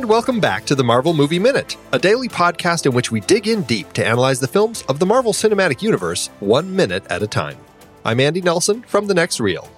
And 0.00 0.08
welcome 0.08 0.40
back 0.40 0.64
to 0.64 0.74
the 0.74 0.82
Marvel 0.82 1.12
Movie 1.12 1.38
Minute, 1.38 1.76
a 1.92 1.98
daily 1.98 2.26
podcast 2.26 2.86
in 2.86 2.92
which 2.92 3.12
we 3.12 3.20
dig 3.20 3.46
in 3.46 3.60
deep 3.64 3.92
to 3.92 4.06
analyze 4.06 4.40
the 4.40 4.48
films 4.48 4.82
of 4.88 4.98
the 4.98 5.04
Marvel 5.04 5.34
Cinematic 5.34 5.82
Universe 5.82 6.28
one 6.40 6.74
minute 6.74 7.04
at 7.10 7.22
a 7.22 7.26
time. 7.26 7.58
I'm 8.02 8.18
Andy 8.18 8.40
Nelson 8.40 8.80
from 8.84 9.08
The 9.08 9.12
Next 9.12 9.40
Reel. 9.40 9.70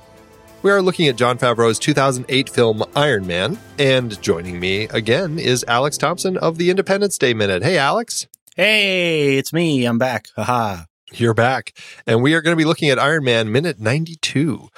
We 0.63 0.71
are 0.71 0.81
looking 0.81 1.09
at 1.09 1.17
Jon 1.17 1.39
Favreau's 1.39 1.81
2008 1.81 2.49
film 2.49 2.85
Iron 2.95 3.27
Man, 3.27 3.59
and 3.81 4.23
joining 4.23 4.61
me 4.61 4.85
again 4.85 5.41
is 5.41 5.65
Alex 5.67 5.99
Thompson 5.99 6.37
of 6.37 6.57
the 6.57 6.71
Independence 6.71 7.19
Day 7.19 7.35
Minute. 7.35 7.65
Hey, 7.65 7.77
Alex. 7.77 8.29
Hey, 8.55 9.39
it's 9.39 9.53
me. 9.53 9.85
I'm 9.87 9.99
back. 9.99 10.29
Haha. 10.37 10.85
You're 11.15 11.35
back. 11.35 11.77
And 12.07 12.23
we 12.23 12.35
are 12.35 12.43
going 12.43 12.57
to 12.57 12.63
be 12.63 12.65
looking 12.65 12.91
at 12.91 12.99
Iron 13.01 13.25
Man 13.25 13.51
Minute 13.51 13.81
92. 13.81 14.69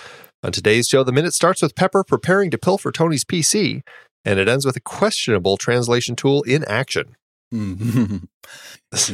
On 0.44 0.52
today's 0.52 0.86
show, 0.86 1.02
the 1.02 1.10
minute 1.10 1.32
starts 1.32 1.62
with 1.62 1.74
Pepper 1.74 2.04
preparing 2.04 2.50
to 2.50 2.58
pilfer 2.58 2.92
Tony's 2.92 3.24
PC, 3.24 3.82
and 4.24 4.38
it 4.38 4.48
ends 4.48 4.64
with 4.66 4.76
a 4.76 4.80
questionable 4.80 5.56
translation 5.56 6.16
tool 6.16 6.42
in 6.42 6.64
action. 6.64 7.16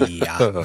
yeah. 0.09 0.64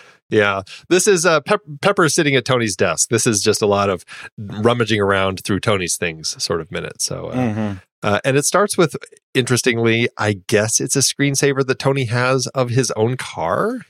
yeah. 0.30 0.62
This 0.88 1.06
is 1.06 1.24
uh, 1.26 1.40
Pep- 1.40 1.60
Pepper 1.80 2.08
sitting 2.08 2.34
at 2.36 2.44
Tony's 2.44 2.76
desk. 2.76 3.08
This 3.10 3.26
is 3.26 3.42
just 3.42 3.62
a 3.62 3.66
lot 3.66 3.90
of 3.90 4.04
rummaging 4.38 5.00
around 5.00 5.40
through 5.44 5.60
Tony's 5.60 5.96
things 5.96 6.42
sort 6.42 6.60
of 6.60 6.70
minute. 6.70 7.00
So, 7.00 7.26
uh, 7.28 7.34
Mm-hmm. 7.36 7.78
uh, 8.02 8.20
and 8.24 8.36
it 8.36 8.44
starts 8.44 8.76
with, 8.76 8.96
interestingly, 9.34 10.08
I 10.18 10.40
guess 10.46 10.80
it's 10.80 10.96
a 10.96 11.00
screensaver 11.00 11.64
that 11.66 11.78
Tony 11.78 12.06
has 12.06 12.46
of 12.48 12.70
his 12.70 12.90
own 12.92 13.16
car. 13.16 13.80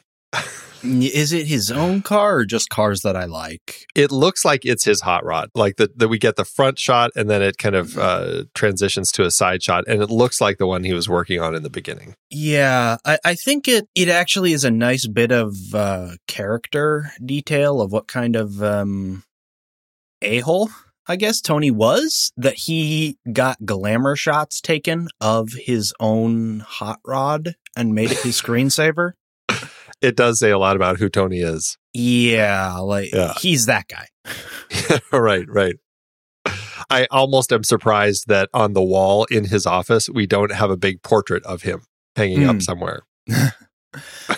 Is 0.82 1.32
it 1.32 1.46
his 1.46 1.70
own 1.70 2.02
car 2.02 2.38
or 2.38 2.44
just 2.44 2.68
cars 2.68 3.02
that 3.02 3.16
I 3.16 3.24
like? 3.24 3.86
It 3.94 4.10
looks 4.10 4.44
like 4.44 4.64
it's 4.64 4.84
his 4.84 5.00
hot 5.00 5.24
rod. 5.24 5.50
Like 5.54 5.76
that, 5.76 5.98
that 5.98 6.08
we 6.08 6.18
get 6.18 6.36
the 6.36 6.44
front 6.44 6.78
shot 6.78 7.10
and 7.16 7.30
then 7.30 7.42
it 7.42 7.58
kind 7.58 7.74
of 7.74 7.98
uh, 7.98 8.44
transitions 8.54 9.12
to 9.12 9.24
a 9.24 9.30
side 9.30 9.62
shot, 9.62 9.84
and 9.86 10.02
it 10.02 10.10
looks 10.10 10.40
like 10.40 10.58
the 10.58 10.66
one 10.66 10.84
he 10.84 10.92
was 10.92 11.08
working 11.08 11.40
on 11.40 11.54
in 11.54 11.62
the 11.62 11.70
beginning. 11.70 12.14
Yeah, 12.30 12.98
I, 13.04 13.18
I 13.24 13.34
think 13.34 13.68
it 13.68 13.88
it 13.94 14.08
actually 14.08 14.52
is 14.52 14.64
a 14.64 14.70
nice 14.70 15.06
bit 15.06 15.32
of 15.32 15.54
uh, 15.74 16.12
character 16.26 17.10
detail 17.24 17.80
of 17.80 17.92
what 17.92 18.06
kind 18.06 18.36
of 18.36 18.62
um, 18.62 19.24
a 20.20 20.40
hole 20.40 20.70
I 21.06 21.16
guess 21.16 21.40
Tony 21.40 21.70
was 21.70 22.32
that 22.36 22.54
he 22.54 23.18
got 23.32 23.66
glamour 23.66 24.14
shots 24.14 24.60
taken 24.60 25.08
of 25.20 25.50
his 25.52 25.92
own 25.98 26.60
hot 26.60 27.00
rod 27.04 27.56
and 27.76 27.94
made 27.94 28.12
it 28.12 28.18
his 28.18 28.40
screensaver. 28.42 29.12
It 30.02 30.16
does 30.16 30.38
say 30.38 30.50
a 30.50 30.58
lot 30.58 30.76
about 30.76 30.98
who 30.98 31.08
Tony 31.08 31.38
is. 31.40 31.78
Yeah, 31.94 32.78
like 32.78 33.12
Yeah. 33.12 33.34
he's 33.40 33.66
that 33.66 33.86
guy. 33.88 34.06
right, 35.12 35.46
right. 35.48 35.76
I 36.90 37.06
almost 37.10 37.52
am 37.52 37.62
surprised 37.64 38.24
that 38.28 38.48
on 38.52 38.72
the 38.72 38.82
wall 38.82 39.24
in 39.26 39.44
his 39.44 39.64
office, 39.66 40.08
we 40.10 40.26
don't 40.26 40.52
have 40.52 40.70
a 40.70 40.76
big 40.76 41.02
portrait 41.02 41.44
of 41.44 41.62
him 41.62 41.82
hanging 42.16 42.42
Hmm. 42.42 42.50
up 42.50 42.62
somewhere. 42.62 43.02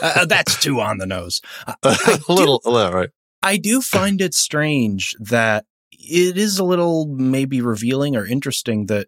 Uh, 0.02 0.24
that's 0.26 0.58
too 0.60 0.80
on 0.80 0.98
the 0.98 1.06
nose. 1.06 1.40
I- 1.66 1.74
a 1.84 1.88
I 2.06 2.16
do- 2.26 2.32
little, 2.34 2.60
a 2.64 2.70
little, 2.70 2.92
right. 2.92 3.10
I 3.40 3.56
do 3.56 3.80
find 3.80 4.20
it 4.20 4.34
strange 4.34 5.14
that 5.20 5.64
it 5.92 6.36
is 6.36 6.58
a 6.58 6.64
little 6.64 7.06
maybe 7.06 7.60
revealing 7.60 8.16
or 8.16 8.26
interesting 8.26 8.86
that 8.86 9.06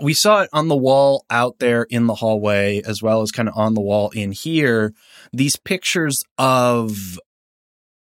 we 0.00 0.12
saw 0.12 0.42
it 0.42 0.50
on 0.52 0.68
the 0.68 0.76
wall 0.76 1.24
out 1.30 1.58
there 1.58 1.84
in 1.84 2.06
the 2.06 2.14
hallway 2.14 2.82
as 2.86 3.02
well 3.02 3.22
as 3.22 3.32
kind 3.32 3.48
of 3.48 3.56
on 3.56 3.74
the 3.74 3.80
wall 3.80 4.10
in 4.10 4.32
here 4.32 4.92
these 5.32 5.56
pictures 5.56 6.22
of 6.38 7.18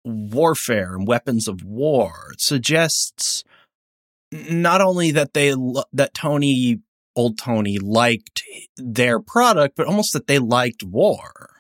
warfare 0.05 0.95
and 0.95 1.07
weapons 1.07 1.47
of 1.47 1.63
war 1.65 2.31
it 2.33 2.41
suggests 2.41 3.45
not 4.33 4.81
only 4.81 5.11
that 5.11 5.35
they 5.35 5.55
that 5.93 6.15
Tony 6.15 6.81
old 7.15 7.39
Tony 7.39 7.79
liked 7.79 8.43
their 8.77 9.21
product 9.21 9.77
but 9.77 9.87
almost 9.87 10.13
that 10.13 10.27
they 10.27 10.39
liked 10.39 10.83
war 10.83 11.51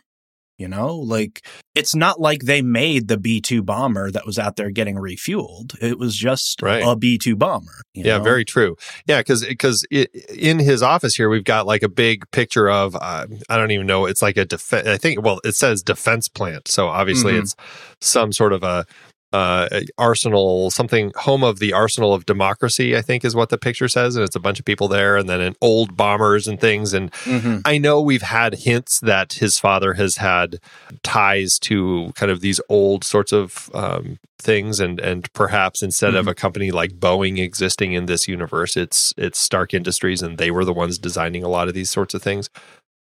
you 0.58 0.68
know 0.68 0.94
like 0.96 1.46
it's 1.74 1.94
not 1.94 2.20
like 2.20 2.40
they 2.42 2.60
made 2.60 3.06
the 3.06 3.16
B2 3.16 3.64
bomber 3.64 4.10
that 4.10 4.26
was 4.26 4.38
out 4.38 4.56
there 4.56 4.70
getting 4.70 4.96
refueled. 4.96 5.80
It 5.80 5.98
was 5.98 6.16
just 6.16 6.60
Right. 6.60 6.82
a 6.82 6.96
B2 6.96 7.38
bomber. 7.38 7.82
you 7.94 8.02
Yeah, 8.04 8.18
know? 8.18 8.24
very 8.24 8.44
true. 8.44 8.76
Yeah, 9.06 9.18
because 9.20 9.44
because 9.44 9.84
in 9.90 10.58
his 10.58 10.82
office 10.82 11.14
here, 11.14 11.28
we've 11.28 11.44
got 11.44 11.66
like 11.66 11.82
a 11.84 11.88
big 11.88 12.28
picture 12.32 12.68
of 12.68 12.96
uh, 12.96 13.26
I 13.48 13.56
don't 13.56 13.70
even 13.70 13.86
know. 13.86 14.06
It's 14.06 14.22
like 14.22 14.36
a 14.36 14.44
defense. 14.44 14.88
I 14.88 14.96
think 14.98 15.22
well, 15.22 15.40
it 15.44 15.54
says 15.54 15.82
defense 15.82 16.28
plant. 16.28 16.66
So 16.68 16.88
obviously, 16.88 17.34
Mhm. 17.34 17.42
it's 17.42 17.54
some 18.00 18.32
sort 18.32 18.52
of 18.52 18.62
a. 18.64 18.84
Uh, 19.30 19.68
arsenal, 19.98 20.70
something 20.70 21.12
home 21.16 21.44
of 21.44 21.58
the 21.58 21.70
arsenal 21.74 22.14
of 22.14 22.24
democracy, 22.24 22.96
I 22.96 23.02
think 23.02 23.26
is 23.26 23.34
what 23.36 23.50
the 23.50 23.58
picture 23.58 23.86
says, 23.86 24.16
and 24.16 24.24
it's 24.24 24.34
a 24.36 24.40
bunch 24.40 24.58
of 24.58 24.64
people 24.64 24.88
there, 24.88 25.18
and 25.18 25.28
then 25.28 25.42
an 25.42 25.54
old 25.60 25.98
bombers 25.98 26.48
and 26.48 26.58
things, 26.58 26.94
and 26.94 27.12
Mhm. 27.24 27.60
I 27.66 27.76
know 27.76 28.00
we've 28.00 28.22
had 28.22 28.54
hints 28.60 29.00
that 29.00 29.34
his 29.34 29.58
father 29.58 29.92
has 29.94 30.16
had 30.16 30.60
ties 31.02 31.58
to 31.60 32.10
kind 32.14 32.32
of 32.32 32.40
these 32.40 32.58
old 32.70 33.04
sorts 33.04 33.30
of 33.32 33.68
um, 33.74 34.18
things, 34.40 34.80
and 34.80 34.98
and 34.98 35.30
perhaps 35.34 35.82
instead 35.82 36.14
of 36.14 36.24
Mhm. 36.24 36.30
a 36.30 36.34
company 36.34 36.70
like 36.70 36.92
Boeing 36.98 37.38
existing 37.38 37.92
in 37.92 38.06
this 38.06 38.28
universe, 38.28 38.78
it's 38.78 39.12
it's 39.18 39.38
Stark 39.38 39.74
Industries, 39.74 40.22
and 40.22 40.38
they 40.38 40.50
were 40.50 40.64
the 40.64 40.72
ones 40.72 40.96
designing 40.98 41.44
a 41.44 41.48
lot 41.50 41.68
of 41.68 41.74
these 41.74 41.90
sorts 41.90 42.14
of 42.14 42.22
things. 42.22 42.48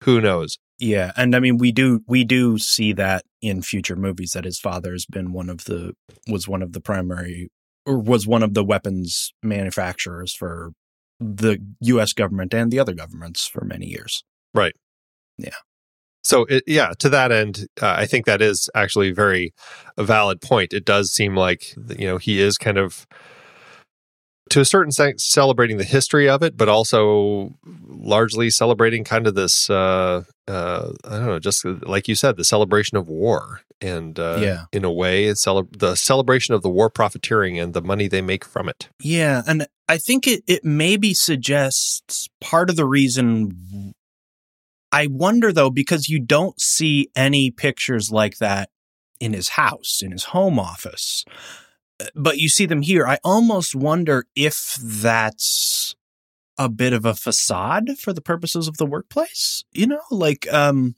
Who 0.06 0.20
knows? 0.22 0.58
Yeah, 0.80 1.12
and 1.18 1.36
I 1.36 1.40
mean 1.40 1.58
we 1.58 1.72
do 1.72 2.02
we 2.08 2.24
do 2.24 2.58
see 2.58 2.94
that 2.94 3.26
in 3.42 3.62
future 3.62 3.98
movies 3.98 4.32
that 4.32 4.46
his 4.46 4.60
father 4.60 4.94
has 4.94 5.06
been 5.06 5.34
one 5.34 5.50
of 5.50 5.66
the 5.66 5.94
was 6.28 6.48
one 6.48 6.62
of 6.62 6.72
the 6.72 6.80
primary 6.80 7.50
or 7.86 8.00
was 8.00 8.26
one 8.26 8.44
of 8.44 8.54
the 8.54 8.64
weapons 8.64 9.34
manufacturers 9.44 10.34
for 10.34 10.72
the 11.20 11.60
US 11.82 12.14
government 12.14 12.54
and 12.54 12.72
the 12.72 12.80
other 12.80 12.94
governments 12.94 13.46
for 13.46 13.66
many 13.66 13.88
years. 13.88 14.24
Right. 14.54 14.74
Yeah. 15.38 15.50
So 16.24 16.46
it, 16.46 16.64
yeah, 16.68 16.94
to 17.00 17.10
that 17.10 17.32
end, 17.32 17.68
uh, 17.82 17.96
I 17.98 18.06
think 18.06 18.26
that 18.26 18.42
is 18.42 18.70
actually 18.76 19.12
very 19.12 19.54
a 19.98 20.04
valid 20.04 20.42
point. 20.42 20.74
It 20.74 20.86
does 20.86 21.12
seem 21.12 21.36
like 21.36 21.76
you 21.98 22.08
know 22.08 22.18
he 22.18 22.40
is 22.40 22.58
kind 22.58 22.78
of 22.78 23.06
to 24.50 24.60
a 24.62 24.66
certain 24.66 24.92
sense 24.92 25.24
celebrating 25.26 25.78
the 25.78 25.84
history 25.84 26.28
of 26.30 26.42
it, 26.44 26.58
but 26.58 26.70
also 26.70 27.56
largely 27.88 28.50
celebrating 28.50 29.04
kind 29.04 29.28
of 29.28 29.36
this 29.36 29.70
uh, 29.70 30.24
uh, 30.48 30.92
I 31.06 31.10
don't 31.18 31.26
know, 31.28 31.40
just 31.40 31.64
like 31.66 32.08
you 32.08 32.16
said, 32.16 32.38
the 32.38 32.44
celebration 32.44 32.98
of 32.98 33.08
war, 33.08 33.62
and 33.82 34.18
uh, 34.20 34.38
Yeah. 34.42 34.64
in 34.74 34.84
a 34.84 34.92
way, 34.92 35.26
it's 35.26 35.44
cele- 35.44 35.68
the 35.78 35.96
celebration 35.96 36.54
of 36.56 36.62
the 36.64 36.70
war 36.70 36.90
profiteering 36.90 37.60
and 37.60 37.74
the 37.74 37.82
money 37.82 38.08
they 38.08 38.22
make 38.22 38.44
from 38.44 38.68
it. 38.68 38.90
Yeah, 39.02 39.44
and 39.48 39.68
I 39.88 39.98
think 39.98 40.28
it 40.28 40.44
it 40.48 40.66
maybe 40.66 41.14
suggests 41.14 42.28
part 42.42 42.70
of 42.70 42.76
the 42.76 42.86
reason 42.86 43.94
I 44.92 45.08
wonder 45.08 45.52
though 45.54 45.70
because 45.70 46.10
you 46.10 46.20
don't 46.20 46.60
see 46.60 47.10
any 47.16 47.52
pictures 47.52 48.12
like 48.12 48.38
that 48.40 48.70
in 49.20 49.34
his 49.34 49.50
house, 49.50 50.00
in 50.02 50.12
his 50.12 50.26
home 50.26 50.58
office. 50.58 51.26
But 52.16 52.38
you 52.38 52.50
see 52.50 52.66
them 52.66 52.82
here. 52.82 53.08
I 53.08 53.20
almost 53.24 53.76
wonder 53.76 54.26
if 54.36 54.78
that's 54.82 55.96
a 56.58 56.70
bit 56.70 56.94
of 56.94 57.06
a 57.06 57.16
facade 57.16 57.98
for 57.98 58.14
the 58.14 58.22
purposes 58.22 58.68
of 58.68 58.78
the 58.78 58.86
workplace, 58.86 59.64
you 59.72 59.88
know? 59.88 60.02
Like 60.12 60.52
um 60.52 60.96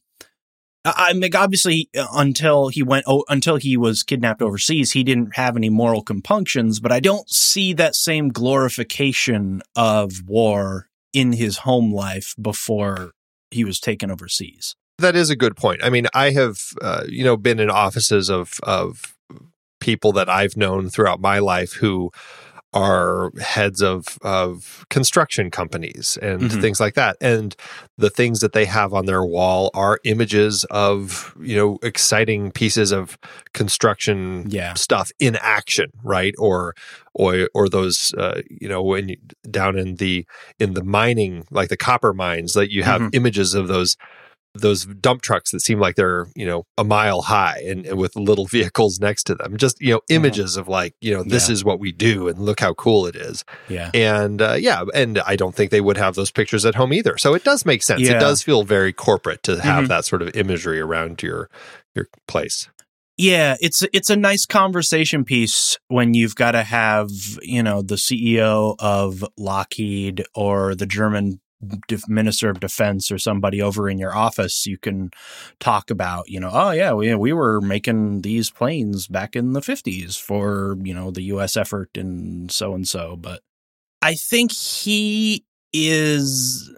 I 0.84 1.10
I 1.10 1.14
mean, 1.14 1.36
obviously, 1.36 1.90
uh, 1.98 2.08
until 2.14 2.70
he 2.70 2.84
went, 2.84 3.06
oh, 3.08 3.24
until 3.30 3.58
he 3.58 3.78
was 3.78 4.04
kidnapped 4.04 4.42
overseas, 4.42 4.92
he 4.92 5.04
didn't 5.04 5.36
have 5.36 5.56
any 5.56 5.70
moral 5.70 6.02
compunctions. 6.02 6.80
But 6.80 6.92
I 6.92 7.00
don't 7.00 7.30
see 7.30 7.74
that 7.74 7.96
same 7.96 8.30
glorification 8.30 9.62
of 9.76 10.28
war 10.28 10.90
in 11.14 11.34
his 11.34 11.60
home 11.60 11.94
life 11.94 12.36
before 12.42 13.12
he 13.52 13.64
was 13.64 13.80
taken 13.80 14.10
overseas. 14.10 14.76
That 14.98 15.16
is 15.16 15.30
a 15.30 15.36
good 15.36 15.56
point. 15.56 15.84
I 15.84 15.90
mean, 15.90 16.08
I 16.14 16.32
have 16.32 16.59
uh, 16.82 17.04
you 17.08 17.24
know 17.24 17.38
been 17.38 17.59
in 17.59 17.70
offices 17.70 18.30
of 18.30 18.59
of 18.64 19.16
people 19.82 20.14
that 20.14 20.30
I've 20.30 20.56
known 20.56 20.90
throughout 20.90 21.20
my 21.20 21.40
life 21.40 21.74
who 21.74 22.12
are 22.74 23.32
heads 23.42 23.82
of 23.82 24.18
of 24.22 24.86
construction 24.90 25.52
companies 25.52 26.18
and 26.22 26.44
Mhm. 26.44 26.62
things 26.62 26.80
like 26.80 26.94
that 26.94 27.18
and 27.20 27.54
the 27.98 28.10
things 28.10 28.40
that 28.40 28.54
they 28.54 28.64
have 28.64 28.94
on 28.94 29.06
their 29.08 29.26
wall 29.26 29.70
are 29.74 30.00
images 30.06 30.64
of 30.72 31.36
you 31.42 31.58
know 31.58 31.80
exciting 31.84 32.50
pieces 32.50 32.94
of 32.94 33.18
construction 33.54 34.46
Yeah. 34.50 34.74
stuff 34.76 35.12
in 35.20 35.36
action 35.42 35.88
right 36.02 36.34
or 36.38 36.74
or 37.14 37.50
or 37.54 37.68
those 37.68 38.14
uh, 38.18 38.42
you 38.50 38.70
know 38.70 38.82
when 38.82 39.10
you 39.10 39.18
down 39.50 39.78
in 39.78 39.96
the 39.96 40.26
in 40.58 40.74
the 40.74 40.84
mining 40.84 41.44
like 41.52 41.68
the 41.68 41.76
copper 41.78 42.14
mines 42.14 42.54
that 42.54 42.72
you 42.72 42.84
have 42.84 43.02
Mhm. 43.02 43.10
images 43.16 43.54
of 43.54 43.68
those 43.68 43.98
those 44.53 44.86
dump 44.86 45.22
trucks 45.22 45.52
that 45.52 45.62
seem 45.62 45.80
like 45.80 45.96
they're 45.96 46.28
you 46.36 46.46
know 46.46 46.66
a 46.78 46.84
mile 46.84 47.22
high 47.22 47.62
and, 47.66 47.86
and 47.86 47.98
with 47.98 48.16
little 48.16 48.46
vehicles 48.52 49.00
next 49.00 49.24
to 49.24 49.36
them 49.36 49.56
just 49.58 49.80
you 49.82 49.94
know 49.94 50.02
images 50.09 50.58
of 50.58 50.68
like 50.68 50.94
you 51.02 51.14
know 51.14 51.24
this 51.24 51.48
Yeah. 51.48 51.53
is 51.53 51.64
what 51.64 51.80
we 51.80 51.92
do 51.94 52.28
and 52.28 52.38
look 52.40 52.59
how 52.59 52.74
cool 52.74 53.06
it 53.08 53.16
is 53.16 53.46
Yeah. 53.70 53.92
and 53.94 54.42
uh, 54.42 54.53
yeah 54.59 54.84
and 54.94 55.20
i 55.20 55.36
don't 55.38 55.56
think 55.56 55.72
they 55.72 55.80
would 55.82 55.98
have 55.98 56.16
those 56.16 56.32
pictures 56.32 56.66
at 56.66 56.76
home 56.76 56.92
either 56.92 57.18
so 57.18 57.34
it 57.34 57.44
does 57.46 57.66
make 57.66 57.82
sense 57.82 58.02
Yeah. 58.02 58.18
it 58.18 58.20
does 58.20 58.44
feel 58.44 58.64
very 58.64 58.92
corporate 58.92 59.42
to 59.44 59.62
have 59.62 59.86
Mhm. 59.86 59.88
that 59.88 60.06
sort 60.06 60.22
of 60.22 60.36
imagery 60.36 60.80
around 60.82 61.24
your 61.24 61.50
your 61.96 62.08
place 62.28 62.68
Yeah, 63.18 63.56
it's 63.62 63.84
it's 63.94 64.09
a 64.09 64.16
nice 64.16 64.46
conversation 64.46 65.24
piece 65.24 65.78
when 65.90 66.14
you've 66.14 66.36
got 66.36 66.52
to 66.52 66.64
have 66.64 67.09
you 67.42 67.62
know 67.64 67.82
the 67.84 67.96
CEO 67.96 68.76
of 68.80 69.24
Lockheed 69.38 70.24
or 70.34 70.74
the 70.76 70.86
German 70.88 71.40
minister 72.08 72.49
of 72.49 72.59
defense 72.59 73.11
or 73.11 73.17
somebody 73.17 73.61
over 73.61 73.90
in 73.90 73.97
your 73.97 74.16
office, 74.16 74.66
you 74.66 74.78
can 74.78 75.11
talk 75.59 75.90
about, 75.90 76.29
you 76.29 76.40
know, 76.40 76.49
oh 76.52 76.72
yeah, 76.72 76.93
we 76.93 77.13
we 77.16 77.34
were 77.34 77.61
making 77.61 78.22
these 78.22 78.49
planes 78.49 79.08
back 79.08 79.35
in 79.35 79.53
the 79.53 79.61
fifties 79.61 80.17
for 80.17 80.78
you 80.81 80.93
know 80.93 81.11
the 81.11 81.23
U.S. 81.23 81.58
effort 81.58 81.90
and 81.96 82.52
so 82.52 82.73
and 82.73 82.87
so. 82.87 83.16
But 83.16 83.41
I 84.02 84.16
think 84.16 84.52
he 84.52 85.46
is. 85.73 86.72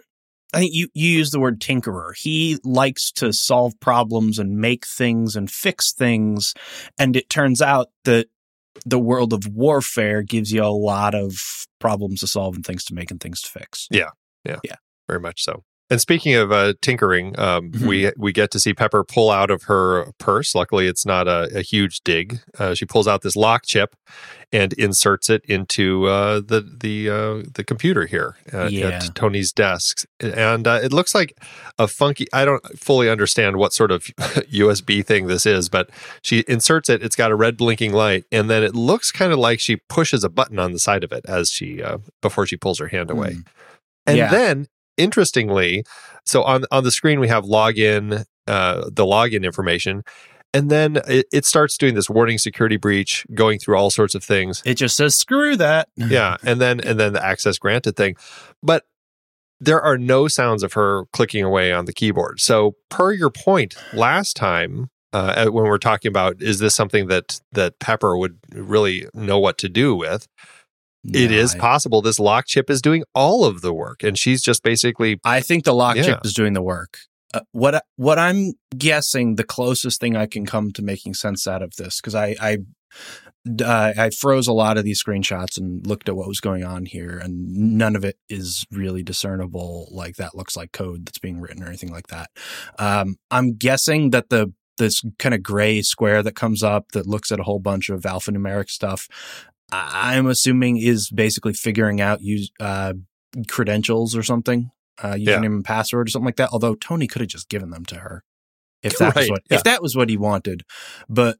I 0.52 0.58
think 0.58 0.72
you, 0.72 0.88
you 0.94 1.10
use 1.10 1.32
the 1.32 1.40
word 1.40 1.60
tinkerer. 1.60 2.16
He 2.16 2.58
likes 2.62 3.10
to 3.12 3.32
solve 3.32 3.78
problems 3.80 4.38
and 4.38 4.58
make 4.58 4.86
things 4.86 5.34
and 5.34 5.50
fix 5.50 5.92
things. 5.92 6.54
And 6.96 7.16
it 7.16 7.28
turns 7.28 7.60
out 7.60 7.88
that 8.04 8.28
the 8.86 9.00
world 9.00 9.32
of 9.32 9.48
warfare 9.48 10.22
gives 10.22 10.52
you 10.52 10.62
a 10.62 10.66
lot 10.66 11.14
of 11.14 11.66
problems 11.80 12.20
to 12.20 12.26
solve 12.26 12.54
and 12.54 12.64
things 12.64 12.84
to 12.84 12.94
make 12.94 13.10
and 13.10 13.20
things 13.20 13.42
to 13.42 13.50
fix. 13.50 13.88
Yeah. 13.90 14.10
Yeah. 14.44 14.58
Yeah. 14.62 14.76
Very 15.08 15.20
much 15.20 15.42
so. 15.44 15.64
And 15.90 16.00
speaking 16.00 16.34
of 16.34 16.50
uh, 16.50 16.72
tinkering, 16.80 17.38
um, 17.38 17.70
mm-hmm. 17.70 17.86
we 17.86 18.10
we 18.16 18.32
get 18.32 18.50
to 18.52 18.60
see 18.60 18.72
Pepper 18.72 19.04
pull 19.04 19.30
out 19.30 19.50
of 19.50 19.64
her 19.64 20.06
purse. 20.18 20.54
Luckily, 20.54 20.86
it's 20.86 21.04
not 21.04 21.28
a, 21.28 21.50
a 21.54 21.60
huge 21.60 22.00
dig. 22.04 22.40
Uh, 22.58 22.72
she 22.72 22.86
pulls 22.86 23.06
out 23.06 23.20
this 23.20 23.36
lock 23.36 23.66
chip 23.66 23.94
and 24.50 24.72
inserts 24.72 25.28
it 25.28 25.44
into 25.44 26.06
uh, 26.06 26.40
the 26.40 26.62
the 26.80 27.10
uh, 27.10 27.42
the 27.52 27.62
computer 27.62 28.06
here 28.06 28.36
at, 28.50 28.72
yeah. 28.72 28.86
at 28.86 29.14
Tony's 29.14 29.52
desk. 29.52 30.06
And 30.20 30.66
uh, 30.66 30.80
it 30.82 30.90
looks 30.94 31.14
like 31.14 31.38
a 31.78 31.86
funky. 31.86 32.26
I 32.32 32.46
don't 32.46 32.64
fully 32.78 33.10
understand 33.10 33.58
what 33.58 33.74
sort 33.74 33.90
of 33.90 34.04
USB 34.50 35.04
thing 35.04 35.26
this 35.26 35.44
is, 35.44 35.68
but 35.68 35.90
she 36.22 36.44
inserts 36.48 36.88
it. 36.88 37.02
It's 37.02 37.16
got 37.16 37.30
a 37.30 37.36
red 37.36 37.58
blinking 37.58 37.92
light, 37.92 38.24
and 38.32 38.48
then 38.48 38.62
it 38.62 38.74
looks 38.74 39.12
kind 39.12 39.34
of 39.34 39.38
like 39.38 39.60
she 39.60 39.76
pushes 39.76 40.24
a 40.24 40.30
button 40.30 40.58
on 40.58 40.72
the 40.72 40.78
side 40.78 41.04
of 41.04 41.12
it 41.12 41.26
as 41.28 41.50
she 41.50 41.82
uh, 41.82 41.98
before 42.22 42.46
she 42.46 42.56
pulls 42.56 42.78
her 42.78 42.88
hand 42.88 43.10
away. 43.10 43.32
Mm. 43.32 43.46
And 44.06 44.18
yeah. 44.18 44.30
then 44.30 44.66
interestingly, 44.96 45.84
so 46.24 46.42
on 46.42 46.64
on 46.70 46.84
the 46.84 46.90
screen 46.90 47.20
we 47.20 47.28
have 47.28 47.44
login, 47.44 48.24
uh, 48.46 48.90
the 48.90 49.04
login 49.04 49.44
information, 49.44 50.04
and 50.52 50.70
then 50.70 50.96
it, 51.08 51.26
it, 51.32 51.44
starts 51.44 51.76
doing 51.76 51.94
this 51.94 52.08
warning 52.08 52.38
security 52.38 52.76
breach, 52.76 53.26
going 53.34 53.58
through 53.58 53.76
all 53.76 53.90
sorts 53.90 54.14
of 54.14 54.22
things. 54.22 54.62
It 54.64 54.74
just 54.74 54.96
says 54.96 55.16
screw 55.16 55.56
that. 55.56 55.88
yeah, 55.96 56.36
and 56.42 56.60
then 56.60 56.80
and 56.80 56.98
then 56.98 57.12
the 57.12 57.24
access 57.24 57.58
granted 57.58 57.96
thing, 57.96 58.16
but 58.62 58.84
there 59.60 59.80
are 59.80 59.98
no 59.98 60.28
sounds 60.28 60.62
of 60.62 60.74
her 60.74 61.04
clicking 61.12 61.44
away 61.44 61.72
on 61.72 61.86
the 61.86 61.92
keyboard. 61.92 62.40
So 62.40 62.76
per 62.88 63.12
your 63.12 63.30
point 63.30 63.76
last 63.92 64.36
time. 64.36 64.90
Uh, 65.12 65.46
when 65.46 65.66
we're 65.66 65.78
talking 65.78 66.08
about 66.08 66.42
is 66.42 66.58
this 66.58 66.74
something 66.74 67.06
that 67.06 67.40
that 67.52 67.78
Pepper 67.78 68.18
would 68.18 68.36
really 68.52 69.06
know 69.14 69.38
what 69.38 69.58
to 69.58 69.68
do 69.68 69.94
with? 69.94 70.26
No, 71.04 71.18
it 71.18 71.30
is 71.30 71.54
I, 71.54 71.58
possible 71.58 72.02
this 72.02 72.18
lock 72.18 72.46
chip 72.46 72.70
is 72.70 72.80
doing 72.80 73.04
all 73.14 73.44
of 73.44 73.60
the 73.60 73.74
work 73.74 74.02
and 74.02 74.18
she's 74.18 74.42
just 74.42 74.62
basically 74.62 75.20
I 75.24 75.40
think 75.40 75.64
the 75.64 75.74
lock 75.74 75.96
yeah. 75.96 76.02
chip 76.02 76.20
is 76.24 76.32
doing 76.32 76.54
the 76.54 76.62
work. 76.62 76.98
Uh, 77.32 77.40
what 77.52 77.84
what 77.96 78.18
I'm 78.18 78.52
guessing 78.76 79.34
the 79.34 79.44
closest 79.44 80.00
thing 80.00 80.16
I 80.16 80.26
can 80.26 80.46
come 80.46 80.72
to 80.72 80.82
making 80.82 81.14
sense 81.14 81.46
out 81.46 81.62
of 81.62 81.76
this 81.76 82.00
because 82.00 82.14
I 82.14 82.36
I 82.40 82.58
uh, 83.62 83.92
I 83.96 84.10
froze 84.10 84.48
a 84.48 84.52
lot 84.52 84.78
of 84.78 84.84
these 84.84 85.02
screenshots 85.02 85.58
and 85.58 85.86
looked 85.86 86.08
at 86.08 86.16
what 86.16 86.28
was 86.28 86.40
going 86.40 86.64
on 86.64 86.86
here, 86.86 87.18
and 87.18 87.76
none 87.76 87.94
of 87.94 88.04
it 88.04 88.16
is 88.28 88.64
really 88.70 89.02
discernible. 89.02 89.88
Like 89.90 90.16
that 90.16 90.34
looks 90.34 90.56
like 90.56 90.72
code 90.72 91.04
that's 91.04 91.18
being 91.18 91.40
written 91.40 91.62
or 91.62 91.66
anything 91.66 91.92
like 91.92 92.06
that. 92.06 92.30
Um, 92.78 93.16
I'm 93.30 93.54
guessing 93.54 94.10
that 94.10 94.30
the 94.30 94.52
this 94.78 95.02
kind 95.18 95.34
of 95.34 95.42
gray 95.42 95.82
square 95.82 96.22
that 96.22 96.34
comes 96.34 96.62
up 96.62 96.92
that 96.92 97.06
looks 97.06 97.30
at 97.30 97.38
a 97.38 97.44
whole 97.44 97.60
bunch 97.60 97.90
of 97.90 98.02
alphanumeric 98.02 98.68
stuff 98.68 99.08
I'm 99.92 100.26
assuming 100.26 100.78
is 100.78 101.10
basically 101.10 101.52
figuring 101.52 102.00
out 102.00 102.20
use 102.20 102.50
uh, 102.60 102.94
credentials 103.48 104.16
or 104.16 104.22
something, 104.22 104.70
uh, 105.02 105.12
username 105.12 105.26
yeah. 105.26 105.44
and 105.44 105.64
password 105.64 106.08
or 106.08 106.10
something 106.10 106.26
like 106.26 106.36
that. 106.36 106.50
Although 106.52 106.74
Tony 106.74 107.06
could 107.06 107.20
have 107.20 107.28
just 107.28 107.48
given 107.48 107.70
them 107.70 107.84
to 107.86 107.96
her 107.96 108.24
if 108.82 108.98
that 108.98 109.16
right, 109.16 109.22
was 109.22 109.30
what 109.30 109.42
yeah. 109.50 109.56
if 109.56 109.64
that 109.64 109.82
was 109.82 109.96
what 109.96 110.08
he 110.08 110.16
wanted, 110.16 110.62
but 111.08 111.38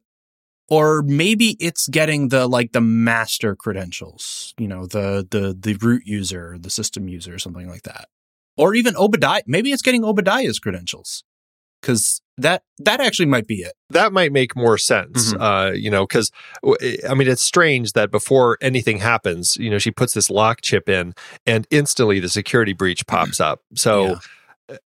or 0.68 1.02
maybe 1.02 1.56
it's 1.60 1.86
getting 1.88 2.28
the 2.28 2.48
like 2.48 2.72
the 2.72 2.80
master 2.80 3.54
credentials, 3.54 4.54
you 4.58 4.66
know, 4.66 4.86
the 4.86 5.26
the 5.30 5.56
the 5.58 5.74
root 5.74 6.02
user, 6.06 6.56
the 6.58 6.70
system 6.70 7.08
user, 7.08 7.34
or 7.34 7.38
something 7.38 7.68
like 7.68 7.82
that, 7.82 8.08
or 8.56 8.74
even 8.74 8.96
Obadiah. 8.96 9.42
Maybe 9.46 9.72
it's 9.72 9.82
getting 9.82 10.04
Obadiah's 10.04 10.58
credentials 10.58 11.22
because 11.84 12.22
that 12.38 12.62
that 12.78 13.00
actually 13.00 13.26
might 13.26 13.46
be 13.46 13.56
it. 13.56 13.74
That 13.90 14.12
might 14.12 14.32
make 14.32 14.56
more 14.56 14.78
sense, 14.78 15.32
mm-hmm. 15.32 15.42
uh, 15.42 15.70
you 15.70 15.90
know, 15.90 16.06
because 16.06 16.30
I 17.08 17.14
mean, 17.14 17.28
it's 17.28 17.42
strange 17.42 17.92
that 17.92 18.10
before 18.10 18.56
anything 18.60 18.98
happens, 18.98 19.56
you 19.56 19.70
know, 19.70 19.78
she 19.78 19.90
puts 19.90 20.14
this 20.14 20.30
lock 20.30 20.62
chip 20.62 20.88
in, 20.88 21.14
and 21.46 21.66
instantly 21.70 22.20
the 22.20 22.28
security 22.28 22.72
breach 22.72 23.06
pops 23.06 23.40
up. 23.40 23.60
So. 23.74 24.06
Yeah 24.06 24.14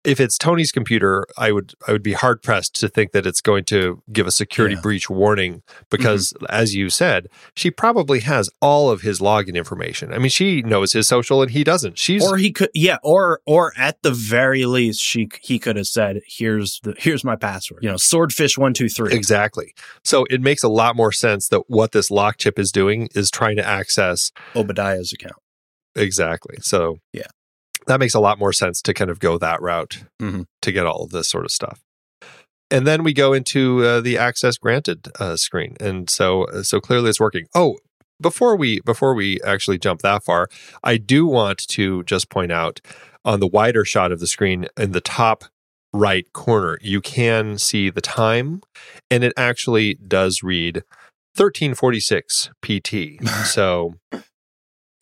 if 0.05 0.20
it's 0.20 0.38
Tony's 0.38 0.73
computer, 0.73 1.26
I 1.37 1.52
would 1.52 1.75
I 1.87 1.93
would 1.93 2.02
be 2.02 2.14
hard 2.14 2.43
pressed 2.43 2.75
to 2.81 2.88
think 2.88 3.12
that 3.12 3.26
it's 3.26 3.40
going 3.40 3.64
to 3.67 4.02
give 4.11 4.26
a 4.26 4.31
security 4.31 4.75
yeah. 4.75 4.81
breach 4.81 5.11
warning 5.11 5.62
because, 5.90 6.32
mm-hmm. 6.32 6.46
as 6.49 6.75
you 6.75 6.88
said, 6.88 7.28
she 7.55 7.70
probably 7.70 8.20
has 8.20 8.49
all 8.62 8.90
of 8.90 9.02
his 9.02 9.20
login 9.20 9.55
information. 9.55 10.12
I 10.12 10.19
mean, 10.19 10.31
she 10.31 10.62
knows 10.62 10.93
his 10.93 11.06
social 11.08 11.43
and 11.43 11.50
he 11.50 11.62
doesn't. 11.62 11.99
She's 11.99 12.26
or 12.26 12.37
he 12.37 12.52
could 12.52 12.70
yeah, 12.75 12.96
or 13.02 13.40
or 13.46 13.73
at 13.76 14.00
the 14.02 14.12
very 14.12 14.64
least, 14.64 15.00
she 15.00 15.28
he 15.43 15.58
could 15.58 15.76
have 15.76 15.87
said, 15.87 16.20
"Here's 16.26 16.81
the 16.82 16.94
here's 16.96 17.25
my 17.25 17.37
password." 17.37 17.82
You 17.82 17.90
know, 17.90 17.96
swordfish 17.96 18.56
one 18.56 18.73
two 18.73 18.88
three. 18.88 19.14
Exactly. 19.14 19.75
So 20.05 20.25
it 20.31 20.40
makes 20.40 20.62
a 20.62 20.69
lot 20.69 20.96
more 20.96 21.12
sense 21.12 21.49
that 21.49 21.69
what 21.69 21.93
this 21.93 22.11
lock 22.11 22.38
chip 22.38 22.58
is 22.58 22.73
doing 22.73 23.08
is 23.14 23.31
trying 23.31 23.56
to 23.56 23.67
access 23.67 24.32
Obadiah's 24.55 25.12
account. 25.12 25.37
Exactly. 25.94 26.56
So 26.61 26.99
yeah 27.12 27.26
that 27.86 28.00
makes 28.00 28.14
a 28.14 28.20
lot 28.20 28.38
more 28.38 28.52
sense 28.52 28.82
to 28.82 28.94
kind 28.94 29.10
of 29.10 29.20
go 29.20 29.38
that 29.38 29.60
route 29.62 30.04
mm-hmm. 30.20 30.42
to 30.62 30.72
get 30.72 30.86
all 30.86 31.04
of 31.04 31.10
this 31.10 31.28
sort 31.28 31.44
of 31.44 31.50
stuff. 31.50 31.82
And 32.70 32.86
then 32.86 33.04
we 33.04 33.12
go 33.12 33.32
into 33.32 33.84
uh, 33.84 34.00
the 34.00 34.18
access 34.18 34.58
granted 34.58 35.08
uh, 35.20 35.36
screen, 35.36 35.76
and 35.78 36.10
so 36.10 36.44
uh, 36.44 36.62
so 36.62 36.80
clearly 36.80 37.10
it's 37.10 37.20
working. 37.20 37.46
Oh, 37.54 37.78
before 38.20 38.56
we 38.56 38.80
before 38.80 39.14
we 39.14 39.40
actually 39.42 39.78
jump 39.78 40.02
that 40.02 40.24
far, 40.24 40.48
I 40.82 40.96
do 40.96 41.26
want 41.26 41.66
to 41.68 42.02
just 42.04 42.28
point 42.28 42.50
out 42.50 42.80
on 43.24 43.40
the 43.40 43.46
wider 43.46 43.84
shot 43.84 44.12
of 44.12 44.20
the 44.20 44.26
screen 44.26 44.66
in 44.76 44.92
the 44.92 45.00
top 45.00 45.44
right 45.92 46.32
corner, 46.32 46.78
you 46.80 47.00
can 47.00 47.58
see 47.58 47.90
the 47.90 48.00
time, 48.00 48.61
and 49.11 49.25
it 49.25 49.32
actually 49.37 49.94
does 49.94 50.42
read 50.42 50.76
1346 51.37 52.50
PT. 52.62 53.20
So 53.46 53.94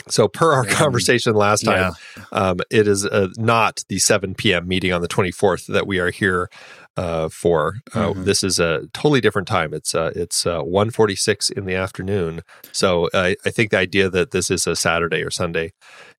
so, 0.09 0.29
per 0.29 0.53
our 0.53 0.65
conversation 0.65 1.35
last 1.35 1.65
time, 1.65 1.93
yeah. 2.17 2.25
um, 2.33 2.59
it 2.71 2.87
is 2.87 3.07
uh, 3.07 3.29
not 3.37 3.85
the 3.89 3.99
7 3.99 4.35
p.m. 4.35 4.69
meeting 4.69 4.93
on 4.93 5.01
the 5.01 5.09
24th 5.09 5.67
that 5.67 5.87
we 5.87 5.99
are 5.99 6.11
here 6.11 6.51
uh, 6.97 7.29
for. 7.29 7.77
Uh, 7.95 8.09
mm-hmm. 8.09 8.25
This 8.25 8.43
is 8.43 8.59
a 8.59 8.87
totally 8.93 9.21
different 9.21 9.49
time. 9.49 9.73
It's 9.73 9.95
uh, 9.95 10.13
it's 10.15 10.47
uh, 10.47 10.61
1:46 10.61 11.51
in 11.51 11.65
the 11.65 11.75
afternoon. 11.75 12.43
So, 12.73 13.09
I 13.15 13.37
think 13.47 13.71
the 13.71 13.79
idea 13.79 14.11
that 14.11 14.31
this 14.31 14.51
is 14.51 14.67
a 14.67 14.77
Saturday 14.77 15.23
or 15.23 15.31
Sunday 15.31 15.73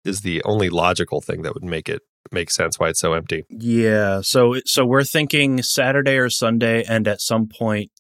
is 0.04 0.22
the 0.22 0.44
only 0.44 0.70
logical 0.70 1.22
thing 1.22 1.44
that 1.44 1.54
would 1.54 1.64
make 1.64 1.90
it 1.90 2.02
make 2.32 2.50
sense 2.50 2.80
why 2.80 2.90
it's 2.90 3.00
so 3.00 3.14
empty. 3.14 3.44
Yeah. 3.50 4.22
So, 4.22 4.56
so 4.66 4.86
we're 4.86 5.04
thinking 5.04 5.62
Saturday 5.62 6.18
or 6.18 6.30
Sunday, 6.30 6.84
and 6.84 7.08
at 7.08 7.22
some 7.22 7.48
point, 7.48 7.92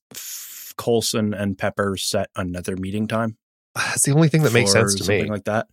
Coulson 0.77 1.33
and 1.33 1.57
Pepper 1.57 1.95
set 1.97 2.29
another 2.35 2.75
meeting 2.75 3.07
time. 3.07 3.37
That's 3.85 4.03
the 4.03 4.13
only 4.13 4.29
thing 4.29 4.43
that 4.43 4.53
makes 4.53 4.71
sense 4.71 4.95
to 4.95 5.03
something 5.03 5.25
me. 5.25 5.29
like 5.29 5.45
that. 5.45 5.67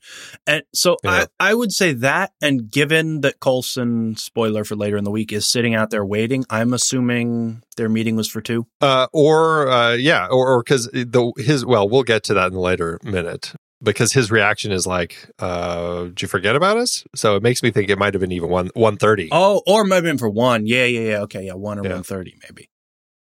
And 0.47 0.65
so 0.75 0.97
yeah. 1.05 1.27
I, 1.39 1.51
I 1.51 1.55
would 1.55 1.73
say 1.73 1.93
that, 1.95 2.33
and 2.41 2.71
given 2.71 3.21
that 3.21 3.41
Coulson, 3.41 4.17
spoiler 4.17 4.65
for 4.65 4.75
later 4.75 4.97
in 4.97 5.05
the 5.05 5.11
week, 5.11 5.33
is 5.33 5.47
sitting 5.47 5.75
out 5.75 5.91
there 5.91 6.05
waiting, 6.05 6.45
I'm 6.51 6.73
assuming 6.73 7.63
their 7.77 7.89
meeting 7.89 8.17
was 8.17 8.29
for 8.29 8.41
two. 8.41 8.67
Uh, 8.81 9.07
or 9.13 9.69
uh, 9.69 9.93
yeah, 9.93 10.27
or 10.27 10.63
because 10.63 10.87
the 10.93 11.33
his 11.37 11.65
well, 11.65 11.89
we'll 11.89 12.03
get 12.03 12.25
to 12.25 12.35
that 12.35 12.51
in 12.51 12.57
a 12.57 12.61
later 12.61 12.99
minute 13.05 13.55
because 13.83 14.13
his 14.13 14.31
reaction 14.31 14.73
is 14.73 14.87
like, 14.87 15.31
uh, 15.39 16.05
"Did 16.05 16.23
you 16.23 16.29
forget 16.29 16.57
about 16.57 16.79
us?" 16.79 17.05
So 17.15 17.37
it 17.37 17.43
makes 17.43 17.63
me 17.63 17.71
think 17.71 17.89
it 17.89 17.99
might 17.99 18.15
have 18.15 18.21
been 18.21 18.33
even 18.33 18.51
one 18.51 18.71
one 18.75 18.97
thirty. 18.97 19.29
Oh, 19.31 19.63
or 19.67 19.83
it 19.83 19.87
might 19.87 19.97
have 19.97 20.05
been 20.05 20.19
for 20.19 20.29
one. 20.29 20.67
Yeah, 20.67 20.85
yeah, 20.85 21.01
yeah. 21.01 21.19
Okay, 21.23 21.47
yeah, 21.47 21.55
one 21.55 21.79
or 21.79 21.85
yeah. 21.85 21.95
one 21.95 22.03
thirty, 22.03 22.37
maybe. 22.43 22.69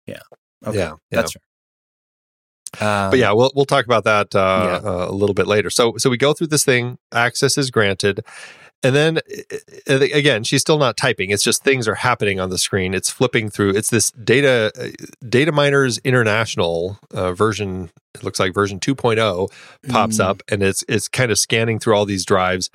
Yeah. 0.07 0.19
Okay. 0.65 0.77
Yeah, 0.77 0.93
that's 1.11 1.33
fair. 1.33 1.41
Um, 2.79 3.09
but 3.11 3.19
yeah, 3.19 3.31
we'll 3.33 3.51
we'll 3.55 3.65
talk 3.65 3.85
about 3.85 4.03
that 4.05 4.33
uh, 4.33 4.81
yeah. 4.83 4.89
uh, 4.89 5.07
a 5.09 5.11
little 5.11 5.33
bit 5.33 5.47
later. 5.47 5.69
So 5.69 5.95
so 5.97 6.09
we 6.09 6.17
go 6.17 6.33
through 6.33 6.47
this 6.47 6.63
thing. 6.63 6.97
Access 7.11 7.57
is 7.57 7.69
granted, 7.69 8.23
and 8.83 8.95
then 8.95 9.19
again, 9.87 10.43
she's 10.43 10.61
still 10.61 10.79
not 10.79 10.97
typing. 10.97 11.29
It's 11.29 11.43
just 11.43 11.63
things 11.63 11.87
are 11.87 11.95
happening 11.95 12.39
on 12.39 12.49
the 12.49 12.57
screen. 12.57 12.93
It's 12.93 13.11
flipping 13.11 13.49
through. 13.49 13.71
It's 13.71 13.89
this 13.89 14.11
data 14.11 14.71
uh, 14.79 15.05
data 15.27 15.51
miners 15.51 15.99
international 15.99 16.97
uh, 17.13 17.33
version. 17.33 17.91
It 18.15 18.23
looks 18.23 18.39
like 18.39 18.53
version 18.53 18.79
2.0 18.79 19.49
pops 19.89 20.17
mm. 20.17 20.23
up, 20.23 20.41
and 20.49 20.63
it's 20.63 20.83
it's 20.87 21.07
kind 21.07 21.31
of 21.31 21.37
scanning 21.37 21.77
through 21.77 21.95
all 21.95 22.05
these 22.05 22.25
drives. 22.25 22.69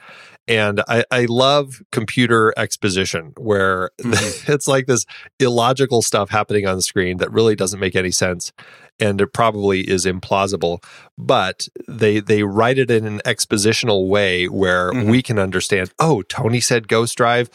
And 0.48 0.80
I, 0.86 1.04
I 1.10 1.26
love 1.28 1.82
computer 1.90 2.54
exposition 2.56 3.32
where 3.36 3.90
mm-hmm. 4.00 4.52
it's 4.52 4.68
like 4.68 4.86
this 4.86 5.04
illogical 5.40 6.02
stuff 6.02 6.30
happening 6.30 6.68
on 6.68 6.76
the 6.76 6.82
screen 6.82 7.16
that 7.16 7.32
really 7.32 7.56
doesn't 7.56 7.80
make 7.80 7.96
any 7.96 8.12
sense 8.12 8.52
and 9.00 9.20
it 9.20 9.32
probably 9.32 9.80
is 9.88 10.04
implausible. 10.06 10.82
But 11.18 11.68
they 11.88 12.20
they 12.20 12.42
write 12.42 12.78
it 12.78 12.90
in 12.90 13.06
an 13.06 13.20
expositional 13.24 14.08
way 14.08 14.46
where 14.46 14.92
Mhm. 14.92 15.10
we 15.10 15.22
can 15.22 15.38
understand. 15.38 15.90
Oh, 15.98 16.22
Tony 16.22 16.60
said 16.60 16.88
Ghost 16.88 17.16
Drive. 17.16 17.48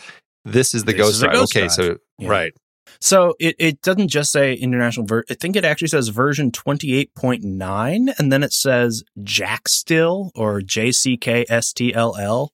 This 0.46 0.74
is 0.74 0.86
the 0.86 0.92
This 0.94 1.02
Ghost 1.02 1.14
is 1.16 1.22
Drive. 1.22 1.34
Ghost 1.34 1.52
okay, 1.56 1.62
Drive. 1.68 1.72
so 1.74 1.98
Yeah. 2.20 2.30
right, 2.30 2.54
So 3.00 3.36
it, 3.40 3.56
it 3.58 3.82
doesn't 3.82 4.10
just 4.10 4.32
say 4.32 4.54
international 4.54 5.06
ver- 5.08 5.24
I 5.30 5.34
think 5.36 5.56
it 5.56 5.66
actually 5.66 5.88
says 5.88 6.10
version 6.10 6.52
28.9 6.52 8.10
and 8.18 8.32
then 8.32 8.44
it 8.44 8.54
says 8.54 9.04
Jack 9.24 9.68
Still 9.68 10.32
or 10.36 10.62
J 10.62 10.92
C 10.92 11.18
K 11.18 11.46
S 11.50 11.74
T 11.74 11.94
L 11.94 12.16
L. 12.20 12.52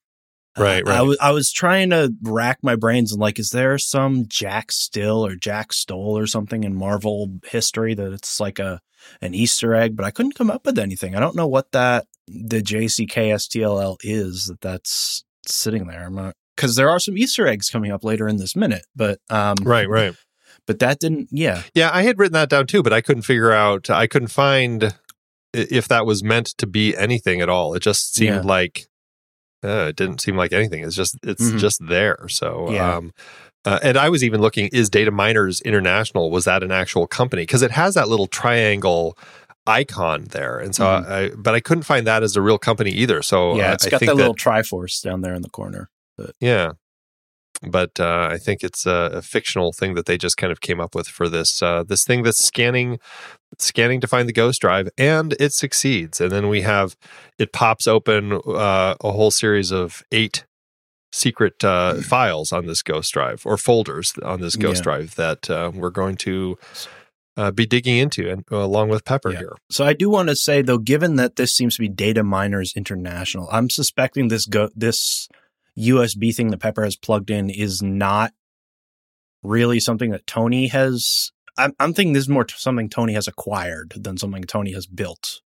Right, 0.58 0.86
Uh, 0.86 0.90
I 0.92 0.94
right. 0.96 1.02
was 1.02 1.18
I 1.22 1.32
was 1.32 1.52
trying 1.52 1.90
to 1.92 2.14
rack 2.24 2.60
my 2.62 2.76
brains 2.76 3.12
and 3.12 3.22
like 3.22 3.40
is 3.40 3.50
there 3.50 3.78
some 3.78 4.26
Jack 4.28 4.72
Still 4.72 5.26
or 5.26 5.36
Jack 5.36 5.74
Stoll 5.74 6.18
or 6.18 6.28
something 6.28 6.64
in 6.64 6.76
Marvel 6.76 7.30
history 7.46 7.94
that 7.94 8.12
it's 8.14 8.40
like 8.40 8.60
a 8.60 8.80
an 9.22 9.34
Easter 9.34 9.74
egg 9.76 9.96
but 9.96 10.06
I 10.06 10.12
couldn't 10.12 10.36
come 10.36 10.50
up 10.52 10.66
with 10.66 10.78
anything. 10.80 11.16
I 11.16 11.20
don't 11.20 11.36
know 11.36 11.48
what 11.48 11.72
that 11.72 12.06
the 12.28 12.62
J 12.62 12.88
C 12.88 13.06
K 13.06 13.32
S 13.32 13.48
T 13.48 13.62
L 13.64 13.80
L 13.80 13.98
is 14.02 14.48
that 14.48 14.62
that's 14.62 15.24
sitting 15.46 15.88
there. 15.88 16.04
I'm 16.06 16.16
not 16.16 16.34
because 16.56 16.76
there 16.76 16.90
are 16.90 17.00
some 17.00 17.18
Easter 17.18 17.48
eggs 17.48 17.70
coming 17.70 17.92
up 17.92 18.04
later 18.04 18.28
in 18.28 18.38
this 18.38 18.56
minute, 18.56 18.86
but 18.96 19.20
um, 19.30 19.56
right, 19.64 19.88
right. 19.88 20.16
but 20.66 20.80
that 20.80 21.00
didn't. 21.00 21.30
Yeah, 21.32 21.62
Yeah, 21.76 21.90
I 21.94 22.02
had 22.02 22.18
written 22.18 22.34
that 22.34 22.50
down 22.50 22.66
too, 22.68 22.82
but 22.84 22.92
I 22.94 23.00
couldn't 23.02 23.22
figure 23.24 23.52
out. 23.52 23.90
I 23.92 24.08
couldn't 24.08 24.30
find 24.30 24.94
if 25.54 25.88
that 25.88 26.06
was 26.06 26.24
meant 26.24 26.48
to 26.58 26.68
be 26.68 26.98
anything 26.98 27.42
at 27.42 27.48
all. 27.50 27.74
It 27.76 27.82
just 27.82 28.14
seemed 28.16 28.36
Yeah. 28.36 28.42
like 28.42 28.88
uh, 29.64 29.88
it 29.90 29.96
didn't 29.96 30.22
seem 30.22 30.36
like 30.38 30.54
anything. 30.54 30.84
It's 30.84 30.96
just 30.96 31.18
it's 31.24 31.44
Mhm. 31.52 31.60
just 31.60 31.86
there. 31.88 32.28
So 32.30 32.72
Yeah. 32.72 32.96
um, 32.98 33.12
uh, 33.66 33.80
and 33.84 33.98
I 33.98 34.10
was 34.10 34.24
even 34.24 34.42
looking: 34.42 34.70
is 34.72 34.90
Data 34.90 35.12
Miners 35.12 35.62
International 35.62 36.30
was 36.32 36.46
that 36.46 36.64
an 36.64 36.72
actual 36.72 37.08
company? 37.08 37.44
Because 37.44 37.62
it 37.62 37.72
has 37.72 37.96
that 37.96 38.08
little 38.08 38.28
triangle 38.28 39.18
icon 39.66 40.26
there, 40.32 40.60
and 40.60 40.74
so 40.76 40.86
Mhm. 40.86 41.10
I, 41.10 41.30
but 41.36 41.54
I 41.54 41.60
couldn't 41.60 41.84
find 41.84 42.08
that 42.08 42.24
as 42.24 42.36
a 42.36 42.42
real 42.42 42.58
company 42.58 42.92
either. 42.92 43.22
So 43.22 43.58
yeah. 43.58 43.72
uh, 43.72 43.74
It's 43.74 43.88
I 43.88 43.90
got 43.90 44.00
think 44.00 44.10
that 44.12 44.16
that- 44.16 44.22
little 44.22 44.36
Triforce 44.36 45.02
down 45.02 45.22
there 45.22 45.34
in 45.34 45.42
the 45.42 45.50
corner. 45.50 45.90
yeah. 46.40 46.72
But 47.64 48.00
uh, 48.00 48.28
I 48.32 48.38
think 48.38 48.64
it's 48.64 48.86
a, 48.86 49.10
a 49.14 49.22
fictional 49.24 49.74
thing 49.74 49.96
that 49.96 50.06
they 50.06 50.16
just 50.18 50.38
kind 50.38 50.52
of 50.52 50.62
came 50.62 50.80
up 50.80 50.94
with 50.94 51.08
for 51.08 51.28
this 51.28 51.64
uh, 51.64 51.84
this 51.84 52.04
thing 52.06 52.22
that's 52.22 52.38
scanning 52.46 53.00
scanning 53.60 54.02
to 54.02 54.08
find 54.08 54.28
the 54.28 54.34
ghost 54.34 54.62
drive, 54.62 54.90
and 54.98 55.34
it 55.40 55.54
succeeds. 55.54 56.20
And 56.22 56.32
then 56.32 56.50
we 56.50 56.62
have 56.62 56.96
it 57.40 57.54
pops 57.54 57.88
open 57.88 58.34
uh, 58.34 58.96
a 59.02 59.12
whole 59.12 59.32
series 59.32 59.72
of 59.72 60.04
eight 60.12 60.46
secret 61.14 61.64
uh, 61.64 61.96
files 62.02 62.52
on 62.52 62.66
this 62.66 62.84
ghost 62.84 63.14
drive 63.14 63.44
or 63.46 63.58
folders 63.58 64.14
on 64.24 64.42
this 64.42 64.56
ghost 64.56 64.80
Yeah. 64.80 64.84
drive 64.84 65.16
that 65.16 65.50
uh, 65.50 65.72
we're 65.74 65.90
going 65.90 66.18
to 66.18 66.58
uh, 67.38 67.52
be 67.52 67.66
digging 67.66 67.98
into, 67.98 68.30
and 68.30 68.44
along 68.52 68.90
with 68.90 69.06
Pepper 69.06 69.32
Yeah. 69.32 69.38
here. 69.40 69.56
So 69.72 69.86
I 69.86 69.94
do 69.94 70.10
want 70.10 70.30
to 70.30 70.36
say 70.36 70.62
though, 70.62 70.78
given 70.80 71.16
that 71.16 71.36
this 71.38 71.54
seems 71.56 71.76
to 71.76 71.82
be 71.82 71.88
Data 71.88 72.24
Miners 72.24 72.74
International, 72.76 73.48
I'm 73.52 73.70
suspecting 73.70 74.28
this 74.28 74.46
go 74.46 74.70
this 74.76 75.30
USB 75.78 76.36
thing 76.36 76.50
that 76.50 76.58
Pepper 76.60 76.84
has 76.84 76.96
plugged 76.96 77.30
in 77.30 77.50
is 77.52 77.82
not 77.82 78.34
really 79.44 79.80
something 79.80 80.12
that 80.12 80.28
Tony 80.28 80.68
has. 80.68 81.32
I'm, 81.58 81.74
I'm 81.80 81.94
thinking 81.94 82.14
this 82.14 82.24
is 82.24 82.30
more 82.30 82.44
t- 82.44 82.56
something 82.58 82.90
Tony 82.90 83.14
has 83.14 83.28
acquired 83.28 83.94
than 83.96 84.18
something 84.18 84.44
Tony 84.44 84.74
has 84.74 84.86
built, 84.86 85.42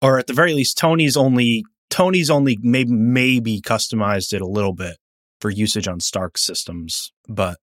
or 0.00 0.18
at 0.18 0.26
the 0.26 0.32
very 0.32 0.54
least, 0.54 0.78
Tony's 0.78 1.16
only 1.16 1.64
Tony's 1.90 2.30
only 2.30 2.58
maybe 2.62 2.90
maybe 2.90 3.60
customized 3.60 4.32
it 4.32 4.40
a 4.40 4.46
little 4.46 4.74
bit 4.74 4.96
for 5.40 5.50
usage 5.50 5.88
on 5.88 6.00
Stark 6.00 6.38
systems, 6.38 7.12
but 7.28 7.58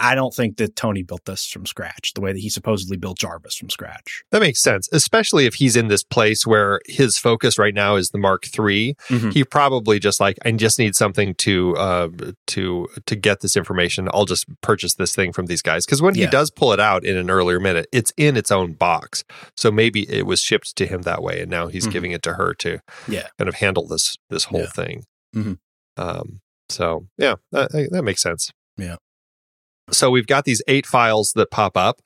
I, 0.00 0.14
don't 0.14 0.34
think 0.34 0.56
that 0.58 0.76
Tony 0.76 1.02
built 1.02 1.24
this 1.24 1.46
from 1.46 1.66
scratch 1.66 2.12
the 2.14 2.20
way 2.20 2.32
that 2.32 2.38
he 2.38 2.48
supposedly 2.48 2.96
built 2.96 3.18
Jarvis 3.18 3.56
from 3.56 3.70
scratch. 3.70 4.22
That 4.30 4.40
makes 4.40 4.60
sense, 4.62 4.88
especially 4.92 5.46
if 5.46 5.54
he's 5.54 5.76
in 5.76 5.88
this 5.88 6.02
place 6.04 6.46
where 6.46 6.80
his 6.86 7.18
focus 7.18 7.58
right 7.58 7.74
now 7.74 7.96
is 7.96 8.10
the 8.10 8.18
Mark 8.18 8.44
III. 8.46 8.94
Mhm. 9.08 9.32
He 9.32 9.44
probably 9.44 9.98
just 9.98 10.20
like 10.20 10.38
I 10.44 10.50
just 10.52 10.78
need 10.78 10.94
something 10.94 11.34
to 11.36 11.76
uh, 11.76 12.08
to 12.48 12.88
to 13.06 13.16
get 13.16 13.40
this 13.40 13.56
information. 13.56 14.08
I'll 14.12 14.24
just 14.24 14.46
purchase 14.62 14.94
this 14.94 15.14
thing 15.14 15.32
from 15.32 15.46
these 15.46 15.62
guys 15.62 15.84
because 15.86 16.00
when 16.02 16.14
he 16.14 16.26
does 16.26 16.50
pull 16.50 16.72
it 16.72 16.80
out 16.80 17.04
in 17.04 17.16
an 17.16 17.30
earlier 17.30 17.60
minute, 17.60 17.86
it's 17.92 18.12
in 18.16 18.36
its 18.36 18.50
own 18.50 18.72
box. 18.74 19.24
So 19.56 19.70
maybe 19.70 20.08
it 20.10 20.26
was 20.26 20.40
shipped 20.40 20.76
to 20.76 20.86
him 20.86 21.02
that 21.02 21.22
way, 21.22 21.40
and 21.40 21.50
now 21.50 21.66
he's 21.68 21.86
Mhm. 21.86 21.92
giving 21.92 22.12
it 22.12 22.22
to 22.22 22.34
her 22.34 22.54
to 22.54 22.80
Yeah. 23.08 23.28
kind 23.38 23.48
of 23.48 23.54
handle 23.56 23.86
this 23.86 24.16
this 24.30 24.44
whole 24.44 24.60
Yeah. 24.60 24.66
thing. 24.66 25.04
Mhm. 25.34 25.58
Um, 25.96 26.40
so 26.68 27.06
yeah, 27.18 27.34
that, 27.50 27.70
that 27.90 28.02
makes 28.02 28.22
sense. 28.22 28.50
Yeah. 28.78 28.96
So 29.92 30.10
we've 30.10 30.26
got 30.26 30.44
these 30.44 30.62
eight 30.68 30.86
files 30.86 31.32
that 31.36 31.50
pop 31.50 31.76
up, 31.76 32.00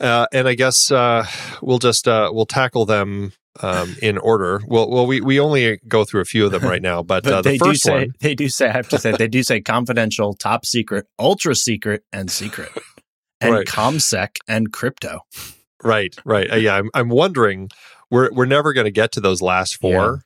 uh, 0.00 0.26
and 0.32 0.48
I 0.48 0.54
guess 0.54 0.90
uh, 0.90 1.26
we'll 1.62 1.78
just 1.78 2.08
uh, 2.08 2.30
we'll 2.32 2.46
tackle 2.46 2.86
them 2.86 3.32
um, 3.62 3.94
in 4.02 4.18
order. 4.18 4.60
Well, 4.66 4.90
well, 4.90 5.06
we 5.06 5.20
we 5.20 5.38
only 5.40 5.78
go 5.88 6.04
through 6.04 6.20
a 6.22 6.24
few 6.24 6.44
of 6.46 6.52
them 6.52 6.62
right 6.68 6.82
now, 6.82 7.02
but, 7.02 7.24
But 7.24 7.32
uh, 7.32 7.42
the 7.42 7.50
they 7.50 7.58
do 7.58 7.64
first 7.70 7.82
say 7.82 7.92
one, 7.92 8.14
they 8.20 8.34
do 8.34 8.48
say 8.48 8.68
I 8.68 8.72
have 8.72 8.88
to 8.88 8.98
say 8.98 9.12
they 9.12 9.28
do 9.28 9.42
say 9.42 9.60
confidential, 9.60 10.34
top 10.34 10.66
secret, 10.66 11.06
ultra 11.18 11.54
secret, 11.54 12.02
and 12.12 12.30
secret, 12.30 12.70
and 13.40 13.52
Right. 13.54 13.66
comsec 13.66 14.36
and 14.48 14.72
crypto. 14.72 15.20
right, 15.82 16.14
right, 16.24 16.52
uh, 16.52 16.56
yeah. 16.56 16.74
I'm 16.74 16.90
I'm 16.94 17.08
wondering 17.08 17.70
we're 18.10 18.32
we're 18.32 18.46
never 18.46 18.72
going 18.72 18.86
to 18.86 18.90
get 18.90 19.12
to 19.12 19.20
those 19.20 19.40
last 19.40 19.80
four. 19.80 20.22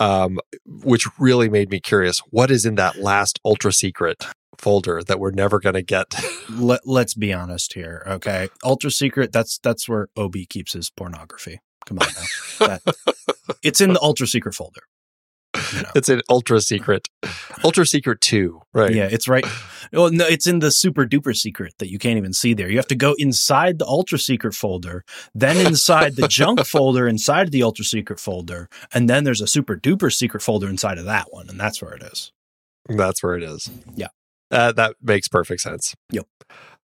Um, 0.00 0.40
which 0.66 1.06
really 1.20 1.48
made 1.48 1.70
me 1.70 1.78
curious. 1.78 2.18
What 2.30 2.50
is 2.50 2.66
in 2.66 2.74
that 2.74 2.98
last 2.98 3.38
ultra 3.44 3.72
secret 3.72 4.26
folder 4.58 5.02
that 5.02 5.18
we're 5.20 5.30
never 5.30 5.58
going 5.60 5.74
to 5.74 5.82
get? 5.82 6.14
Let, 6.50 6.86
let's 6.86 7.14
be 7.14 7.32
honest 7.32 7.74
here, 7.74 8.02
okay? 8.06 8.48
Ultra 8.64 8.90
secret. 8.90 9.32
That's 9.32 9.58
that's 9.58 9.88
where 9.88 10.08
Ob 10.16 10.34
keeps 10.48 10.72
his 10.72 10.90
pornography. 10.90 11.60
Come 11.86 11.98
on 11.98 12.06
now, 12.08 12.66
That- 12.66 12.94
it's 13.62 13.80
in 13.80 13.92
the 13.92 14.00
ultra 14.00 14.26
secret 14.26 14.54
folder. 14.54 14.82
You 15.72 15.82
know. 15.82 15.90
it's 15.94 16.08
an 16.08 16.20
ultra 16.28 16.60
secret, 16.60 17.08
ultra 17.62 17.86
secret 17.86 18.20
two, 18.20 18.62
right? 18.72 18.92
Yeah, 18.92 19.08
it's 19.10 19.28
right. 19.28 19.46
Well, 19.92 20.10
no, 20.10 20.26
it's 20.26 20.48
in 20.48 20.58
the 20.58 20.72
super 20.72 21.06
duper 21.06 21.36
secret 21.36 21.74
that 21.78 21.90
you 21.90 21.98
can't 21.98 22.16
even 22.16 22.32
see 22.32 22.54
there. 22.54 22.68
You 22.68 22.76
have 22.78 22.88
to 22.88 22.96
go 22.96 23.14
inside 23.18 23.78
the 23.78 23.86
ultra 23.86 24.18
secret 24.18 24.54
folder, 24.54 25.04
then 25.32 25.64
inside 25.64 26.16
the 26.16 26.26
junk 26.26 26.60
folder 26.66 27.06
inside 27.06 27.52
the 27.52 27.62
ultra 27.62 27.84
secret 27.84 28.18
folder, 28.18 28.68
and 28.92 29.08
then 29.08 29.22
there's 29.22 29.40
a 29.40 29.46
super 29.46 29.76
duper 29.76 30.12
secret 30.12 30.42
folder 30.42 30.68
inside 30.68 30.98
of 30.98 31.04
that 31.04 31.26
one, 31.30 31.48
and 31.48 31.60
that's 31.60 31.80
where 31.80 31.92
it 31.94 32.02
is. 32.02 32.32
That's 32.88 33.22
where 33.22 33.36
it 33.36 33.44
is. 33.44 33.70
Yeah. 33.94 34.08
Uh, 34.50 34.72
that 34.72 34.96
makes 35.02 35.28
perfect 35.28 35.60
sense. 35.60 35.94
Yep. 36.10 36.26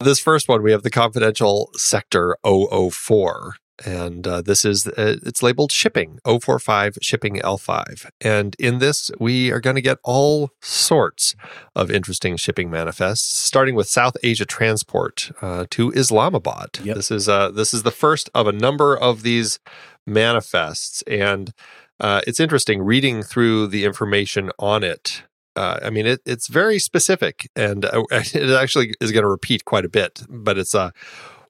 This 0.01 0.21
first 0.21 0.49
one, 0.49 0.63
we 0.63 0.73
have 0.73 0.83
the 0.83 0.91
confidential 0.91 1.71
sector 1.75 2.37
004. 2.45 3.55
And 3.85 4.27
uh, 4.27 4.41
this 4.41 4.65
is, 4.65 4.87
uh, 4.87 5.17
it's 5.23 5.43
labeled 5.43 5.71
shipping 5.71 6.19
045 6.25 6.99
shipping 7.03 7.37
L5. 7.37 8.09
And 8.21 8.57
in 8.59 8.79
this, 8.79 9.11
we 9.21 9.53
are 9.53 9.61
going 9.61 9.77
to 9.77 9.83
get 9.83 9.99
all 10.03 10.51
sorts 10.63 11.35
of 11.75 11.91
interesting 11.91 12.37
shipping 12.37 12.71
manifests, 12.71 13.27
starting 13.39 13.75
with 13.75 13.87
South 13.87 14.17
Asia 14.23 14.47
transport 14.47 15.31
uh, 15.43 15.67
to 15.71 15.93
Islamabad. 15.93 16.79
Yep. 16.83 16.97
This 16.97 17.11
is 17.11 17.29
uh, 17.29 17.51
this 17.51 17.75
is 17.75 17.83
the 17.83 17.91
first 17.91 18.31
of 18.35 18.47
a 18.47 18.53
number 18.53 18.97
of 18.97 19.23
these 19.23 19.61
manifests. 20.07 21.03
And 21.03 21.53
uh, 22.01 22.23
it's 22.27 22.41
interesting 22.41 22.83
reading 22.83 23.23
through 23.23 23.67
the 23.67 23.85
information 23.85 24.51
on 24.59 24.85
it. 24.85 25.23
Uh, 25.57 25.79
I 25.83 25.91
mean, 25.91 26.07
it, 26.07 26.21
it's 26.27 26.49
very 26.49 26.79
specific, 26.79 27.51
and 27.57 27.85
uh, 27.85 28.05
it 28.11 28.51
actually 28.51 28.95
is 29.01 29.11
going 29.11 29.23
to 29.23 29.29
repeat 29.29 29.65
quite 29.65 29.85
a 29.85 29.89
bit. 29.89 30.23
But 30.29 30.59
it's 30.59 30.75
a 30.75 30.93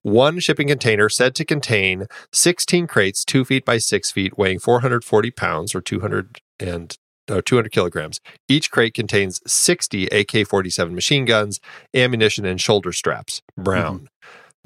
one 0.03 0.39
shipping 0.39 0.69
container 0.69 1.09
said 1.09 1.35
to 1.35 1.45
contain 1.45 2.07
16 2.33 2.87
crates, 2.87 3.25
two 3.25 3.45
feet 3.45 3.65
by 3.65 3.79
six 3.79 4.13
feet, 4.13 4.39
weighing 4.39 4.61
440 4.61 5.33
pounds 5.33 5.75
or 5.75 5.81
200 5.81 6.41
and 6.61 6.97
uh, 7.29 7.43
200 7.45 7.73
kilograms. 7.73 8.21
Each 8.49 8.71
crate 8.71 8.95
contains 8.95 9.41
60 9.51 10.07
AK-47 10.07 10.93
machine 10.93 11.25
guns, 11.25 11.61
ammunition, 11.93 12.45
and 12.45 12.61
shoulder 12.61 12.93
straps. 12.93 13.43
Brown. 13.57 14.09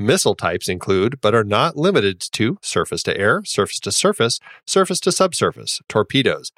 Missile 0.00 0.35
types 0.35 0.66
include, 0.66 1.21
but 1.21 1.35
are 1.35 1.45
not 1.45 1.76
limited 1.76 2.21
to, 2.33 2.57
surface 2.62 3.02
to 3.02 3.14
air, 3.19 3.42
surface 3.45 3.78
to 3.80 3.92
surface, 3.92 4.40
surface 4.66 4.99
to 5.00 5.12
subsurface, 5.12 5.80
torpedoes, 5.90 6.52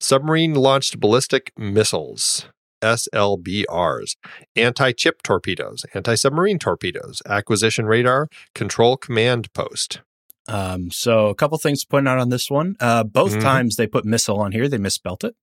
submarine 0.00 0.54
launched 0.54 0.98
ballistic 0.98 1.52
missiles, 1.58 2.46
SLBRs, 2.82 4.16
anti 4.56 4.94
ship 4.96 5.22
torpedoes, 5.22 5.84
anti 5.92 6.14
submarine 6.14 6.58
torpedoes, 6.58 7.20
acquisition 7.26 7.84
radar, 7.84 8.28
control 8.54 8.96
command 8.96 9.52
post. 9.52 10.00
Um, 10.48 10.90
so 10.90 11.26
a 11.26 11.34
couple 11.34 11.58
things 11.58 11.82
to 11.82 11.88
point 11.88 12.08
out 12.08 12.18
on 12.18 12.30
this 12.30 12.50
one. 12.50 12.76
Uh, 12.80 13.04
both 13.04 13.34
Mhm. 13.34 13.42
times 13.42 13.76
they 13.76 13.86
put 13.86 14.06
missile 14.06 14.40
on 14.40 14.52
here, 14.52 14.68
they 14.68 14.78
misspelt 14.78 15.22
it. 15.22 15.34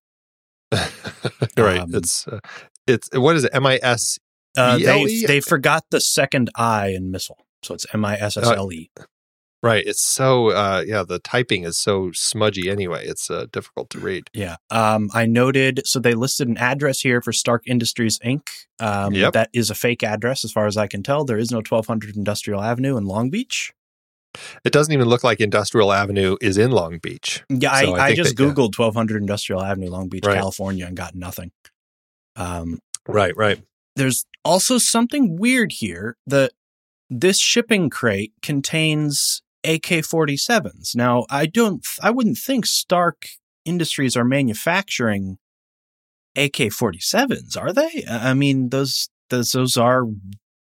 right. 1.57 1.81
Um, 1.81 1.93
it's, 1.93 2.27
uh, 2.27 2.39
it's, 2.87 3.09
what 3.13 3.35
is 3.35 3.43
it? 3.43 3.51
M 3.53 3.65
I 3.67 3.79
S. 3.83 4.17
Uh, 4.55 4.77
they 4.77 5.23
they 5.25 5.39
forgot 5.41 5.85
the 5.89 5.99
second 6.01 6.49
I 6.55 6.87
in 6.89 7.11
missile, 7.11 7.45
so 7.63 7.73
it's 7.73 7.85
M 7.93 8.05
I 8.05 8.15
S 8.17 8.37
S 8.37 8.45
L 8.47 8.71
E. 8.71 8.89
Right. 9.63 9.85
It's 9.87 10.01
so, 10.01 10.49
uh, 10.49 10.83
yeah, 10.85 11.03
the 11.07 11.19
typing 11.19 11.63
is 11.63 11.77
so 11.77 12.11
smudgy 12.13 12.69
anyway. 12.69 13.05
It's 13.07 13.31
uh, 13.31 13.45
difficult 13.49 13.89
to 13.91 13.99
read. 13.99 14.29
Yeah. 14.33 14.57
Um, 14.69 15.09
I 15.13 15.25
noted, 15.25 15.83
so 15.87 16.01
they 16.01 16.15
listed 16.15 16.49
an 16.49 16.57
address 16.57 16.99
here 16.99 17.21
for 17.21 17.31
Stark 17.31 17.63
Industries 17.65 18.19
Inc. 18.19 18.41
Um, 18.81 19.13
Yep. 19.13 19.31
That 19.31 19.49
is 19.53 19.69
a 19.69 19.75
fake 19.75 20.03
address 20.03 20.43
as 20.43 20.51
far 20.51 20.67
as 20.67 20.75
I 20.75 20.87
can 20.87 21.01
tell. 21.01 21.23
There 21.23 21.37
is 21.37 21.49
no 21.49 21.59
1200 21.59 22.17
Industrial 22.17 22.61
Avenue 22.61 22.97
in 22.97 23.05
Long 23.05 23.29
Beach. 23.29 23.71
It 24.65 24.73
doesn't 24.73 24.93
even 24.93 25.07
look 25.07 25.23
like 25.23 25.39
Industrial 25.39 25.93
Avenue 25.93 26.35
is 26.41 26.57
in 26.57 26.71
Long 26.71 26.97
Beach. 26.97 27.41
Yeah, 27.47 27.79
So 27.79 27.95
I, 27.95 27.99
I 27.99 28.05
I, 28.07 28.15
just 28.15 28.35
that- 28.35 28.43
yeah. 28.43 28.49
Googled 28.49 28.77
1200 28.77 29.21
Industrial 29.21 29.61
Avenue, 29.63 29.89
Long 29.89 30.09
Beach, 30.09 30.25
Right. 30.25 30.35
California, 30.35 30.85
and 30.87 30.97
got 30.97 31.15
nothing. 31.15 31.51
Um, 32.35 32.79
Right, 33.07 33.35
right. 33.37 33.61
There's 33.95 34.25
also 34.43 34.77
something 34.77 35.37
weird 35.37 35.71
here 35.73 36.17
that 36.25 36.51
this 37.09 37.39
shipping 37.39 37.89
crate 37.89 38.33
contains 38.41 39.41
AK-47s. 39.63 40.95
Now, 40.95 41.25
I 41.29 41.45
don't 41.45 41.85
I 42.01 42.11
wouldn't 42.11 42.37
think 42.37 42.65
Stark 42.65 43.27
Industries 43.65 44.17
are 44.17 44.25
manufacturing 44.25 45.37
AK-47s, 46.35 47.57
are 47.57 47.71
they? 47.71 48.03
I 48.09 48.33
mean, 48.33 48.69
those 48.69 49.09
those 49.29 49.51
those 49.51 49.77
are 49.77 50.05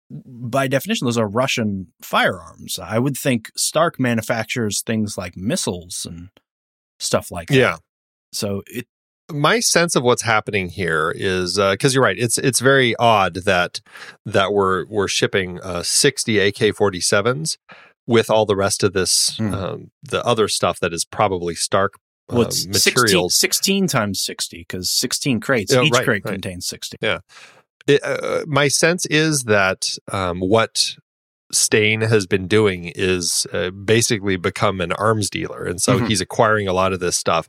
by 0.09 0.69
definition 0.69 1.07
those 1.07 1.19
are 1.19 1.29
Russian 1.29 1.89
firearms. 2.01 2.79
I 2.79 2.99
would 2.99 3.17
think 3.17 3.51
Stark 3.57 3.99
manufactures 3.99 4.83
things 4.83 5.19
like 5.19 5.37
missiles 5.37 6.07
and 6.09 6.29
stuff 7.01 7.31
like 7.31 7.49
that. 7.49 7.57
Yeah. 7.57 7.77
So 8.33 8.63
it 8.67 8.87
my 9.33 9.61
sense 9.61 9.97
of 9.97 10.03
what's 10.03 10.23
happening 10.23 10.69
here 10.69 11.13
is 11.15 11.57
because 11.57 11.95
you're 11.95 12.05
right. 12.05 12.19
It's 12.19 12.39
it's 12.39 12.61
very 12.61 12.95
odd 12.97 13.35
that 13.45 13.81
that 14.25 14.53
we're 14.53 14.87
we're 14.87 15.09
shipping 15.09 15.61
uh, 15.63 15.83
60 15.83 16.39
AK-47s 16.39 17.57
with 18.07 18.31
all 18.31 18.47
the 18.47 18.57
rest 18.57 18.85
of 18.85 18.93
this 18.93 19.37
Hmm. 19.37 19.55
um, 19.55 19.91
the 20.03 20.25
other 20.25 20.47
stuff 20.49 20.79
that 20.81 20.93
is 20.93 21.05
probably 21.05 21.55
Stark 21.55 21.95
well, 22.29 22.41
uh, 22.41 22.45
it's 22.47 22.63
16, 22.63 22.93
materials. 22.95 23.35
16 23.37 23.87
times 23.89 24.21
60 24.21 24.59
because 24.69 24.91
16 24.91 25.41
crates. 25.41 25.73
Yeah, 25.73 25.83
Each 25.83 25.93
right, 25.93 26.05
crate 26.05 26.25
right. 26.25 26.33
contains 26.33 26.67
60. 26.67 26.97
It, 27.89 28.01
uh, 28.05 28.43
my 28.49 28.67
sense 28.67 29.07
is 29.07 29.45
that 29.45 29.97
um, 30.11 30.41
what 30.41 30.97
Stane 31.53 32.01
has 32.01 32.27
been 32.27 32.49
doing 32.49 32.91
is 32.97 33.47
uh, 33.53 33.71
basically 33.71 34.37
become 34.37 34.81
an 34.81 34.91
arms 34.93 35.31
dealer, 35.31 35.65
and 35.65 35.81
so 35.81 36.01
Mhm. 36.01 36.09
he's 36.09 36.21
acquiring 36.21 36.67
a 36.67 36.73
lot 36.73 36.93
of 36.93 36.99
this 36.99 37.17
stuff, 37.17 37.49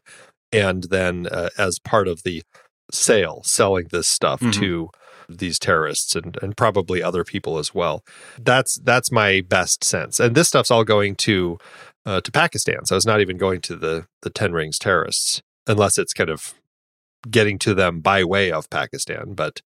and 0.51 0.83
then 0.85 1.27
uh, 1.31 1.49
as 1.57 1.79
part 1.79 2.07
of 2.07 2.23
the 2.23 2.43
sale, 2.91 3.41
selling 3.43 3.87
this 3.91 4.07
stuff 4.07 4.39
Mhm. 4.41 4.53
to 4.53 4.89
these 5.29 5.59
terrorists 5.59 6.15
and, 6.15 6.37
and 6.41 6.55
probably 6.55 7.03
other 7.03 7.23
people 7.25 7.57
as 7.57 7.73
well. 7.75 8.01
That's 8.39 8.75
that's 8.83 9.11
my 9.11 9.41
best 9.41 9.83
sense, 9.83 10.19
and 10.19 10.35
this 10.35 10.47
stuff's 10.47 10.71
all 10.71 10.85
going 10.85 11.15
to 11.17 11.57
uh, 12.05 12.21
to 12.21 12.31
Pakistan, 12.31 12.85
so 12.85 12.95
it's 12.95 13.05
not 13.05 13.19
even 13.19 13.37
going 13.37 13.59
to 13.61 13.75
the 13.75 14.05
the 14.21 14.29
Ten 14.29 14.53
Rings 14.53 14.79
terrorists, 14.79 15.41
unless 15.67 15.97
it's 15.97 16.13
kind 16.13 16.29
of 16.29 16.53
getting 17.29 17.59
to 17.59 17.73
them 17.73 17.99
by 17.99 18.23
way 18.23 18.51
of 18.51 18.69
Pakistan, 18.69 19.33
but. 19.33 19.61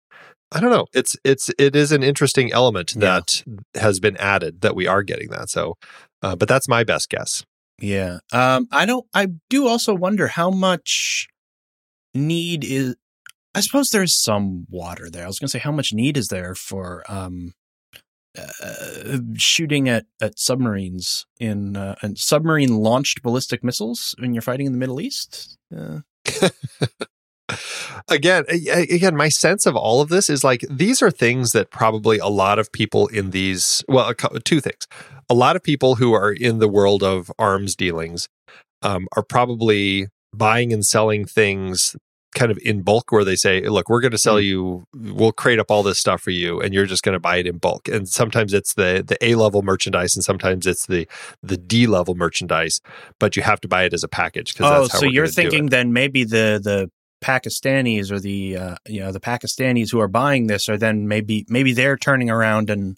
I 0.52 0.58
don't 0.58 0.72
know. 0.72 0.87
It's 0.92 1.14
it's 1.22 1.49
it 1.60 1.76
is 1.76 1.92
an 1.92 2.02
interesting 2.02 2.52
element 2.52 2.94
Yeah. 2.96 3.00
that 3.20 3.44
has 3.76 4.00
been 4.00 4.16
added 4.16 4.62
that 4.62 4.75
we 4.75 4.84
are 4.88 5.04
getting 5.04 5.28
that. 5.30 5.49
So, 5.49 5.76
uh, 6.22 6.34
but 6.34 6.49
that's 6.49 6.66
my 6.68 6.82
best 6.82 7.08
guess. 7.08 7.44
Yeah. 7.80 8.18
Um, 8.32 8.68
I 8.70 8.87
don't, 8.87 9.06
I 9.14 9.28
do 9.49 9.66
also 9.66 9.94
wonder 9.94 10.28
how 10.28 10.50
much 10.50 11.28
need 12.14 12.64
is, 12.64 12.96
I 13.54 13.60
suppose 13.60 13.90
there's 13.90 14.14
some 14.14 14.66
water 14.70 15.10
there. 15.10 15.25
I 15.25 15.26
was 15.26 15.38
going 15.38 15.49
to 15.49 15.52
say, 15.52 15.58
how 15.58 15.72
much 15.72 15.92
need 15.92 16.16
is 16.16 16.28
there 16.28 16.54
for, 16.54 17.04
um, 17.08 17.52
uh, 18.38 19.18
shooting 19.34 19.88
at, 19.88 20.06
at 20.20 20.38
submarines 20.38 21.26
in 21.40 21.76
uh, 21.76 21.96
and 22.00 22.16
submarine 22.16 22.76
launched 22.76 23.22
ballistic 23.22 23.64
missiles 23.64 24.14
when 24.18 24.34
you're 24.34 24.42
fighting 24.42 24.66
in 24.66 24.72
the 24.72 24.78
Middle 24.78 25.00
East. 25.00 25.58
Uh, 25.76 26.00
again, 28.09 28.45
again, 28.49 29.16
my 29.16 29.28
sense 29.28 29.66
of 29.66 29.76
all 29.76 30.00
of 30.00 30.09
this 30.09 30.30
is 30.30 30.45
like 30.45 30.64
these 30.69 31.02
are 31.02 31.11
things 31.11 31.52
that 31.52 31.71
probably 31.71 32.19
a 32.19 32.28
lot 32.28 32.59
of 32.59 32.73
people 32.73 33.07
in 33.09 33.30
these 33.30 33.85
well, 33.88 34.12
two 34.45 34.61
things. 34.61 34.87
A 35.28 35.35
lot 35.35 35.57
of 35.57 35.62
people 35.62 35.97
who 35.97 36.12
are 36.12 36.33
in 36.33 36.59
the 36.59 36.69
world 36.69 37.02
of 37.02 37.30
arms 37.38 37.76
dealings 37.76 38.29
um, 38.83 39.07
are 39.16 39.22
probably 39.22 40.09
buying 40.33 40.72
and 40.72 40.85
selling 40.85 41.24
things 41.24 41.96
kind 42.35 42.53
of 42.53 42.59
in 42.62 42.83
bulk 42.83 43.11
where 43.11 43.24
they 43.24 43.35
say 43.35 43.61
look 43.62 43.88
we're 43.88 44.01
going 44.01 44.12
to 44.12 44.18
sell 44.18 44.40
you 44.40 44.85
we'll 44.94 45.33
crate 45.33 45.59
up 45.59 45.70
all 45.70 45.83
this 45.83 45.98
stuff 45.98 46.20
for 46.20 46.31
you 46.31 46.61
and 46.61 46.72
you're 46.72 46.87
just 46.87 47.03
going 47.03 47.12
to 47.12 47.18
buy 47.18 47.37
it 47.37 47.46
in 47.46 47.59
bulk 47.59 47.88
and 47.88 48.09
sometimes 48.09 48.55
it's 48.55 48.74
the 48.74 49.03
the 49.05 49.16
a 49.24 49.35
level 49.35 49.62
merchandise 49.62 50.14
and 50.14 50.22
sometimes 50.22 50.66
it's 50.66 50.87
the 50.87 51.09
the 51.42 51.57
d 51.57 51.88
level 51.88 52.14
merchandise 52.14 52.81
but 53.18 53.35
you 53.35 53.42
have 53.42 53.61
to 53.61 53.66
buy 53.66 53.83
it 53.83 53.92
as 53.92 54.05
a 54.05 54.09
package 54.09 54.55
because 54.55 54.70
oh, 54.70 54.81
that's 54.83 54.92
how 54.92 54.98
so 55.01 55.07
you're 55.07 55.24
gonna 55.24 55.35
do 55.35 55.40
it. 55.40 55.51
thinking 55.51 55.66
then 55.70 55.92
maybe 55.92 56.22
the, 56.22 56.61
the, 56.62 56.90
Pakistanis 57.20 58.11
or 58.11 58.18
the 58.18 58.56
uh, 58.56 58.76
you 58.88 59.00
know 59.00 59.12
the 59.12 59.20
Pakistanis 59.20 59.90
who 59.90 60.00
are 60.00 60.09
buying 60.09 60.46
this 60.46 60.68
are 60.68 60.78
then 60.78 61.09
maybe 61.09 61.44
maybe 61.48 61.72
they're 61.72 61.96
turning 61.96 62.30
around 62.30 62.70
and 62.70 62.96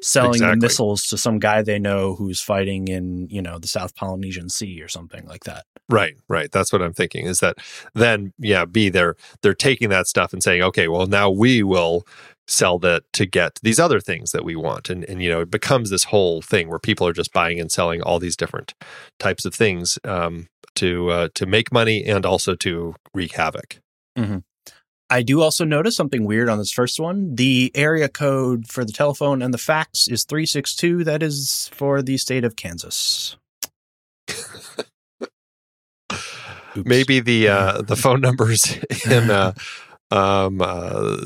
selling 0.00 0.34
Exactly. 0.34 0.58
the 0.58 0.64
missiles 0.64 1.06
to 1.06 1.16
some 1.16 1.38
guy 1.38 1.62
they 1.62 1.78
know 1.78 2.14
who's 2.14 2.40
fighting 2.40 2.88
in 2.88 3.28
you 3.30 3.42
know 3.42 3.58
the 3.58 3.68
South 3.68 3.94
Polynesian 3.94 4.48
Sea 4.48 4.80
or 4.82 4.88
something 4.88 5.26
like 5.26 5.44
that. 5.44 5.64
Right, 5.88 6.16
right. 6.28 6.50
That's 6.50 6.72
what 6.72 6.82
I'm 6.82 6.94
thinking. 6.94 7.26
Is 7.26 7.40
that 7.40 7.58
then? 7.94 8.32
Yeah, 8.38 8.64
B. 8.64 8.88
They're 8.88 9.16
they're 9.42 9.54
taking 9.54 9.90
that 9.90 10.06
stuff 10.06 10.32
and 10.32 10.42
saying, 10.42 10.62
okay, 10.62 10.88
well 10.88 11.06
now 11.06 11.30
we 11.30 11.62
will 11.62 12.06
sell 12.46 12.78
that 12.78 13.02
to 13.14 13.24
get 13.24 13.58
these 13.62 13.80
other 13.80 14.00
things 14.00 14.32
that 14.32 14.44
we 14.44 14.56
want, 14.56 14.88
and 14.90 15.04
and 15.04 15.22
you 15.22 15.30
know 15.30 15.40
it 15.40 15.50
becomes 15.50 15.90
this 15.90 16.04
whole 16.04 16.42
thing 16.42 16.68
where 16.68 16.78
people 16.78 17.06
are 17.06 17.12
just 17.12 17.32
buying 17.32 17.60
and 17.60 17.70
selling 17.70 18.02
all 18.02 18.18
these 18.18 18.36
different 18.36 18.74
types 19.18 19.44
of 19.44 19.54
things 19.54 19.98
um, 20.04 20.48
to 20.76 21.10
uh, 21.10 21.28
to 21.34 21.46
make 21.46 21.72
money 21.72 22.04
and 22.04 22.24
also 22.26 22.54
to 22.56 22.94
wreak 23.12 23.32
havoc. 23.32 23.78
I 25.10 25.22
do 25.22 25.42
also 25.42 25.64
notice 25.64 25.94
something 25.96 26.24
weird 26.24 26.48
on 26.48 26.58
this 26.58 26.72
first 26.72 26.98
one. 26.98 27.34
The 27.36 27.70
area 27.74 28.08
code 28.08 28.66
for 28.68 28.84
the 28.84 28.92
telephone 28.92 29.42
and 29.42 29.52
the 29.52 29.58
fax 29.58 30.08
is 30.08 30.24
362. 30.24 31.04
That 31.04 31.22
is 31.22 31.68
for 31.72 32.00
the 32.02 32.16
state 32.16 32.42
of 32.44 32.56
Kansas. 32.56 33.36
Maybe 36.76 37.20
the 37.20 37.48
uh, 37.48 37.82
the 37.82 37.96
phone 37.96 38.20
numbers 38.20 38.76
in. 39.08 39.30
Uh, 39.30 39.52
um, 40.10 40.60
uh, 40.60 41.16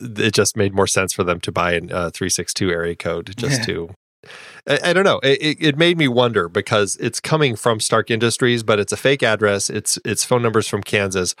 it 0.00 0.34
just 0.34 0.56
made 0.56 0.74
more 0.74 0.86
sense 0.86 1.12
for 1.12 1.24
them 1.24 1.40
to 1.40 1.52
buy 1.52 1.72
a 1.72 1.78
uh, 1.78 2.10
362 2.10 2.70
area 2.70 2.94
code 2.96 3.32
just 3.36 3.60
Yeah. 3.60 3.66
to 3.66 3.90
I, 4.68 4.78
I 4.90 4.92
don't 4.92 5.04
know. 5.04 5.20
It, 5.22 5.40
it- 5.42 5.64
it 5.64 5.78
made 5.78 5.96
me 5.98 6.08
wonder 6.08 6.48
because 6.48 6.96
it's 6.96 7.20
coming 7.20 7.56
from 7.56 7.80
Stark 7.80 8.10
Industries, 8.10 8.62
but 8.62 8.78
it's 8.78 8.92
a 8.92 8.96
fake 8.96 9.22
address. 9.22 9.70
It's 9.70 9.98
it's 10.04 10.24
phone 10.24 10.42
numbers 10.42 10.68
from 10.68 10.82
Kansas. 10.82 11.34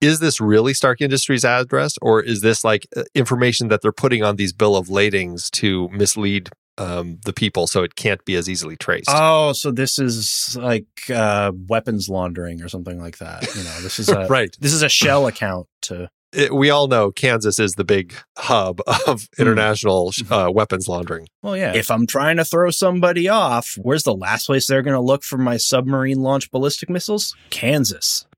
Is 0.00 0.20
this 0.20 0.40
really 0.40 0.74
Stark 0.74 1.00
Industries 1.00 1.44
address, 1.44 1.94
or 2.02 2.22
is 2.22 2.40
this 2.40 2.64
like 2.64 2.86
uh, 2.96 3.02
information 3.14 3.68
that 3.68 3.82
they're 3.82 3.92
putting 3.92 4.22
on 4.22 4.36
these 4.36 4.52
bill 4.52 4.76
of 4.76 4.88
ladings 4.90 5.50
to 5.52 5.88
mislead 5.90 6.48
um, 6.78 7.18
the 7.26 7.32
people 7.34 7.66
so 7.66 7.82
it 7.82 7.94
can't 7.96 8.24
be 8.24 8.34
as 8.36 8.48
easily 8.48 8.76
traced? 8.76 9.08
Oh, 9.10 9.52
so 9.52 9.70
this 9.70 9.98
is 9.98 10.56
like 10.60 10.86
uh, 11.14 11.52
weapons 11.68 12.08
laundering 12.08 12.62
or 12.62 12.68
something 12.68 12.98
like 13.00 13.18
that. 13.18 13.42
You 13.54 13.62
know, 13.64 13.80
this 13.82 13.98
is 13.98 14.08
a 14.10 14.26
right. 14.26 14.56
this 14.60 14.72
is 14.72 14.82
a 14.82 14.88
shell 14.88 15.26
account 15.26 15.66
to. 15.82 16.08
It- 16.32 16.54
we 16.54 16.70
all 16.70 16.86
know 16.86 17.10
Kansas 17.10 17.58
is 17.58 17.72
the 17.72 17.84
big 17.84 18.14
hub 18.38 18.80
of 19.06 19.28
international 19.38 20.12
uh, 20.30 20.50
weapons 20.52 20.86
laundering. 20.88 21.26
Well, 21.42 21.56
yeah. 21.56 21.74
If 21.74 21.90
I'm 21.90 22.06
trying 22.06 22.36
to 22.36 22.44
throw 22.44 22.70
somebody 22.70 23.28
off, 23.28 23.76
where's 23.82 24.04
the 24.04 24.14
last 24.14 24.46
place 24.46 24.66
they're 24.66 24.82
going 24.82 24.94
to 24.94 25.00
look 25.00 25.24
for 25.24 25.38
my 25.38 25.56
submarine 25.56 26.20
launched 26.20 26.50
ballistic 26.52 26.88
missiles? 26.88 27.34
Kansas. 27.50 28.26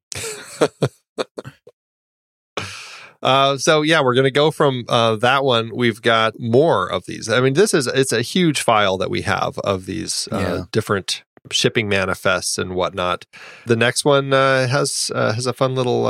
Uh, 3.22 3.56
so 3.56 3.82
yeah, 3.82 4.02
we're 4.02 4.14
going 4.14 4.24
to 4.24 4.32
go 4.32 4.50
from 4.50 4.84
uh, 4.88 5.14
that 5.14 5.44
one. 5.44 5.70
We've 5.72 6.02
got 6.02 6.34
more 6.40 6.90
of 6.90 7.04
these. 7.06 7.28
I 7.28 7.40
mean, 7.40 7.52
this 7.54 7.72
is 7.72 7.86
it's 7.86 8.10
a 8.10 8.20
huge 8.20 8.60
file 8.62 8.98
that 8.98 9.10
we 9.10 9.22
have 9.22 9.58
of 9.60 9.86
these 9.86 10.28
uh, 10.32 10.38
Yeah. 10.38 10.64
different 10.72 11.22
shipping 11.52 11.88
manifests 11.88 12.58
and 12.58 12.74
whatnot. 12.74 13.26
The 13.66 13.76
next 13.76 14.04
one 14.04 14.32
uh, 14.32 14.66
has 14.66 15.12
uh, 15.14 15.34
has 15.34 15.46
a 15.46 15.52
fun 15.52 15.76
little 15.76 16.04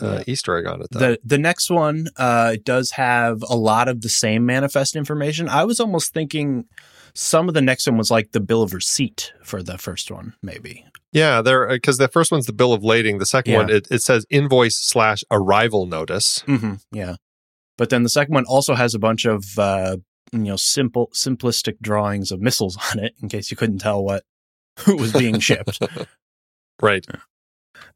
uh, 0.00 0.06
uh. 0.06 0.24
Easter 0.26 0.56
egg 0.56 0.66
on 0.66 0.82
it. 0.82 0.88
Though. 0.90 0.98
The 0.98 1.18
the 1.24 1.38
next 1.38 1.70
one 1.70 2.08
uh, 2.16 2.56
does 2.64 2.92
have 2.92 3.42
a 3.48 3.56
lot 3.56 3.88
of 3.88 4.00
the 4.02 4.08
same 4.08 4.46
manifest 4.46 4.96
information. 4.96 5.48
I 5.48 5.64
was 5.64 5.80
almost 5.80 6.12
thinking 6.12 6.64
some 7.14 7.48
of 7.48 7.54
the 7.54 7.62
next 7.62 7.86
one 7.86 7.96
was 7.96 8.10
like 8.10 8.32
the 8.32 8.40
bill 8.40 8.62
of 8.62 8.74
receipt 8.74 9.32
for 9.42 9.62
the 9.62 9.78
first 9.78 10.10
one, 10.10 10.34
maybe. 10.42 10.84
yeah, 11.12 11.40
there 11.40 11.66
because 11.68 11.96
the 11.98 12.08
first 12.08 12.30
one's 12.30 12.46
the 12.46 12.52
bill 12.52 12.72
of 12.74 12.84
lading. 12.84 13.18
The 13.18 13.26
second 13.26 13.52
Yeah. 13.52 13.58
one 13.58 13.70
it, 13.70 13.88
it 13.90 14.02
says 14.02 14.26
invoice 14.30 14.76
slash 14.76 15.24
arrival 15.30 15.86
notice. 15.86 16.40
Mm-hmm. 16.46 16.74
Yeah, 16.92 17.16
but 17.78 17.88
then 17.90 18.02
the 18.02 18.10
second 18.10 18.34
one 18.34 18.44
also 18.44 18.74
has 18.74 18.94
a 18.94 18.98
bunch 18.98 19.24
of 19.24 19.44
uh, 19.58 19.96
you 20.32 20.38
know 20.40 20.56
simple 20.56 21.08
simplistic 21.14 21.76
drawings 21.80 22.30
of 22.32 22.40
missiles 22.42 22.76
on 22.92 22.98
it, 22.98 23.14
in 23.22 23.28
case 23.30 23.50
you 23.50 23.56
couldn't 23.56 23.78
tell 23.78 24.04
what 24.04 24.22
was 24.86 25.12
being 25.12 25.40
shipped. 25.40 25.80
Right. 26.82 27.06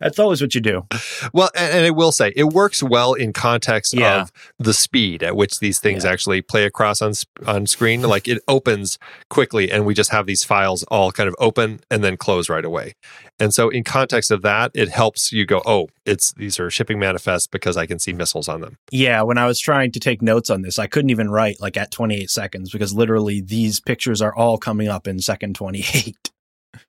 That's 0.01 0.19
always 0.19 0.41
what 0.41 0.55
you 0.55 0.61
do. 0.61 0.87
Well, 1.33 1.51
and, 1.55 1.73
and 1.75 1.87
I 1.87 1.91
will 1.91 2.13
say 2.13 2.33
it 2.37 2.45
works 2.45 2.83
well 2.83 3.13
in 3.15 3.33
context 3.33 3.93
Yeah. 3.93 4.23
of 4.23 4.33
the 4.59 4.73
speed 4.73 5.23
at 5.23 5.37
which 5.37 5.59
these 5.61 5.79
things 5.79 6.05
Yeah. 6.05 6.13
actually 6.13 6.41
play 6.43 6.65
across 6.65 7.03
on 7.03 7.13
on 7.47 7.67
screen. 7.67 8.03
Like 8.03 8.27
it 8.29 8.43
opens 8.49 8.99
quickly, 9.29 9.71
and 9.71 9.85
we 9.85 9.95
just 9.95 10.11
have 10.11 10.27
these 10.27 10.45
files 10.45 10.83
all 10.85 11.13
kind 11.13 11.29
of 11.29 11.35
open 11.39 11.81
and 11.91 12.03
then 12.03 12.17
close 12.17 12.49
right 12.49 12.65
away. 12.65 12.95
And 13.39 13.55
so, 13.55 13.69
in 13.71 13.85
context 13.85 14.31
of 14.31 14.43
that, 14.43 14.71
it 14.75 14.89
helps 14.91 15.33
you 15.33 15.47
go, 15.47 15.63
"Oh, 15.67 15.89
it's 16.05 16.33
these 16.33 16.59
are 16.61 16.71
shipping 16.71 16.99
manifests 16.99 17.47
because 17.47 17.77
I 17.77 17.87
can 17.87 17.99
see 17.99 18.13
missiles 18.13 18.49
on 18.49 18.61
them." 18.61 18.77
Yeah, 18.91 19.23
when 19.23 19.39
I 19.39 19.47
was 19.47 19.59
trying 19.61 19.93
to 19.93 20.01
take 20.01 20.21
notes 20.23 20.51
on 20.51 20.63
this, 20.63 20.79
I 20.79 20.87
couldn't 20.87 21.11
even 21.11 21.31
write 21.31 21.61
like 21.61 21.77
at 21.77 21.91
28 21.91 22.31
seconds 22.31 22.71
because 22.71 22.93
literally 22.95 23.41
these 23.41 23.81
pictures 23.81 24.21
are 24.23 24.35
all 24.35 24.59
coming 24.59 24.89
up 24.89 25.07
in 25.09 25.19
second 25.21 25.55
28. 25.57 26.17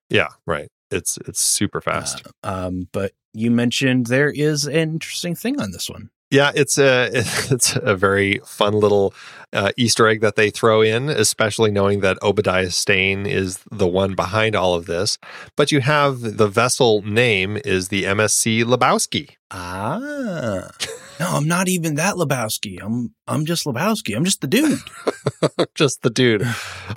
Yeah, 0.09 0.27
right. 0.45 0.67
It's 0.91 1.17
it's 1.27 1.41
super 1.41 1.81
fast. 1.81 2.25
Uh, 2.43 2.67
um, 2.67 2.87
but 2.91 3.13
you 3.33 3.51
mentioned 3.51 4.07
there 4.07 4.29
is 4.29 4.65
an 4.65 4.75
interesting 4.75 5.35
thing 5.35 5.59
on 5.59 5.71
this 5.71 5.89
one. 5.89 6.09
Yeah, 6.31 6.51
it's 6.55 6.77
a 6.77 7.09
it's 7.13 7.75
a 7.75 7.95
very 7.95 8.39
fun 8.45 8.73
little 8.73 9.13
uh, 9.53 9.71
Easter 9.77 10.07
egg 10.07 10.21
that 10.21 10.37
they 10.37 10.49
throw 10.49 10.81
in, 10.81 11.09
especially 11.09 11.71
knowing 11.71 11.99
that 11.99 12.17
Obadiah 12.23 12.71
Stane 12.71 13.25
is 13.25 13.59
the 13.69 13.87
one 13.87 14.15
behind 14.15 14.55
all 14.55 14.73
of 14.73 14.85
this. 14.85 15.17
But 15.57 15.71
you 15.71 15.81
have 15.81 16.37
the 16.37 16.47
vessel 16.47 17.01
name 17.01 17.57
is 17.65 17.89
the 17.89 18.05
MSC 18.05 18.63
Lebowski. 18.63 19.35
Ah. 19.51 20.71
No, 21.21 21.27
I'm 21.37 21.47
not 21.47 21.69
even 21.69 21.95
that 21.95 22.15
Lebowski. 22.15 22.79
I'm 22.81 23.13
I'm 23.27 23.45
just 23.45 23.65
Lebowski. 23.65 24.15
I'm 24.15 24.25
just 24.25 24.41
the 24.41 24.47
dude. 24.47 24.79
Just 25.75 26.01
the 26.01 26.09
dude. 26.09 26.43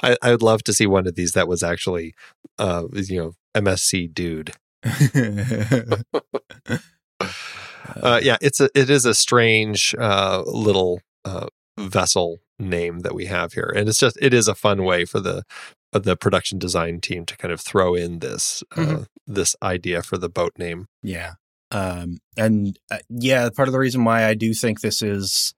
I, 0.03 0.17
I 0.23 0.31
would 0.31 0.43
love 0.43 0.63
to 0.65 0.73
see 0.73 0.87
one 0.87 1.07
of 1.07 1.15
these 1.15 1.33
that 1.33 1.47
was 1.49 1.63
actually, 1.63 2.15
uh, 2.59 2.85
you 2.93 3.17
know, 3.19 3.33
MSC 3.55 4.13
dude. 4.13 4.53
Uh, 8.03 8.19
yeah, 8.23 8.37
it's 8.41 8.61
a 8.61 8.69
it 8.75 8.89
is 8.91 9.05
a 9.05 9.15
strange 9.15 9.95
uh, 9.99 10.43
little 10.47 11.01
uh, 11.25 11.47
vessel 11.79 12.39
name 12.59 13.01
that 13.01 13.15
we 13.15 13.27
have 13.27 13.53
here, 13.53 13.73
and 13.77 13.89
it's 13.89 13.99
just 13.99 14.17
it 14.23 14.33
is 14.35 14.49
a 14.49 14.55
fun 14.55 14.85
way 14.85 15.05
for 15.05 15.21
the 15.21 15.43
uh, 15.93 15.99
the 15.99 16.17
production 16.17 16.59
design 16.59 17.01
team 17.01 17.25
to 17.27 17.37
kind 17.37 17.53
of 17.53 17.61
throw 17.61 17.95
in 17.95 18.19
this 18.21 18.63
uh, 18.73 18.81
Mhm. 18.81 19.07
this 19.27 19.55
idea 19.63 20.03
for 20.03 20.17
the 20.19 20.29
boat 20.31 20.53
name. 20.59 20.87
Yeah. 21.03 21.35
Um, 21.75 22.19
and 22.37 22.79
uh, 22.91 22.99
yeah, 23.11 23.49
part 23.55 23.69
of 23.69 23.73
the 23.73 23.79
reason 23.81 24.05
why 24.05 24.25
I 24.25 24.35
do 24.35 24.55
think 24.55 24.81
this 24.81 25.03
is 25.03 25.55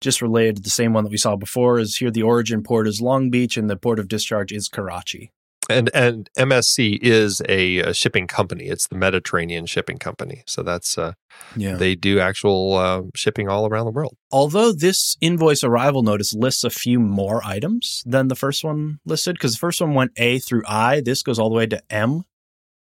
just 0.00 0.22
related 0.22 0.56
to 0.56 0.62
the 0.62 0.70
same 0.70 0.92
one 0.94 1.04
that 1.04 1.10
we 1.10 1.18
saw 1.18 1.36
before 1.36 1.78
is 1.78 1.96
here 1.96 2.10
the 2.10 2.22
origin 2.22 2.62
port 2.62 2.88
is 2.88 3.00
Long 3.00 3.30
Beach 3.30 3.56
and 3.56 3.68
the 3.68 3.76
port 3.76 3.98
of 3.98 4.08
discharge 4.08 4.52
is 4.52 4.68
Karachi. 4.68 5.30
And 5.70 5.90
and 5.92 6.30
MSC 6.38 6.98
is 7.02 7.42
a, 7.46 7.80
a 7.80 7.92
shipping 7.92 8.26
company. 8.26 8.68
It's 8.68 8.86
the 8.88 8.94
Mediterranean 8.96 9.66
shipping 9.66 9.98
company. 9.98 10.42
So 10.46 10.62
that's 10.62 10.96
uh, 10.96 11.12
Yeah. 11.56 11.74
they 11.74 11.94
do 11.94 12.18
actual 12.20 12.74
uh, 12.74 13.02
shipping 13.14 13.50
all 13.50 13.66
around 13.66 13.84
the 13.84 13.90
world. 13.92 14.16
Although 14.32 14.72
this 14.72 15.18
invoice 15.20 15.62
arrival 15.62 16.02
notice 16.02 16.32
lists 16.32 16.64
a 16.64 16.70
few 16.70 16.98
more 16.98 17.44
items 17.44 18.02
than 18.06 18.28
the 18.28 18.34
first 18.34 18.64
one 18.64 19.00
listed, 19.04 19.34
because 19.34 19.52
the 19.52 19.58
first 19.58 19.82
one 19.82 19.92
went 19.92 20.12
A 20.16 20.38
through 20.38 20.62
I, 20.66 21.02
this 21.04 21.22
goes 21.22 21.38
all 21.38 21.50
the 21.50 21.56
way 21.56 21.66
to 21.66 21.82
M. 21.90 22.24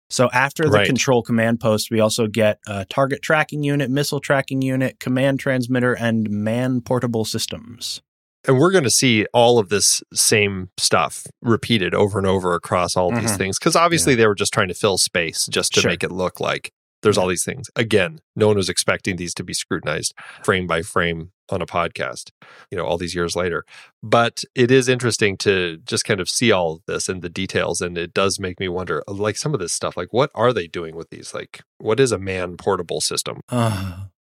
So 0.09 0.29
after 0.31 0.63
the 0.63 0.69
Right. 0.69 0.85
control 0.85 1.23
command 1.23 1.59
post, 1.59 1.89
we 1.89 1.99
also 1.99 2.27
get 2.27 2.59
a 2.67 2.85
target 2.85 3.21
tracking 3.21 3.63
unit, 3.63 3.89
missile 3.89 4.19
tracking 4.19 4.61
unit, 4.61 4.99
command 4.99 5.39
transmitter, 5.39 5.93
and 5.93 6.29
man 6.29 6.81
portable 6.81 7.25
systems. 7.25 8.01
And 8.45 8.59
we're 8.59 8.71
going 8.71 8.83
to 8.83 8.89
see 8.91 9.25
all 9.33 9.57
of 9.57 9.69
this 9.69 10.03
same 10.13 10.69
stuff 10.77 11.25
repeated 11.41 11.95
over 11.95 12.17
and 12.19 12.27
over 12.27 12.53
across 12.55 12.95
all 12.97 13.09
these 13.11 13.31
Mhm. 13.31 13.37
things 13.37 13.57
because 13.59 13.75
obviously 13.75 14.15
they 14.15 14.27
were 14.27 14.35
just 14.35 14.53
trying 14.53 14.67
to 14.67 14.73
fill 14.73 14.97
space 14.97 15.47
just 15.49 15.73
to 15.75 15.81
Sure. 15.81 15.91
make 15.91 16.03
it 16.03 16.11
look 16.11 16.39
like 16.41 16.71
there's 17.03 17.17
all 17.17 17.27
these 17.27 17.43
things. 17.45 17.67
Again, 17.75 18.19
no 18.35 18.47
one 18.47 18.57
was 18.57 18.69
expecting 18.69 19.15
these 19.15 19.33
to 19.35 19.43
be 19.43 19.53
scrutinized 19.53 20.13
frame 20.43 20.67
by 20.67 20.81
frame 20.81 21.31
on 21.53 21.61
a 21.61 21.65
podcast, 21.65 22.31
you 22.69 22.77
know, 22.77 22.85
all 22.85 22.97
these 22.97 23.15
years 23.15 23.35
later. 23.35 23.65
But 24.01 24.43
it 24.55 24.71
is 24.71 24.89
interesting 24.89 25.37
to 25.37 25.77
just 25.85 26.05
kind 26.05 26.19
of 26.19 26.29
see 26.29 26.51
all 26.51 26.73
of 26.73 26.81
this 26.87 27.07
and 27.07 27.21
the 27.21 27.29
details. 27.29 27.81
And 27.81 27.97
it 27.97 28.13
does 28.13 28.39
make 28.39 28.59
me 28.59 28.67
wonder, 28.67 29.03
like 29.07 29.37
some 29.37 29.53
of 29.53 29.59
this 29.59 29.73
stuff, 29.73 29.95
like 29.95 30.11
what 30.11 30.31
are 30.35 30.51
they 30.51 30.67
doing 30.67 30.95
with 30.95 31.09
these? 31.09 31.33
Like, 31.33 31.61
what 31.77 31.99
is 31.99 32.11
a 32.11 32.19
man 32.19 32.57
portable 32.57 33.01
system? 33.01 33.41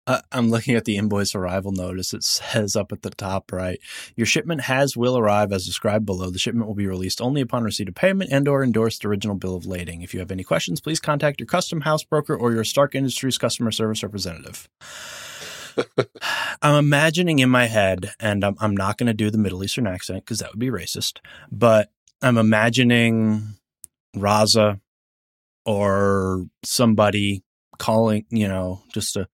Uh, 0.10 0.22
I'm 0.32 0.50
looking 0.50 0.74
at 0.74 0.86
the 0.86 0.98
invoice 0.98 1.36
arrival 1.36 1.72
notice. 1.72 2.16
It 2.16 2.24
says 2.24 2.76
up 2.76 2.92
at 2.92 3.04
the 3.04 3.12
top 3.12 3.52
right, 3.52 3.80
your 4.16 4.26
shipment 4.26 4.62
has 4.62 4.98
will 4.98 5.20
arrive 5.20 5.52
as 5.52 5.68
described 5.68 6.08
below. 6.08 6.32
The 6.32 6.40
shipment 6.40 6.66
will 6.66 6.74
be 6.74 6.88
released 6.88 7.22
only 7.22 7.42
upon 7.42 7.64
receipt 7.64 7.90
of 7.90 7.94
payment 7.94 8.32
and 8.32 8.48
or 8.48 8.64
endorsed 8.64 9.06
original 9.06 9.36
bill 9.36 9.56
of 9.56 9.68
lading. 9.68 10.02
If 10.02 10.16
you 10.16 10.20
have 10.20 10.32
any 10.32 10.44
questions, 10.44 10.82
please 10.82 11.00
contact 11.00 11.40
your 11.40 11.46
custom 11.46 11.82
house 11.82 12.04
broker 12.04 12.36
or 12.36 12.52
your 12.54 12.64
Stark 12.64 12.96
Industries 12.96 13.38
customer 13.38 13.70
service 13.70 14.02
representative. 14.02 14.68
I'm 16.62 16.76
imagining 16.76 17.40
in 17.40 17.50
my 17.50 17.68
head, 17.68 18.12
and 18.20 18.44
I'm, 18.44 18.56
I'm 18.60 18.76
not 18.76 18.98
going 18.98 19.08
to 19.08 19.14
do 19.14 19.30
the 19.30 19.38
Middle 19.38 19.64
Eastern 19.64 19.88
accent 19.88 20.26
because 20.26 20.40
that 20.40 20.52
would 20.52 20.60
be 20.60 20.70
racist, 20.70 21.20
but 21.52 21.90
I'm 22.22 22.38
imagining 22.38 23.56
Raza 24.16 24.80
or 25.66 26.46
somebody 26.64 27.44
calling, 27.78 28.26
you 28.30 28.48
know, 28.48 28.84
just 28.94 29.16
a 29.16 29.28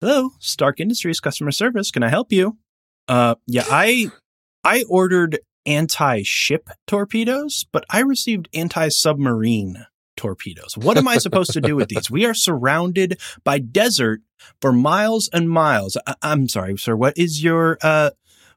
hello, 0.00 0.30
Stark 0.38 0.80
Industries 0.80 1.20
customer 1.20 1.50
service. 1.50 1.90
Can 1.90 2.02
I 2.02 2.08
help 2.08 2.32
you? 2.32 2.58
Uh, 3.08 3.36
yeah, 3.46 3.64
I 3.70 4.10
I 4.64 4.84
ordered 4.88 5.38
anti-ship 5.64 6.68
torpedoes, 6.86 7.66
but 7.72 7.84
I 7.90 8.00
received 8.00 8.48
anti-submarine 8.54 9.86
torpedoes. 10.16 10.76
What 10.76 10.96
am 10.98 11.08
I 11.08 11.18
supposed 11.18 11.52
to 11.52 11.60
do 11.60 11.76
with 11.76 11.88
these? 11.88 12.10
We 12.10 12.24
are 12.26 12.34
surrounded 12.34 13.20
by 13.44 13.58
desert 13.58 14.20
for 14.60 14.72
miles 14.72 15.28
and 15.32 15.48
miles. 15.50 15.96
I- 16.06 16.14
I'm 16.22 16.48
sorry, 16.48 16.76
sir. 16.78 16.96
What 16.96 17.16
is 17.16 17.42
your 17.42 17.78
uh, 17.82 18.10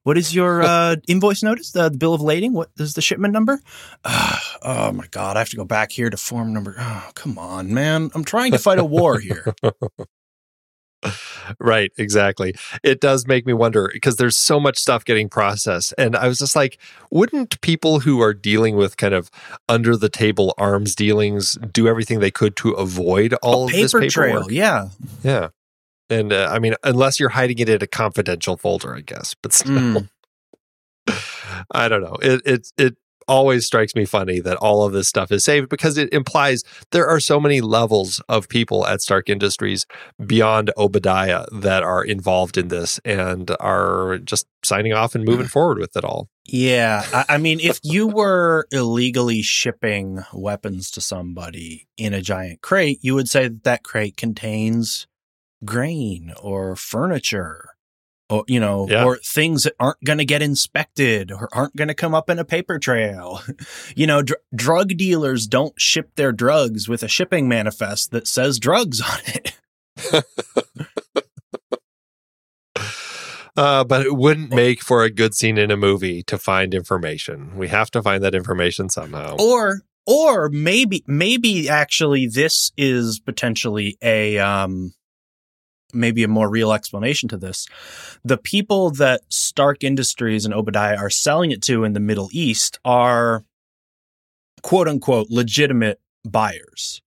what 0.03 0.17
is 0.17 0.33
your 0.33 0.61
uh, 0.63 0.95
invoice 1.07 1.43
notice? 1.43 1.71
The, 1.71 1.89
the 1.89 1.97
bill 1.97 2.13
of 2.13 2.21
lading? 2.21 2.53
What 2.53 2.69
is 2.77 2.93
the 2.93 3.01
shipment 3.01 3.33
number? 3.33 3.61
Uh, 4.03 4.37
oh 4.63 4.91
my 4.91 5.07
god, 5.11 5.35
I 5.35 5.39
have 5.39 5.49
to 5.49 5.57
go 5.57 5.65
back 5.65 5.91
here 5.91 6.09
to 6.09 6.17
form 6.17 6.53
number. 6.53 6.75
Oh, 6.79 7.11
come 7.15 7.37
on, 7.37 7.73
man. 7.73 8.09
I'm 8.15 8.23
trying 8.23 8.51
to 8.53 8.57
fight 8.57 8.79
a 8.79 8.85
war 8.85 9.19
here. 9.19 9.53
Right, 11.59 11.91
exactly. 11.97 12.53
It 12.83 12.99
does 12.99 13.25
make 13.25 13.45
me 13.45 13.53
wonder 13.53 13.89
because 13.93 14.17
there's 14.17 14.37
so 14.37 14.59
much 14.59 14.77
stuff 14.77 15.05
getting 15.05 15.29
processed. 15.29 15.93
And 15.97 16.15
I 16.15 16.27
was 16.27 16.39
just 16.39 16.55
like, 16.55 16.77
wouldn't 17.09 17.59
people 17.61 18.01
who 18.01 18.21
are 18.21 18.33
dealing 18.33 18.75
with 18.75 18.97
kind 18.97 19.13
of 19.13 19.31
under 19.67 19.95
the 19.95 20.09
table 20.09 20.53
arms 20.57 20.95
dealings 20.95 21.57
do 21.71 21.87
everything 21.87 22.19
they 22.19 22.31
could 22.31 22.55
to 22.57 22.71
avoid 22.71 23.33
all 23.41 23.65
of 23.65 23.71
paper 23.71 23.81
this 23.81 23.93
paperwork? 23.93 24.45
trail, 24.45 24.51
yeah. 24.51 24.89
Yeah. 25.23 25.49
And 26.09 26.33
uh, 26.33 26.49
I 26.51 26.59
mean, 26.59 26.75
unless 26.83 27.19
you're 27.19 27.29
hiding 27.29 27.59
it 27.59 27.69
in 27.69 27.81
a 27.81 27.87
confidential 27.87 28.57
folder, 28.57 28.95
I 28.95 29.01
guess. 29.01 29.35
But 29.41 29.53
still, 29.53 29.77
Mm. 29.77 30.09
I 31.71 31.87
don't 31.87 32.01
know. 32.01 32.17
It 32.21 32.41
it 32.45 32.67
it 32.77 32.97
always 33.29 33.65
strikes 33.65 33.95
me 33.95 34.03
funny 34.03 34.39
that 34.41 34.57
all 34.57 34.83
of 34.83 34.91
this 34.91 35.07
stuff 35.07 35.31
is 35.31 35.45
saved 35.45 35.69
because 35.69 35.97
it 35.97 36.11
implies 36.11 36.63
there 36.91 37.07
are 37.07 37.19
so 37.19 37.39
many 37.39 37.61
levels 37.61 38.21
of 38.27 38.49
people 38.49 38.85
at 38.87 39.01
Stark 39.01 39.29
Industries 39.29 39.85
beyond 40.25 40.71
Obadiah 40.77 41.45
that 41.51 41.83
are 41.83 42.03
involved 42.03 42.57
in 42.57 42.67
this 42.67 42.99
and 43.05 43.55
are 43.59 44.17
just 44.17 44.47
signing 44.65 44.93
off 44.93 45.15
and 45.15 45.23
moving 45.23 45.47
forward 45.55 45.77
with 45.77 45.95
it 45.95 46.03
all. 46.03 46.27
Yeah, 46.45 47.05
I, 47.13 47.35
I 47.35 47.37
mean, 47.37 47.59
if 47.61 47.79
you 47.83 48.07
were 48.19 48.67
illegally 48.71 49.41
shipping 49.41 50.23
weapons 50.33 50.89
to 50.91 51.01
somebody 51.01 51.87
in 51.95 52.13
a 52.13 52.21
giant 52.21 52.61
crate, 52.61 52.99
you 53.01 53.13
would 53.15 53.29
say 53.29 53.43
that 53.43 53.63
that 53.63 53.83
crate 53.83 54.17
contains 54.17 55.07
grain 55.63 56.33
or 56.41 56.75
furniture, 56.75 57.69
or 58.29 58.43
you 58.47 58.59
know, 58.59 58.87
Yeah. 58.89 59.03
or 59.05 59.17
things 59.17 59.63
that 59.63 59.73
aren't 59.79 60.03
going 60.03 60.19
to 60.19 60.25
get 60.25 60.41
inspected 60.41 61.31
or 61.31 61.49
aren't 61.53 61.75
going 61.75 61.87
to 61.87 61.93
come 61.93 62.13
up 62.13 62.29
in 62.29 62.39
a 62.39 62.45
paper 62.45 62.77
trail. 62.79 63.41
you 63.95 64.05
know, 64.07 64.21
dr- 64.21 64.39
drug 64.53 64.89
dealers 64.97 65.47
don't 65.47 65.79
ship 65.79 66.11
their 66.15 66.31
drugs 66.31 66.87
with 66.87 67.03
a 67.03 67.07
shipping 67.07 67.47
manifest 67.47 68.11
that 68.11 68.27
says 68.27 68.59
drugs 68.59 69.01
on 69.01 69.19
it. 69.25 69.57
Uh, 73.57 73.83
but 73.83 74.05
it 74.05 74.15
wouldn't 74.15 74.51
make 74.53 74.81
for 74.81 75.03
a 75.03 75.09
good 75.09 75.33
scene 75.35 75.57
in 75.57 75.69
a 75.69 75.75
movie 75.75 76.23
to 76.23 76.37
find 76.37 76.73
information. 76.73 77.57
We 77.57 77.67
have 77.67 77.91
to 77.91 78.01
find 78.01 78.23
that 78.23 78.33
information 78.33 78.89
somehow. 78.89 79.35
or 79.37 79.81
or 80.05 80.47
maybe 80.49 81.03
maybe 81.07 81.67
actually 81.67 82.25
this 82.27 82.71
is 82.77 83.19
potentially 83.19 83.97
a 84.01 84.37
um 84.39 84.93
maybe 85.93 86.23
a 86.23 86.27
more 86.27 86.49
real 86.49 86.71
explanation 86.71 87.29
to 87.29 87.37
this 87.37 87.67
the 88.23 88.37
people 88.37 88.91
that 88.91 89.21
stark 89.29 89.83
industries 89.83 90.45
and 90.45 90.53
obadiah 90.53 90.97
are 90.97 91.09
selling 91.09 91.51
it 91.51 91.61
to 91.61 91.83
in 91.83 91.93
the 91.93 91.99
middle 91.99 92.29
east 92.31 92.79
are 92.85 93.43
quote 94.61 94.87
unquote 94.87 95.27
legitimate 95.29 95.99
buyers 96.25 97.01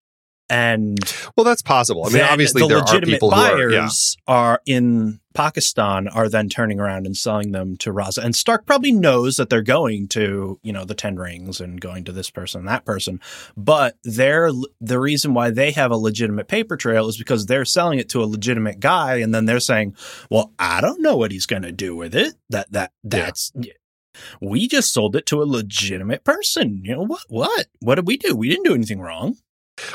and 0.49 0.97
Well, 1.35 1.43
that's 1.43 1.61
possible. 1.61 2.05
I 2.05 2.09
mean, 2.09 2.21
obviously 2.21 2.61
the 2.61 2.67
there 2.67 2.77
are 2.77 2.81
legitimate 2.81 3.13
people 3.13 3.31
who 3.31 3.39
are. 3.39 3.69
Yeah. 3.69 3.79
buyers 3.79 4.17
are 4.27 4.61
in 4.65 5.19
Pakistan 5.33 6.07
are 6.07 6.29
then 6.29 6.47
turning 6.47 6.79
around 6.79 7.05
and 7.05 7.17
selling 7.17 7.51
them 7.51 7.75
to 7.77 7.91
Raza. 7.91 8.23
And 8.23 8.35
Stark 8.35 8.65
probably 8.65 8.91
knows 8.91 9.35
that 9.37 9.49
they're 9.49 9.61
going 9.61 10.07
to, 10.09 10.59
you 10.61 10.71
know, 10.71 10.85
the 10.85 10.93
Ten 10.93 11.15
Rings 11.15 11.59
and 11.59 11.81
going 11.81 12.03
to 12.03 12.11
this 12.11 12.29
person 12.29 12.59
and 12.59 12.67
that 12.67 12.85
person. 12.85 13.19
But 13.57 13.97
they're 14.03 14.51
the 14.79 14.99
reason 14.99 15.33
why 15.33 15.49
they 15.49 15.71
have 15.71 15.91
a 15.91 15.97
legitimate 15.97 16.47
paper 16.47 16.77
trail 16.77 17.07
is 17.07 17.17
because 17.17 17.45
they're 17.45 17.65
selling 17.65 17.99
it 17.99 18.09
to 18.09 18.23
a 18.23 18.25
legitimate 18.25 18.79
guy, 18.79 19.15
and 19.15 19.33
then 19.33 19.45
they're 19.45 19.59
saying, 19.59 19.95
"Well, 20.29 20.53
I 20.59 20.81
don't 20.81 21.01
know 21.01 21.17
what 21.17 21.31
he's 21.31 21.45
going 21.45 21.63
to 21.63 21.71
do 21.71 21.95
with 21.95 22.15
it. 22.15 22.35
That 22.49 22.71
that 22.71 22.91
that's." 23.03 23.51
We 24.39 24.67
just 24.67 24.93
sold 24.93 25.15
it 25.15 25.25
to 25.27 25.41
a 25.41 25.45
legitimate 25.45 26.23
person. 26.23 26.81
You 26.83 26.97
know 26.97 27.05
what? 27.05 27.23
What? 27.29 27.67
What 27.79 27.95
did 27.95 28.05
we 28.05 28.17
do? 28.17 28.35
We 28.35 28.47
didn't 28.47 28.65
do 28.65 28.75
anything 28.75 29.01
wrong. 29.01 29.37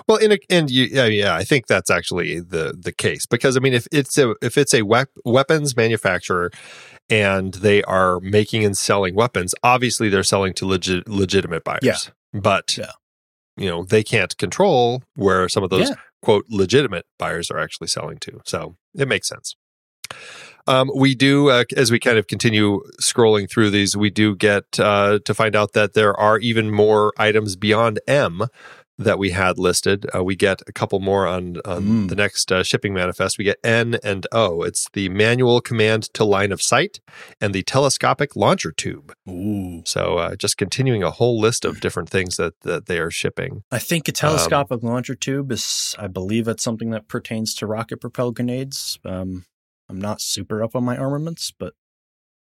Well, 0.09 0.19
in 0.19 0.33
a, 0.33 0.39
and 0.51 0.71
you, 0.71 0.85
yeah, 0.91 1.07
yeah, 1.07 1.35
I 1.35 1.45
think 1.45 1.67
that's 1.67 1.91
actually 1.91 2.41
the 2.41 2.75
the 2.79 2.93
case 2.93 3.27
because 3.27 3.57
I 3.57 3.61
mean, 3.61 3.75
if 3.75 3.87
it's 3.93 4.17
a 4.19 4.35
if 4.43 4.57
it's 4.59 4.75
a 4.75 4.83
wep- 4.83 5.11
weapons 5.25 5.77
manufacturer 5.77 6.51
and 7.11 7.55
they 7.55 7.83
are 7.85 8.21
making 8.21 8.65
and 8.65 8.77
selling 8.77 9.15
weapons, 9.15 9.55
obviously 9.63 10.09
they're 10.09 10.23
selling 10.23 10.53
to 10.55 10.67
legit 10.67 11.09
legitimate 11.09 11.65
buyers. 11.65 11.81
Yeah. 11.83 11.97
But 12.33 12.77
Yeah. 12.77 12.93
you 13.57 13.69
know, 13.69 13.85
they 13.85 14.03
can't 14.03 14.37
control 14.39 15.03
where 15.15 15.49
some 15.49 15.63
of 15.65 15.71
those 15.71 15.89
Yeah. 15.89 15.95
quote 16.23 16.45
legitimate 16.51 17.07
buyers 17.19 17.51
are 17.51 17.59
actually 17.59 17.89
selling 17.89 18.19
to. 18.19 18.41
So 18.45 18.77
it 18.95 19.09
makes 19.09 19.29
sense. 19.29 19.57
Um, 20.67 20.91
we 20.95 21.15
do, 21.15 21.49
uh, 21.49 21.65
as 21.79 21.91
we 21.91 21.99
kind 21.99 22.19
of 22.19 22.27
continue 22.27 22.83
scrolling 23.01 23.49
through 23.51 23.71
these, 23.71 23.97
we 23.97 24.11
do 24.11 24.37
get 24.37 24.65
uh, 24.79 25.19
to 25.25 25.33
find 25.33 25.57
out 25.57 25.73
that 25.73 25.95
there 25.95 26.15
are 26.21 26.39
even 26.41 26.71
more 26.71 27.15
items 27.17 27.57
beyond 27.57 28.01
M 28.07 28.43
that 28.99 29.19
we 29.19 29.31
had 29.31 29.59
listed. 29.59 30.07
Uh, 30.15 30.25
we 30.25 30.35
get 30.35 30.61
a 30.67 30.73
couple 30.73 30.99
more 30.99 31.27
on, 31.27 31.59
on 31.65 31.85
Mm. 31.85 32.09
the 32.09 32.17
next 32.17 32.51
uh, 32.51 32.63
shipping 32.65 32.93
manifest. 32.93 33.39
We 33.39 33.45
get 33.45 33.59
N 33.63 33.99
and 34.03 34.27
O. 34.33 34.63
It's 34.63 34.89
the 34.93 35.09
manual 35.09 35.61
command 35.61 36.13
to 36.15 36.25
line 36.25 36.51
of 36.51 36.61
sight 36.61 36.99
and 37.41 37.55
the 37.55 37.63
telescopic 37.63 38.35
launcher 38.35 38.73
tube. 38.73 39.13
Ooh. 39.29 39.83
So 39.87 40.19
uh, 40.19 40.35
just 40.37 40.57
continuing 40.59 41.03
a 41.05 41.11
whole 41.13 41.39
list 41.41 41.65
of 41.65 41.81
different 41.81 42.11
things 42.11 42.37
that, 42.39 42.61
that 42.63 42.87
they 42.87 42.99
are 42.99 43.11
shipping. 43.11 43.63
I 43.71 43.79
think 43.79 44.09
a 44.09 44.13
telescopic 44.13 44.83
launcher 44.83 45.15
tube 45.15 45.53
is, 45.53 45.95
I 45.99 46.09
believe 46.09 46.49
it's 46.49 46.65
something 46.65 46.91
that 46.91 47.07
pertains 47.09 47.55
to 47.55 47.67
rocket 47.67 48.01
propelled 48.01 48.35
grenades. 48.37 48.99
Um, 49.05 49.45
I'm 49.89 50.01
not 50.01 50.21
super 50.21 50.63
up 50.63 50.75
on 50.75 50.83
my 50.85 50.97
armaments, 50.97 51.53
but 51.57 51.75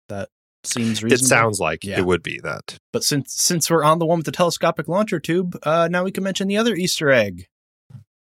that 0.07 0.29
seems 0.67 1.03
reasonable. 1.03 1.25
It 1.25 1.27
sounds 1.27 1.59
like 1.59 1.83
Yeah. 1.83 1.97
it 1.99 2.05
would 2.05 2.23
be 2.23 2.39
that. 2.43 2.77
But 2.93 3.03
since 3.03 3.33
since 3.33 3.69
we're 3.69 3.83
on 3.83 3.99
the 3.99 4.05
one 4.05 4.17
with 4.19 4.25
the 4.25 4.31
telescopic 4.31 4.87
launcher 4.87 5.19
tube, 5.19 5.57
uh, 5.63 5.87
now 5.91 6.03
we 6.03 6.11
can 6.11 6.23
mention 6.23 6.47
the 6.47 6.57
other 6.57 6.75
Easter 6.75 7.09
egg. 7.11 7.47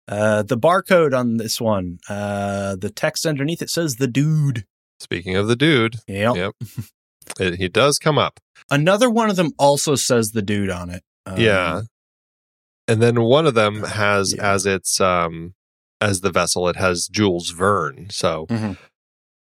Uh, 0.07 0.43
the 0.43 0.57
barcode 0.57 1.17
on 1.17 1.37
this 1.37 1.59
one, 1.59 1.97
uh, 2.09 2.75
the 2.75 2.91
text 2.91 3.25
underneath 3.25 3.61
it 3.61 3.69
says 3.69 3.95
"the 3.95 4.07
dude." 4.07 4.65
Speaking 4.99 5.35
of 5.35 5.47
the 5.47 5.55
dude, 5.55 5.95
Yep. 6.07 6.35
Yep. 6.35 6.53
it, 7.39 7.55
he 7.55 7.67
does 7.67 7.97
come 7.97 8.17
up. 8.17 8.39
Another 8.69 9.09
one 9.09 9.29
of 9.29 9.35
them 9.35 9.51
also 9.57 9.95
says 9.95 10.29
"the 10.31 10.41
dude" 10.43 10.69
on 10.69 10.89
it. 10.91 11.03
Um, 11.25 11.39
yeah. 11.39 11.81
And 12.87 13.01
then 13.01 13.21
one 13.23 13.47
of 13.47 13.55
them 13.55 13.81
has 13.83 14.33
Yeah. 14.35 14.53
as 14.53 14.65
its 14.67 15.01
um 15.01 15.55
as 15.99 16.21
the 16.21 16.29
vessel, 16.29 16.67
it 16.69 16.75
has 16.75 17.07
Jules 17.07 17.49
Verne. 17.49 18.07
So 18.11 18.45
Mhm. 18.47 18.77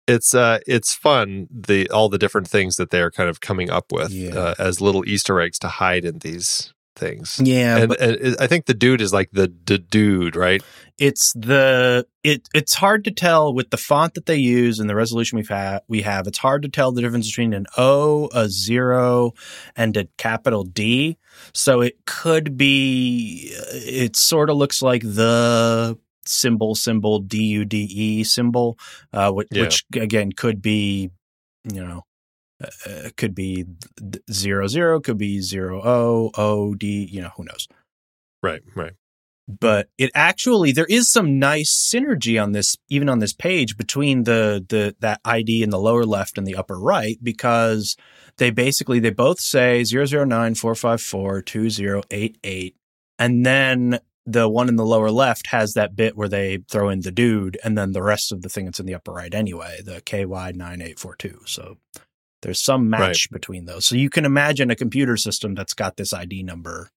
It's 0.08 0.34
uh 0.36 0.60
it's 0.68 0.94
fun 0.94 1.48
the 1.50 1.90
all 1.90 2.10
the 2.10 2.18
different 2.18 2.48
things 2.48 2.76
that 2.76 2.90
they're 2.90 3.12
kind 3.12 3.30
of 3.30 3.40
coming 3.42 3.70
up 3.70 3.92
with 3.92 4.12
Yeah. 4.12 4.36
uh, 4.36 4.56
as 4.60 4.82
little 4.82 5.08
Easter 5.08 5.40
eggs 5.40 5.58
to 5.60 5.68
hide 5.68 6.04
in 6.06 6.20
these 6.20 6.74
things. 6.96 7.42
Yeah, 7.44 7.78
and, 7.78 7.88
but 7.90 8.00
and 8.00 8.36
I 8.40 8.46
think 8.46 8.66
the 8.68 8.76
dude 8.76 9.02
is 9.02 9.12
like 9.12 9.32
the, 9.32 9.52
the 9.66 9.80
dude, 9.80 10.36
right? 10.36 10.62
it's 11.00 11.34
the 11.34 12.06
it 12.24 12.48
it's 12.54 12.76
hard 12.76 13.04
to 13.04 13.10
tell 13.10 13.52
with 13.52 13.72
the 13.72 13.78
font 13.78 14.14
that 14.14 14.28
they 14.28 14.36
use 14.36 14.78
and 14.80 14.88
the 14.88 14.96
resolution 14.96 15.38
we've 15.38 15.50
had 15.50 15.80
we 15.88 16.04
have 16.04 16.28
it's 16.28 16.38
hard 16.38 16.62
to 16.62 16.70
tell 16.70 16.92
the 16.92 17.02
difference 17.02 17.28
between 17.28 17.52
an 17.52 17.66
O, 17.78 18.30
a 18.32 18.48
zero, 18.48 19.32
and 19.76 19.98
a 19.98 20.06
capital 20.18 20.64
D. 20.64 21.18
So 21.52 21.82
it 21.82 22.06
could 22.06 22.58
be 22.58 23.50
it 23.72 24.16
sort 24.16 24.52
of 24.52 24.58
looks 24.58 24.84
like 24.84 25.02
the 25.02 25.98
symbol 26.26 26.76
symbol 26.76 27.20
D 27.20 27.44
U 27.44 27.66
D 27.66 27.84
E 27.84 28.24
symbol, 28.24 28.78
uh, 29.12 29.32
which, 29.32 29.48
Yeah. 29.52 29.64
which 29.64 29.84
again 29.96 30.32
could 30.32 30.62
be 30.62 31.10
you 31.72 31.84
know. 31.86 32.04
Uh, 32.64 32.68
uh, 32.90 33.10
could 33.18 33.34
be 33.34 33.66
zero 34.32 34.68
zero, 34.68 35.00
could 35.02 35.18
be 35.18 35.42
zero 35.42 35.82
O 35.84 36.30
O 36.36 36.76
D. 36.76 37.08
You 37.12 37.22
know 37.22 37.32
who 37.36 37.44
knows 37.44 37.68
Right, 38.44 38.62
right. 38.76 38.94
but 39.48 39.90
it 39.98 40.12
actually 40.14 40.72
there 40.72 40.86
is 40.88 41.12
some 41.12 41.40
nice 41.40 41.74
synergy 41.94 42.40
on 42.42 42.52
this 42.52 42.78
even 42.90 43.10
on 43.10 43.18
this 43.20 43.34
page 43.34 43.76
between 43.76 44.24
the 44.24 44.64
the 44.70 44.96
that 45.00 45.20
id 45.26 45.64
in 45.64 45.72
the 45.72 45.80
lower 45.80 46.06
left 46.06 46.38
and 46.38 46.46
the 46.48 46.56
upper 46.56 46.80
right 46.80 47.18
because 47.24 47.98
they 48.38 48.52
basically 48.52 49.00
they 49.00 49.10
both 49.10 49.40
say 49.40 49.82
009454288 49.82 52.74
and 53.20 53.46
then 53.46 54.00
the 54.26 54.48
one 54.48 54.70
in 54.70 54.78
the 54.78 54.86
lower 54.86 55.12
left 55.12 55.48
has 55.48 55.74
that 55.74 55.96
bit 55.96 56.16
where 56.16 56.30
they 56.30 56.60
throw 56.70 56.90
in 56.90 57.02
the 57.02 57.12
dude 57.12 57.58
and 57.64 57.78
then 57.78 57.92
the 57.92 58.02
rest 58.02 58.32
of 58.32 58.42
the 58.42 58.50
thing 58.50 58.66
that's 58.66 58.80
in 58.80 58.86
the 58.86 58.96
upper 58.96 59.12
right 59.12 59.34
anyway 59.34 59.80
the 59.84 60.02
ky9842 60.02 61.48
so 61.48 61.78
there's 62.44 62.60
some 62.60 62.90
match 62.90 63.32
between 63.32 63.66
those. 63.66 63.86
So 63.86 63.96
you 63.96 64.10
can 64.10 64.26
imagine 64.26 64.70
a 64.70 64.76
computer 64.76 65.18
system 65.18 65.56
that's 65.56 65.74
got 65.74 65.96
this 65.96 66.14
id 66.14 66.44
number 66.44 66.92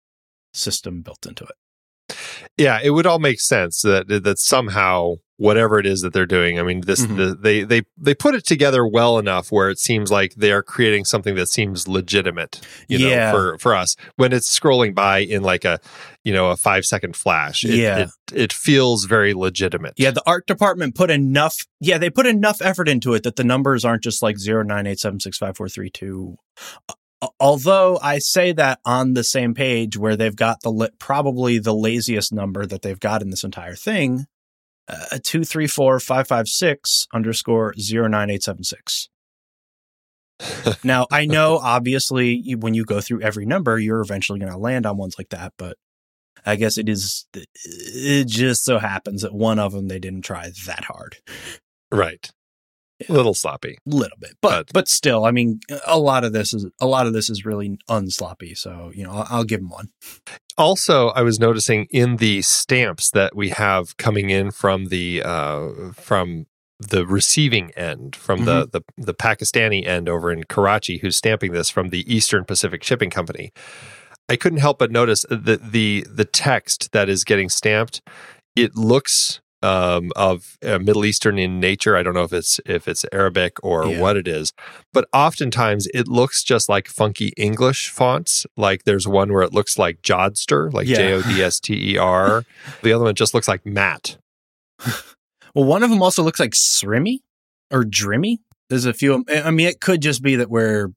system 0.52 1.02
built 1.02 1.24
into 1.24 1.44
it. 1.44 2.16
Yeah, 2.56 2.80
it 2.82 2.90
would 2.90 3.06
all 3.06 3.20
make 3.20 3.40
sense 3.40 3.80
that 3.82 4.08
that 4.08 4.38
somehow 4.38 5.14
whatever 5.38 5.78
it 5.78 5.84
is 5.86 6.00
that 6.00 6.12
they're 6.12 6.24
doing, 6.26 6.58
I 6.58 6.62
mean, 6.62 6.80
this 6.82 7.04
Mhm. 7.04 7.16
the, 7.16 7.34
they 7.34 7.62
they 7.62 7.82
they 7.98 8.14
put 8.14 8.34
it 8.34 8.46
together 8.46 8.86
well 8.86 9.18
enough 9.18 9.52
where 9.52 9.68
it 9.68 9.78
seems 9.78 10.10
like 10.10 10.34
they 10.34 10.50
are 10.52 10.62
creating 10.62 11.04
something 11.04 11.34
that 11.34 11.48
seems 11.48 11.86
legitimate, 11.86 12.60
you 12.88 12.98
Yeah. 12.98 13.30
know, 13.32 13.36
for 13.38 13.58
for 13.58 13.74
us 13.74 13.96
when 14.16 14.32
it's 14.32 14.48
scrolling 14.58 14.94
by 14.94 15.18
in 15.18 15.42
like 15.42 15.64
a 15.64 15.78
you 16.24 16.32
know 16.32 16.50
a 16.50 16.56
five 16.56 16.84
second 16.84 17.16
flash. 17.16 17.64
It, 17.64 17.74
Yeah. 17.74 17.98
it, 17.98 18.10
it 18.34 18.52
feels 18.52 19.04
very 19.04 19.34
legitimate. 19.34 19.92
Yeah, 19.96 20.10
the 20.10 20.22
art 20.26 20.46
department 20.46 20.94
put 20.94 21.10
enough. 21.10 21.54
Yeah, 21.80 21.98
they 21.98 22.10
put 22.10 22.26
enough 22.26 22.62
effort 22.62 22.88
into 22.88 23.14
it 23.14 23.22
that 23.24 23.36
the 23.36 23.44
numbers 23.44 23.84
aren't 23.84 24.02
just 24.02 24.22
like 24.22 24.38
zero 24.38 24.62
nine 24.62 24.86
eight 24.86 24.98
seven 25.00 25.20
six 25.20 25.36
five 25.38 25.56
four 25.56 25.68
three 25.68 25.90
two. 25.90 26.36
Although 27.40 27.98
I 28.02 28.18
say 28.18 28.52
that 28.52 28.78
on 28.84 29.14
the 29.14 29.24
same 29.24 29.54
page 29.54 29.96
where 29.96 30.16
they've 30.16 30.36
got 30.36 30.60
the 30.62 30.90
probably 30.98 31.58
the 31.58 31.74
laziest 31.74 32.32
number 32.32 32.66
that 32.66 32.82
they've 32.82 33.00
got 33.00 33.22
in 33.22 33.30
this 33.30 33.42
entire 33.42 33.74
thing, 33.74 34.26
uh, 34.88 35.18
two 35.22 35.44
three 35.44 35.66
four 35.66 35.98
five 36.00 36.28
five 36.28 36.48
six 36.48 37.06
underscore 37.12 37.74
zero 37.78 38.06
nine 38.06 38.30
eight 38.30 38.42
seven 38.42 38.64
six. 38.64 39.08
now 40.84 41.06
I 41.10 41.26
know 41.26 41.58
obviously 41.58 42.34
you, 42.34 42.58
when 42.58 42.74
you 42.74 42.84
go 42.84 43.00
through 43.00 43.22
every 43.22 43.46
number, 43.46 43.78
you're 43.78 44.00
eventually 44.00 44.38
going 44.38 44.52
to 44.52 44.58
land 44.58 44.86
on 44.86 44.96
ones 44.96 45.16
like 45.18 45.30
that, 45.30 45.54
but 45.56 45.76
I 46.44 46.56
guess 46.56 46.78
it 46.78 46.88
is. 46.88 47.26
It 47.34 48.26
just 48.26 48.64
so 48.64 48.78
happens 48.78 49.22
that 49.22 49.34
one 49.34 49.58
of 49.58 49.72
them 49.72 49.88
they 49.88 49.98
didn't 49.98 50.22
try 50.22 50.50
that 50.66 50.84
hard, 50.84 51.16
right. 51.90 52.30
Yeah. 53.00 53.12
A 53.12 53.14
little 53.14 53.34
sloppy. 53.34 53.76
a 53.86 53.94
little 53.94 54.16
bit, 54.18 54.32
but 54.40 54.66
But- 54.68 54.72
but 54.72 54.88
still, 54.88 55.24
I 55.26 55.30
mean, 55.30 55.60
a 55.86 55.98
lot 55.98 56.24
of 56.24 56.32
this 56.32 56.54
is 56.54 56.66
a 56.80 56.86
lot 56.86 57.06
of 57.06 57.12
this 57.12 57.28
is 57.28 57.44
really 57.44 57.78
unsloppy. 57.90 58.56
So 58.56 58.90
you 58.94 59.04
know, 59.04 59.10
I'll, 59.12 59.26
I'll 59.30 59.44
give 59.44 59.60
them 59.60 59.68
one. 59.70 59.88
Also, 60.58 61.08
I 61.10 61.20
was 61.22 61.38
noticing 61.38 61.86
in 61.90 62.16
the 62.16 62.40
stamps 62.42 63.10
that 63.10 63.36
we 63.36 63.50
have 63.50 63.96
coming 63.98 64.30
in 64.30 64.50
from 64.50 64.86
the 64.86 65.22
uh, 65.24 65.92
from 65.92 66.46
the 66.80 67.06
receiving 67.06 67.70
end, 67.72 68.14
from 68.16 68.44
the, 68.44 68.66
the 68.70 68.80
the 68.96 69.14
Pakistani 69.14 69.86
end 69.86 70.08
over 70.08 70.30
in 70.32 70.44
Karachi, 70.44 70.98
who's 70.98 71.16
stamping 71.16 71.52
this 71.52 71.68
from 71.70 71.88
the 71.88 72.10
Eastern 72.12 72.44
Pacific 72.44 72.82
Shipping 72.82 73.10
Company. 73.10 73.50
I 74.28 74.36
couldn't 74.36 74.58
help 74.60 74.78
but 74.78 74.90
notice 74.90 75.24
the 75.28 75.60
the 75.62 76.06
the 76.10 76.24
text 76.24 76.92
that 76.92 77.08
is 77.10 77.24
getting 77.24 77.48
stamped. 77.50 78.00
It 78.56 78.74
looks 78.74 79.40
um, 79.66 80.10
of 80.16 80.56
uh, 80.64 80.78
Middle 80.78 81.04
Eastern 81.04 81.38
in 81.38 81.58
nature. 81.60 81.96
I 81.96 82.02
don't 82.02 82.14
know 82.14 82.24
if 82.24 82.32
it's 82.32 82.60
if 82.66 82.86
it's 82.88 83.04
Arabic 83.12 83.52
or 83.62 83.86
Yeah. 83.86 84.00
what 84.00 84.16
it 84.16 84.28
is, 84.28 84.52
but 84.92 85.08
oftentimes 85.12 85.88
it 85.94 86.06
looks 86.08 86.44
just 86.44 86.68
like 86.68 86.86
funky 86.88 87.32
English 87.36 87.88
fonts. 87.90 88.46
Like 88.56 88.84
there's 88.84 89.06
one 89.08 89.32
where 89.32 89.42
it 89.42 89.52
looks 89.52 89.78
like 89.78 90.02
Jodster, 90.02 90.72
like 90.72 90.86
Yeah. 90.86 90.96
J 91.02 91.12
O 91.14 91.22
D 91.22 91.42
S 91.42 91.60
T 91.60 91.92
E 91.92 91.98
R. 91.98 92.44
The 92.82 92.92
other 92.92 93.04
one 93.04 93.14
just 93.14 93.34
looks 93.34 93.48
like 93.48 93.64
Matt. 93.66 94.18
Well, 95.54 95.64
one 95.64 95.82
of 95.82 95.88
them 95.88 96.02
also 96.02 96.22
looks 96.22 96.38
like 96.38 96.50
Srimmy 96.52 97.20
or 97.70 97.82
Drimmy. 97.82 98.40
There's 98.68 98.84
a 98.84 98.92
few. 98.92 99.24
I 99.34 99.50
mean, 99.50 99.66
it 99.68 99.80
could 99.80 100.02
just 100.02 100.22
be 100.22 100.36
that 100.36 100.50
we're 100.50 100.88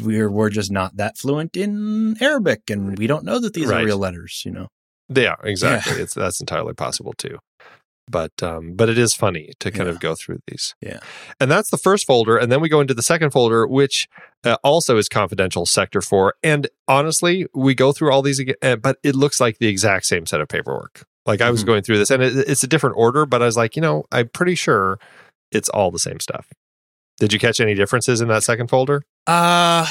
we're 0.00 0.30
we're 0.30 0.48
just 0.50 0.70
not 0.70 0.96
that 0.98 1.18
fluent 1.18 1.56
in 1.56 2.16
Arabic, 2.22 2.70
and 2.70 2.96
we 2.96 3.08
don't 3.08 3.24
know 3.24 3.40
that 3.40 3.52
these 3.52 3.66
Right. 3.66 3.82
are 3.82 3.86
real 3.86 3.98
letters. 3.98 4.42
You 4.44 4.52
know. 4.52 4.68
Yeah, 5.08 5.34
exactly. 5.42 5.94
It's 6.00 6.14
that's 6.14 6.38
entirely 6.40 6.72
possible 6.72 7.14
too. 7.18 7.38
But 8.10 8.42
um, 8.42 8.74
but 8.74 8.88
it 8.88 8.98
is 8.98 9.14
funny 9.14 9.52
to 9.60 9.70
kind 9.70 9.86
Yeah. 9.86 9.92
of 9.94 10.00
go 10.00 10.14
through 10.16 10.40
these. 10.48 10.74
Yeah. 10.80 10.98
and 11.38 11.50
that's 11.50 11.70
the 11.70 11.76
first 11.78 12.06
folder, 12.06 12.36
and 12.36 12.50
then 12.50 12.60
we 12.60 12.68
go 12.68 12.80
into 12.80 12.94
the 12.94 13.02
second 13.02 13.30
folder, 13.30 13.66
which 13.66 14.08
uh, 14.44 14.56
also 14.64 14.96
is 14.96 15.08
confidential 15.08 15.64
sector 15.66 16.00
four. 16.00 16.34
And 16.42 16.66
honestly, 16.88 17.46
we 17.54 17.74
go 17.74 17.92
through 17.92 18.10
all 18.12 18.22
these 18.22 18.38
again, 18.40 18.56
uh, 18.62 18.76
but 18.76 18.98
it 19.04 19.14
looks 19.14 19.38
like 19.40 19.58
the 19.58 19.68
exact 19.68 20.06
same 20.06 20.26
set 20.26 20.40
of 20.40 20.48
paperwork. 20.48 21.04
Like 21.26 21.40
I 21.40 21.50
was 21.50 21.62
Mhm. 21.62 21.66
going 21.66 21.82
through 21.82 21.98
this, 21.98 22.10
and 22.10 22.22
it, 22.22 22.36
it's 22.48 22.62
a 22.62 22.66
different 22.66 22.96
order, 22.98 23.26
but 23.26 23.42
I 23.42 23.46
was 23.46 23.56
like, 23.56 23.76
you 23.76 23.82
know, 23.82 24.04
I'm 24.10 24.28
pretty 24.28 24.54
sure 24.56 24.98
it's 25.52 25.68
all 25.68 25.90
the 25.90 25.98
same 25.98 26.18
stuff. 26.20 26.46
Did 27.20 27.32
you 27.32 27.38
catch 27.38 27.60
any 27.60 27.74
differences 27.74 28.20
in 28.22 28.28
that 28.28 28.42
second 28.42 28.68
folder? 28.68 29.02
Uh, 29.26 29.86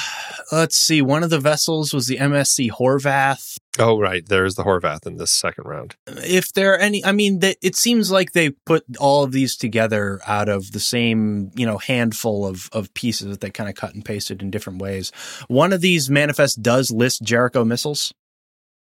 let's 0.52 0.76
see. 0.76 1.02
One 1.02 1.24
of 1.24 1.30
the 1.30 1.40
vessels 1.40 1.94
was 1.94 2.08
the 2.08 2.18
MSC 2.18 2.72
Horvath. 2.72 3.58
Oh, 3.78 4.00
right. 4.00 4.24
There's 4.28 4.56
the 4.56 4.64
Horvath 4.64 5.06
in 5.08 5.18
this 5.18 5.32
second 5.32 5.66
round. 5.66 5.96
If 6.08 6.52
there 6.54 6.74
are 6.74 6.78
any, 6.78 7.04
I 7.06 7.12
mean, 7.14 7.40
they, 7.40 7.56
it 7.62 7.76
seems 7.76 8.12
like 8.12 8.34
they 8.34 8.50
put 8.66 8.84
all 9.00 9.24
of 9.24 9.32
these 9.32 9.56
together 9.56 10.20
out 10.28 10.50
of 10.50 10.72
the 10.72 10.80
same, 10.80 11.52
you 11.56 11.66
know, 11.66 11.78
handful 11.78 12.46
of, 12.46 12.68
of 12.74 12.94
pieces 12.94 13.28
that 13.28 13.40
they 13.40 13.50
kind 13.52 13.70
of 13.70 13.76
cut 13.76 13.94
and 13.94 14.04
pasted 14.04 14.42
in 14.42 14.52
different 14.52 14.82
ways. 14.82 15.12
One 15.48 15.72
of 15.72 15.82
these 15.82 16.10
manifests 16.10 16.58
does 16.58 16.92
list 16.92 17.22
Jericho 17.24 17.64
missiles. 17.64 18.14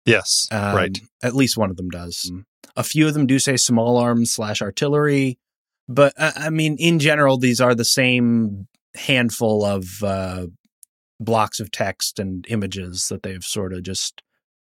Yes, 0.06 0.48
Um, 0.52 0.76
right. 0.76 0.98
At 1.24 1.36
least 1.36 1.58
one 1.58 1.72
of 1.72 1.78
them 1.78 1.90
does. 1.90 2.32
A 2.76 2.84
few 2.84 3.08
of 3.08 3.16
them 3.16 3.26
do 3.26 3.40
say 3.40 3.58
small 3.58 3.98
arms 3.98 4.32
slash 4.32 4.62
artillery, 4.62 5.40
but 5.90 6.14
uh, 6.16 6.32
I 6.36 6.52
mean, 6.52 6.78
in 6.80 7.00
general, 7.00 7.38
these 7.38 7.60
are 7.60 7.74
the 7.74 7.84
same 7.86 8.68
handful 8.96 9.64
of 9.64 9.86
uh, 10.04 10.48
blocks 11.20 11.60
of 11.60 11.72
text 11.72 12.20
and 12.20 12.46
images 12.50 13.08
that 13.10 13.24
they've 13.24 13.44
sort 13.44 13.74
of 13.74 13.84
just 13.84 14.22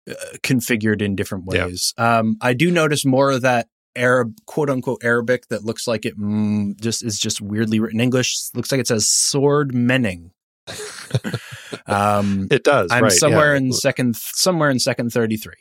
uh, 0.09 0.13
configured 0.43 1.01
in 1.01 1.15
different 1.15 1.45
Yeah. 1.51 1.65
ways. 1.65 1.93
Um, 1.97 2.35
I 2.41 2.53
do 2.53 2.69
notice 2.71 3.05
more 3.05 3.31
of 3.31 3.41
that 3.41 3.67
Arab, 3.95 4.35
quote 4.45 4.69
unquote 4.69 5.03
Arabic, 5.03 5.47
that 5.47 5.63
looks 5.63 5.87
like 5.87 6.05
it 6.05 6.19
mm, 6.19 6.79
just 6.81 7.03
is 7.03 7.17
just 7.17 7.41
weirdly 7.41 7.79
written 7.79 7.99
English. 8.01 8.35
Looks 8.53 8.71
like 8.71 8.81
it 8.81 8.87
says 8.87 9.07
sword 9.07 9.73
menning. 9.73 10.31
um, 11.87 12.47
It 12.51 12.63
does. 12.63 12.91
I'm 12.91 13.03
right, 13.03 13.11
somewhere 13.11 13.53
yeah. 13.53 13.59
in 13.59 13.71
second, 13.73 14.15
somewhere 14.15 14.69
in 14.69 14.79
second 14.79 15.11
thirty 15.11 15.37
three. 15.37 15.53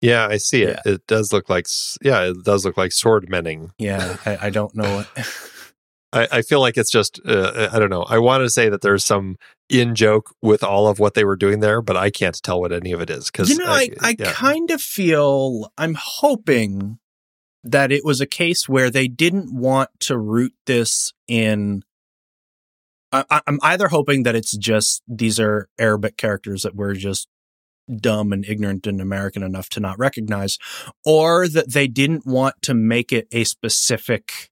Yeah, 0.00 0.26
I 0.26 0.36
see 0.38 0.62
it. 0.64 0.80
It 0.84 1.06
does 1.06 1.32
look 1.32 1.48
like. 1.48 1.66
Yeah, 2.02 2.22
it 2.24 2.44
does 2.44 2.64
look 2.64 2.76
like 2.76 2.92
sword 2.92 3.28
menning. 3.28 3.70
Yeah, 3.78 4.16
I, 4.26 4.46
I 4.46 4.50
don't 4.50 4.74
know 4.74 4.96
what. 4.96 5.08
I, 6.12 6.28
I 6.30 6.42
feel 6.42 6.60
like 6.60 6.76
it's 6.76 6.90
just. 6.90 7.20
Uh, 7.24 7.68
I 7.72 7.78
don't 7.78 7.90
know. 7.90 8.02
I 8.02 8.18
want 8.18 8.42
to 8.42 8.50
say 8.50 8.68
that 8.68 8.82
there's 8.82 9.04
some 9.04 9.36
in 9.68 9.94
joke 9.94 10.34
with 10.42 10.62
all 10.62 10.86
of 10.86 10.98
what 10.98 11.14
they 11.14 11.24
were 11.24 11.36
doing 11.36 11.60
there, 11.60 11.80
but 11.80 11.96
I 11.96 12.10
can't 12.10 12.40
tell 12.42 12.60
what 12.60 12.72
any 12.72 12.92
of 12.92 13.00
it 13.00 13.10
is 13.10 13.30
because 13.30 13.48
you 13.48 13.56
know, 13.56 13.66
I, 13.66 13.88
I 14.00 14.16
yeah. 14.18 14.32
kind 14.32 14.70
of 14.70 14.80
feel 14.80 15.72
I'm 15.78 15.96
hoping 15.98 16.98
that 17.64 17.92
it 17.92 18.04
was 18.04 18.20
a 18.20 18.26
case 18.26 18.68
where 18.68 18.90
they 18.90 19.08
didn't 19.08 19.54
want 19.54 19.88
to 20.00 20.18
root 20.18 20.52
this 20.66 21.12
in. 21.28 21.82
I, 23.10 23.24
I- 23.30 23.42
I'm 23.46 23.58
either 23.62 23.88
hoping 23.88 24.24
that 24.24 24.34
it's 24.34 24.56
just 24.56 25.02
these 25.08 25.40
are 25.40 25.68
Arabic 25.78 26.16
characters 26.16 26.62
that 26.62 26.74
we're 26.74 26.94
just 26.94 27.28
dumb 27.94 28.32
and 28.32 28.44
ignorant 28.44 28.86
and 28.86 29.00
American 29.00 29.42
enough 29.42 29.68
to 29.70 29.80
not 29.80 29.98
recognize, 29.98 30.58
or 31.04 31.48
that 31.48 31.72
they 31.72 31.88
didn't 31.88 32.26
want 32.26 32.56
to 32.62 32.74
make 32.74 33.12
it 33.12 33.26
a 33.32 33.44
specific 33.44 34.50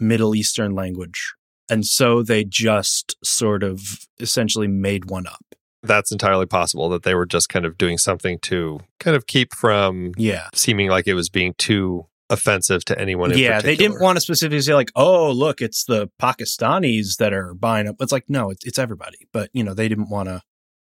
Middle 0.00 0.34
Eastern 0.34 0.74
language. 0.74 1.34
And 1.68 1.86
so 1.86 2.22
they 2.22 2.44
just 2.44 3.16
sort 3.24 3.62
of 3.62 3.80
essentially 4.18 4.66
made 4.68 5.10
one 5.10 5.26
up. 5.26 5.44
that's 5.82 6.12
entirely 6.12 6.44
possible 6.44 6.88
that 6.90 7.04
they 7.04 7.14
were 7.14 7.24
just 7.24 7.48
kind 7.48 7.64
of 7.64 7.78
doing 7.78 7.96
something 7.96 8.38
to 8.40 8.80
kind 8.98 9.16
of 9.16 9.26
keep 9.26 9.54
from 9.54 10.12
Yeah. 10.18 10.48
seeming 10.54 10.90
like 10.90 11.06
it 11.06 11.14
was 11.14 11.30
being 11.30 11.54
too 11.56 12.06
offensive 12.28 12.84
to 12.84 12.98
anyone. 13.00 13.32
In 13.32 13.38
yeah, 13.38 13.60
they 13.62 13.76
didn't 13.76 13.98
want 14.00 14.16
to 14.16 14.20
specifically 14.20 14.60
say 14.60 14.74
like, 14.74 14.92
"Oh, 14.94 15.30
look, 15.32 15.62
it's 15.62 15.84
the 15.84 16.08
Pakistanis 16.20 17.16
that 17.16 17.32
are 17.32 17.54
buying 17.54 17.88
up." 17.88 17.96
It's 18.00 18.12
like, 18.12 18.24
no, 18.28 18.50
it's, 18.50 18.64
it's 18.66 18.78
everybody. 18.78 19.26
But 19.32 19.48
you 19.54 19.64
know, 19.64 19.72
they 19.74 19.88
didn't 19.88 20.10
want 20.10 20.28
to. 20.28 20.42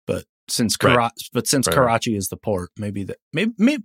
But 0.05 0.23
since 0.47 0.77
Right. 0.81 1.11
But 1.33 1.47
since 1.47 1.67
Right, 1.67 1.75
right. 1.75 1.83
Karachi 1.83 2.15
is 2.15 2.29
the 2.29 2.37
port, 2.37 2.69
maybe 2.77 3.03
that 3.03 3.17
maybe, 3.33 3.51
maybe 3.57 3.83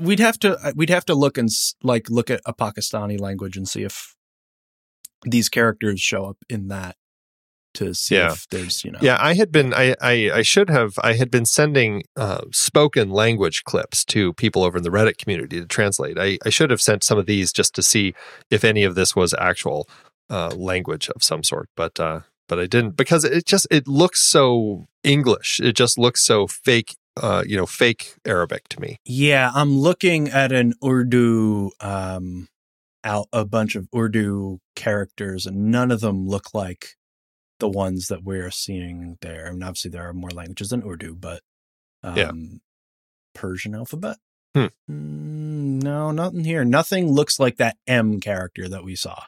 we'd 0.00 0.20
have 0.20 0.38
to 0.40 0.56
uh, 0.58 0.72
we'd 0.76 0.88
have 0.90 1.04
to 1.06 1.14
look 1.16 1.36
and 1.36 1.48
like 1.82 2.08
look 2.08 2.30
at 2.30 2.40
a 2.46 2.54
Pakistani 2.54 3.18
language 3.20 3.56
and 3.56 3.68
see 3.68 3.82
if 3.82 4.14
these 5.24 5.48
characters 5.48 6.00
show 6.00 6.24
up 6.26 6.38
in 6.48 6.68
that 6.68 6.96
to 7.74 7.92
see 7.92 8.14
Yeah. 8.14 8.32
if 8.32 8.46
there's 8.50 8.84
you 8.84 8.92
know 8.92 9.00
Yeah, 9.02 9.18
I 9.20 9.34
had 9.34 9.50
been. 9.50 9.74
I 9.74 9.96
I, 10.00 10.30
I 10.32 10.42
should 10.42 10.70
have. 10.70 10.94
I 11.02 11.14
had 11.14 11.30
been 11.30 11.44
sending 11.44 12.04
uh, 12.16 12.42
spoken 12.52 13.10
language 13.10 13.64
clips 13.64 14.04
to 14.06 14.32
people 14.34 14.62
over 14.62 14.76
in 14.78 14.84
the 14.84 14.90
Reddit 14.90 15.18
community 15.18 15.60
to 15.60 15.66
translate. 15.66 16.16
I, 16.18 16.38
I 16.46 16.50
should 16.50 16.70
have 16.70 16.80
sent 16.80 17.02
some 17.02 17.18
of 17.18 17.26
these 17.26 17.52
just 17.52 17.74
to 17.74 17.82
see 17.82 18.14
if 18.50 18.62
any 18.64 18.84
of 18.84 18.94
this 18.94 19.16
was 19.16 19.34
actual 19.38 19.88
uh, 20.30 20.50
language 20.54 21.08
of 21.10 21.22
some 21.24 21.42
sort, 21.42 21.68
but 21.76 21.98
uh, 21.98 22.20
but 22.48 22.60
I 22.60 22.66
didn't 22.66 22.96
because 22.96 23.24
it 23.24 23.44
just 23.44 23.66
it 23.72 23.88
looks 23.88 24.20
so 24.22 24.86
English. 25.02 25.58
It 25.60 25.74
just 25.74 25.98
looks 25.98 26.22
so 26.22 26.46
fake. 26.46 26.94
Uh, 27.16 27.44
you 27.46 27.56
know, 27.56 27.66
fake 27.66 28.14
Arabic 28.26 28.66
to 28.68 28.80
me. 28.80 28.96
Yeah, 29.04 29.50
I'm 29.54 29.78
looking 29.78 30.28
at 30.28 30.50
an 30.50 30.74
Urdu 30.84 31.70
um 31.80 32.48
out 33.04 33.28
a 33.32 33.44
bunch 33.44 33.76
of 33.76 33.88
Urdu 33.94 34.58
characters 34.74 35.46
and 35.46 35.70
none 35.70 35.90
of 35.90 36.00
them 36.00 36.26
look 36.26 36.54
like 36.54 36.96
the 37.60 37.68
ones 37.68 38.08
that 38.08 38.24
we're 38.24 38.50
seeing 38.50 39.16
there. 39.20 39.46
I 39.46 39.52
mean 39.52 39.62
obviously 39.62 39.90
there 39.90 40.08
are 40.08 40.12
more 40.14 40.30
languages 40.30 40.70
than 40.70 40.82
Urdu, 40.82 41.14
but 41.14 41.42
um 42.02 42.16
Yeah. 42.16 42.32
Persian 43.34 43.74
alphabet? 43.74 44.16
Hmm. 44.54 44.66
Mm, 44.90 45.82
no, 45.82 46.10
nothing 46.12 46.44
here. 46.44 46.64
Nothing 46.64 47.10
looks 47.10 47.38
like 47.40 47.56
that 47.56 47.76
M 47.86 48.20
character 48.20 48.68
that 48.68 48.84
we 48.84 48.94
saw. 48.96 49.24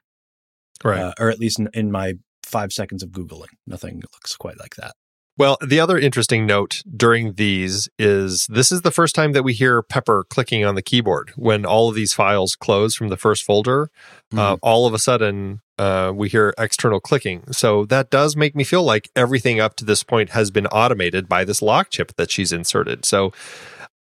Right. 0.84 1.00
Uh, 1.00 1.12
or 1.18 1.30
at 1.30 1.38
least 1.38 1.58
in, 1.58 1.68
in 1.74 1.90
my 1.90 2.14
5 2.44 2.72
seconds 2.72 3.02
of 3.02 3.10
googling. 3.10 3.48
Nothing 3.66 3.96
looks 3.96 4.36
quite 4.36 4.58
like 4.58 4.76
that. 4.76 4.94
Well, 5.38 5.58
the 5.64 5.80
other 5.80 5.98
interesting 5.98 6.46
note 6.46 6.82
during 6.96 7.34
these 7.34 7.90
is 7.98 8.46
this 8.48 8.72
is 8.72 8.80
the 8.82 8.90
first 8.90 9.14
time 9.14 9.32
that 9.32 9.42
we 9.42 9.52
hear 9.52 9.82
Pepper 9.82 10.24
clicking 10.24 10.64
on 10.64 10.76
the 10.76 10.82
keyboard. 10.82 11.32
When 11.36 11.66
all 11.66 11.90
of 11.90 11.94
these 11.94 12.14
files 12.14 12.56
close 12.56 12.94
from 12.94 13.08
the 13.08 13.18
first 13.18 13.44
folder, 13.44 13.90
uh, 14.34 14.56
all 14.62 14.86
of 14.86 14.94
a 14.94 14.98
sudden 14.98 15.60
uh, 15.78 16.12
we 16.14 16.30
hear 16.30 16.54
external 16.56 17.00
clicking. 17.00 17.44
So 17.52 17.84
that 17.86 18.08
does 18.10 18.34
make 18.34 18.56
me 18.56 18.64
feel 18.64 18.82
like 18.82 19.10
everything 19.14 19.60
up 19.60 19.76
to 19.76 19.84
this 19.84 20.02
point 20.02 20.30
has 20.30 20.50
been 20.50 20.66
automated 20.68 21.28
by 21.28 21.44
this 21.44 21.60
lock 21.60 21.90
chip 21.90 22.12
that 22.16 22.30
she's 22.30 22.50
inserted. 22.50 23.04
So 23.04 23.32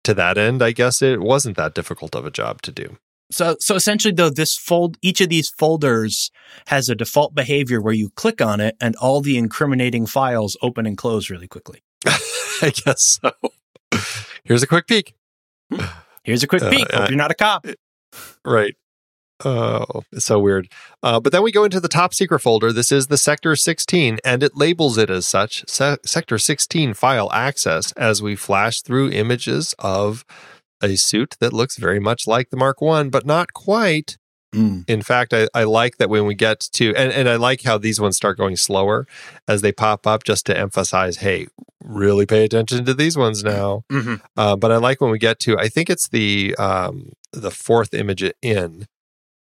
to 0.06 0.13
that 0.13 0.38
end, 0.38 0.62
I 0.62 0.71
guess 0.71 1.02
it 1.02 1.19
wasn't 1.19 1.58
that 1.58 1.74
difficult 1.74 2.15
of 2.15 2.26
a 2.26 2.32
job 2.32 2.62
to 2.62 2.71
do. 2.71 2.98
So, 3.31 3.55
so 3.59 3.75
essentially, 3.75 4.13
though, 4.13 4.29
this 4.29 4.55
fold, 4.55 4.97
each 5.01 5.19
of 5.21 5.29
these 5.29 5.49
folders 5.49 6.31
has 6.67 6.89
a 6.89 6.95
default 6.95 7.33
behavior 7.33 7.81
where 7.81 7.93
you 7.93 8.11
click 8.11 8.39
on 8.41 8.59
it 8.59 8.75
and 8.79 8.95
all 8.97 9.21
the 9.21 9.38
incriminating 9.38 10.05
files 10.05 10.55
open 10.61 10.85
and 10.85 10.97
close 10.97 11.29
really 11.29 11.47
quickly. 11.47 11.81
I 12.61 12.71
guess 12.85 13.19
so. 13.21 13.31
Here's 14.43 14.61
a 14.63 14.67
quick 14.67 14.88
peek. 14.88 15.15
Here's 16.23 16.43
a 16.43 16.47
quick 16.47 16.61
Uh, 16.61 16.69
peek. 16.69 16.91
Hope 16.91 17.01
uh, 17.01 17.07
you're 17.09 17.17
not 17.17 17.31
a 17.31 17.35
cop. 17.35 17.65
Right. 18.45 18.75
Oh, 19.43 20.03
it's 20.13 20.25
so 20.25 20.39
weird. 20.39 20.69
Uh, 21.03 21.19
but 21.19 21.33
then 21.33 21.43
we 21.43 21.51
go 21.51 21.65
into 21.65 21.81
the 21.81 21.89
top 21.89 22.13
secret 22.13 22.39
folder. 22.39 22.71
This 22.71 22.89
is 22.91 23.07
the 23.07 23.17
Sector 23.17 23.57
16, 23.57 24.19
and 24.23 24.41
it 24.41 24.55
labels 24.55 24.97
it 24.97 25.09
as 25.09 25.27
such 25.27 25.65
Se- 25.67 25.97
Sector 26.05 26.38
16 26.38 26.93
file 26.93 27.29
access 27.33 27.91
as 27.93 28.21
we 28.21 28.35
flash 28.38 28.81
through 28.81 29.09
images 29.11 29.75
of 29.79 30.23
a 30.81 30.95
suit 30.95 31.35
that 31.39 31.53
looks 31.53 31.77
very 31.77 31.99
much 31.99 32.27
like 32.27 32.49
the 32.49 32.57
Mark 32.57 32.81
One, 32.81 33.09
but 33.09 33.25
not 33.25 33.53
quite. 33.53 34.17
Mm. 34.53 34.85
In 34.88 35.01
fact, 35.01 35.33
I, 35.33 35.47
I 35.53 35.63
like 35.65 35.97
that 35.97 36.09
when 36.09 36.25
we 36.25 36.33
get 36.33 36.59
to, 36.73 36.95
and, 36.95 37.11
and 37.11 37.27
I 37.27 37.35
like 37.35 37.63
how 37.63 37.77
these 37.77 37.99
ones 37.99 38.15
start 38.15 38.38
going 38.38 38.55
slower 38.55 39.05
as 39.47 39.61
they 39.61 39.71
pop 39.71 40.07
up 40.07 40.23
just 40.23 40.45
to 40.45 40.57
emphasize, 40.57 41.17
hey, 41.17 41.47
really 41.83 42.25
pay 42.25 42.45
attention 42.45 42.85
to 42.85 42.93
these 42.93 43.17
ones 43.17 43.43
now. 43.43 43.83
hmm 43.89 44.15
Uh, 44.38 44.55
but 44.55 44.71
I 44.71 44.77
like 44.77 45.01
when 45.01 45.11
we 45.11 45.19
get 45.19 45.39
to 45.41 45.57
I 45.57 45.67
think 45.67 45.89
it's 45.89 46.07
the 46.07 46.55
um, 46.57 47.11
the 47.33 47.51
fourth 47.51 47.93
image 47.93 48.23
in, 48.41 48.88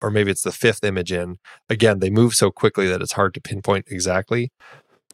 or 0.02 0.10
maybe 0.10 0.30
it's 0.30 0.42
the 0.42 0.52
fifth 0.52 0.84
image 0.84 1.10
in. 1.10 1.38
Again, 1.68 2.00
they 2.00 2.10
move 2.10 2.34
so 2.34 2.50
quickly 2.50 2.86
that 2.88 3.00
it's 3.02 3.12
hard 3.12 3.34
to 3.34 3.40
pinpoint 3.40 3.86
exactly. 3.90 4.52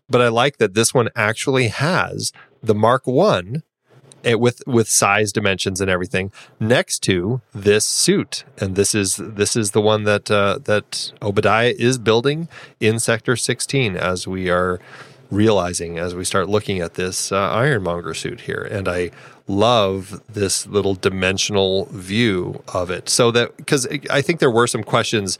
But 0.09 0.20
I 0.20 0.29
like 0.29 0.59
that 0.59 0.74
this 0.74 0.92
one 0.92 1.09
actually 1.16 1.68
has 1.68 2.33
the 2.62 2.74
Mark 2.74 3.07
One 3.07 3.62
with 4.33 4.63
with 4.67 4.89
size 4.89 5.33
dimensions 5.33 5.81
and 5.81 5.91
everything 5.91 6.33
next 6.59 7.01
to 7.05 7.41
this 7.55 7.87
suit, 7.87 8.45
and 8.59 8.77
this 8.77 8.95
is 8.95 9.17
this 9.17 9.57
is 9.57 9.73
the 9.73 9.81
one 9.81 10.05
that 10.05 10.31
uh, 10.31 10.59
that 10.65 11.13
Obadiah 11.23 11.75
is 11.79 11.99
building 11.99 12.49
in 12.81 12.99
Sector 12.99 13.37
16 13.37 13.97
as 13.97 14.27
we 14.27 14.51
are 14.51 14.81
realizing 15.31 15.99
as 15.99 16.15
we 16.15 16.25
start 16.25 16.49
looking 16.49 16.81
at 16.81 16.95
this 16.95 17.33
uh, 17.33 17.51
ironmonger 17.51 18.15
suit 18.15 18.43
here. 18.43 18.69
And 18.71 18.89
i 18.89 19.11
love 19.47 20.23
this 20.27 20.67
little 20.67 20.95
dimensional 20.95 21.87
view 21.87 22.63
of 22.73 22.91
it. 22.91 23.09
So 23.09 23.31
that 23.33 23.57
because 23.57 23.87
i 24.11 24.23
think 24.23 24.41
there 24.41 24.51
were 24.51 24.67
some 24.67 24.83
questions 24.83 25.39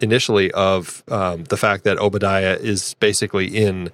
initially 0.00 0.50
of 0.52 1.02
um, 1.08 1.44
the 1.44 1.56
fact 1.56 1.84
that 1.84 1.98
obadiah 1.98 2.56
is 2.60 2.94
basically 2.94 3.46
in 3.46 3.90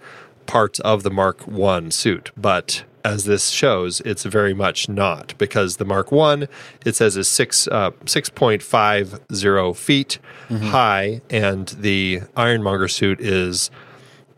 parts 0.47 0.81
of 0.81 1.03
the 1.03 1.11
mark 1.11 1.47
one 1.47 1.91
suit 1.91 2.31
but 2.37 2.85
as 3.05 3.25
this 3.25 3.49
shows 3.49 4.01
it's 4.03 4.25
very 4.25 4.53
much 4.53 4.89
not 4.89 5.35
because 5.39 5.77
the 5.77 5.85
mark 5.85 6.13
one 6.13 6.47
it 6.85 6.95
says 6.95 7.17
is 7.17 7.29
six 7.29 7.67
uh, 7.69 7.91
6.50 8.05 9.77
feet 9.77 10.19
high 10.49 11.21
and 11.31 11.69
the 11.69 12.21
ironmonger 12.37 12.89
suit 12.89 13.21
is 13.21 13.71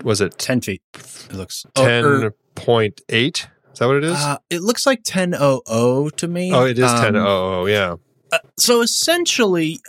was 0.04 0.20
it 0.20 0.38
10 0.38 0.60
feet. 0.60 0.82
It 0.94 1.32
looks. 1.34 1.64
oh, 1.76 1.84
ten 1.84 2.04
er, 2.04 2.34
point 2.54 3.00
eight. 3.08 3.48
Is 3.72 3.78
that 3.78 3.86
what 3.86 3.96
it 3.96 4.04
is? 4.04 4.16
uh, 4.16 4.38
it 4.50 4.60
looks 4.60 4.86
like 4.86 5.00
1000 5.06 6.16
to 6.16 6.28
me. 6.28 6.52
oh, 6.52 6.66
it 6.66 6.78
is 6.78 6.90
Um, 6.90 7.02
ten. 7.02 7.16
Oh, 7.16 7.62
oh, 7.62 7.66
yeah. 7.66 7.96
Uh, 8.30 8.38
so 8.56 8.82
essentially, 8.82 9.80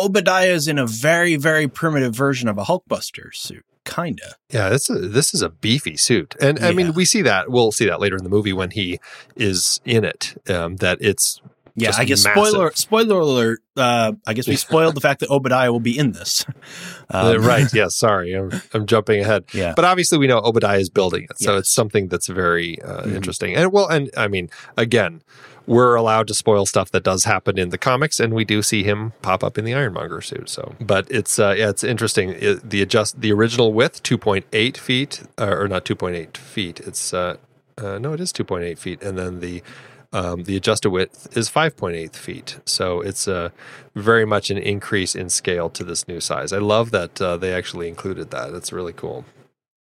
Obadiah 0.00 0.52
is 0.52 0.68
in 0.68 0.78
a 0.78 0.86
very, 0.86 1.36
very 1.36 1.68
primitive 1.68 2.14
version 2.14 2.48
of 2.48 2.58
a 2.58 2.64
Hulkbuster 2.64 3.32
suit. 3.32 3.64
Kinda. 3.88 4.36
Yeah, 4.50 4.68
this 4.68 4.88
is 4.90 5.12
this 5.12 5.34
is 5.34 5.42
a 5.42 5.48
beefy 5.48 5.96
suit, 5.96 6.34
and 6.40 6.58
I 6.60 6.72
mean 6.72 6.92
we 6.94 7.04
see 7.04 7.22
that 7.22 7.50
we'll 7.50 7.72
see 7.72 7.86
that 7.86 8.00
later 8.00 8.16
in 8.16 8.22
the 8.24 8.30
movie 8.30 8.52
when 8.52 8.70
he 8.70 9.00
is 9.36 9.80
in 9.84 10.04
it. 10.04 10.34
Um, 10.48 10.76
that 10.76 10.98
it's 11.00 11.40
Yeah, 11.74 11.92
I 11.96 12.04
guess 12.04 12.24
massive. 12.24 12.46
spoiler 12.48 12.72
spoiler 12.74 13.18
alert. 13.20 13.60
Uh, 13.76 14.12
I 14.26 14.34
guess 14.34 14.48
we 14.48 14.56
spoiled 14.56 14.94
the 14.96 15.00
fact 15.00 15.20
that 15.20 15.30
Obadiah 15.30 15.70
will 15.70 15.78
be 15.80 15.96
in 15.96 16.12
this. 16.12 16.44
uh, 17.14 17.34
Um, 17.36 17.42
right. 17.44 17.72
Yeah. 17.72 17.88
sorry, 17.88 18.32
I'm 18.34 18.50
I'm 18.74 18.84
jumping 18.86 19.20
ahead. 19.20 19.44
Yeah. 19.54 19.72
But 19.76 19.84
obviously, 19.84 20.18
we 20.18 20.26
know 20.26 20.38
Obadiah 20.38 20.80
is 20.80 20.90
building 20.90 21.24
it, 21.30 21.38
so 21.38 21.52
Yes. 21.52 21.60
it's 21.60 21.70
something 21.74 22.08
that's 22.08 22.26
very 22.28 22.80
uh, 22.82 23.02
Mhm. 23.02 23.14
interesting. 23.14 23.54
And 23.56 23.72
well, 23.72 23.86
and 23.88 24.10
I 24.16 24.28
mean, 24.28 24.50
again, 24.76 25.22
we're 25.68 25.94
allowed 25.94 26.26
to 26.28 26.34
spoil 26.34 26.64
stuff 26.64 26.90
that 26.90 27.04
does 27.04 27.24
happen 27.24 27.58
in 27.58 27.68
the 27.68 27.78
comics, 27.78 28.18
and 28.18 28.32
we 28.32 28.44
do 28.44 28.62
see 28.62 28.82
him 28.82 29.12
pop 29.20 29.44
up 29.44 29.58
in 29.58 29.64
the 29.64 29.74
Ironmonger 29.74 30.22
suit. 30.22 30.48
So, 30.48 30.74
but 30.80 31.06
it's 31.10 31.38
uh, 31.38 31.54
yeah, 31.56 31.68
it's 31.68 31.84
interesting. 31.84 32.30
It, 32.30 32.70
the 32.70 32.80
adjust 32.82 33.20
the 33.20 33.32
original 33.32 33.72
width 33.72 34.02
two 34.02 34.18
point 34.18 34.46
eight 34.52 34.78
feet, 34.78 35.22
uh, 35.38 35.54
or 35.54 35.68
not 35.68 35.84
two 35.84 35.94
point 35.94 36.16
eight 36.16 36.36
feet. 36.36 36.80
It's 36.80 37.12
uh, 37.12 37.36
uh, 37.76 37.98
no, 37.98 38.14
it 38.14 38.20
is 38.20 38.32
two 38.32 38.44
point 38.44 38.64
eight 38.64 38.78
feet, 38.78 39.02
and 39.02 39.18
then 39.18 39.40
the 39.40 39.62
um, 40.10 40.44
the 40.44 40.56
adjusted 40.56 40.88
width 40.88 41.36
is 41.36 41.50
5.8 41.50 42.16
feet. 42.16 42.60
So 42.64 43.02
it's 43.02 43.28
uh, 43.28 43.50
very 43.94 44.24
much 44.24 44.48
an 44.48 44.56
increase 44.56 45.14
in 45.14 45.28
scale 45.28 45.68
to 45.68 45.84
this 45.84 46.08
new 46.08 46.18
size. 46.18 46.50
I 46.50 46.58
love 46.58 46.92
that 46.92 47.20
uh, 47.20 47.36
they 47.36 47.52
actually 47.52 47.88
included 47.88 48.30
that. 48.30 48.54
It's 48.54 48.72
really 48.72 48.94
cool. 48.94 49.26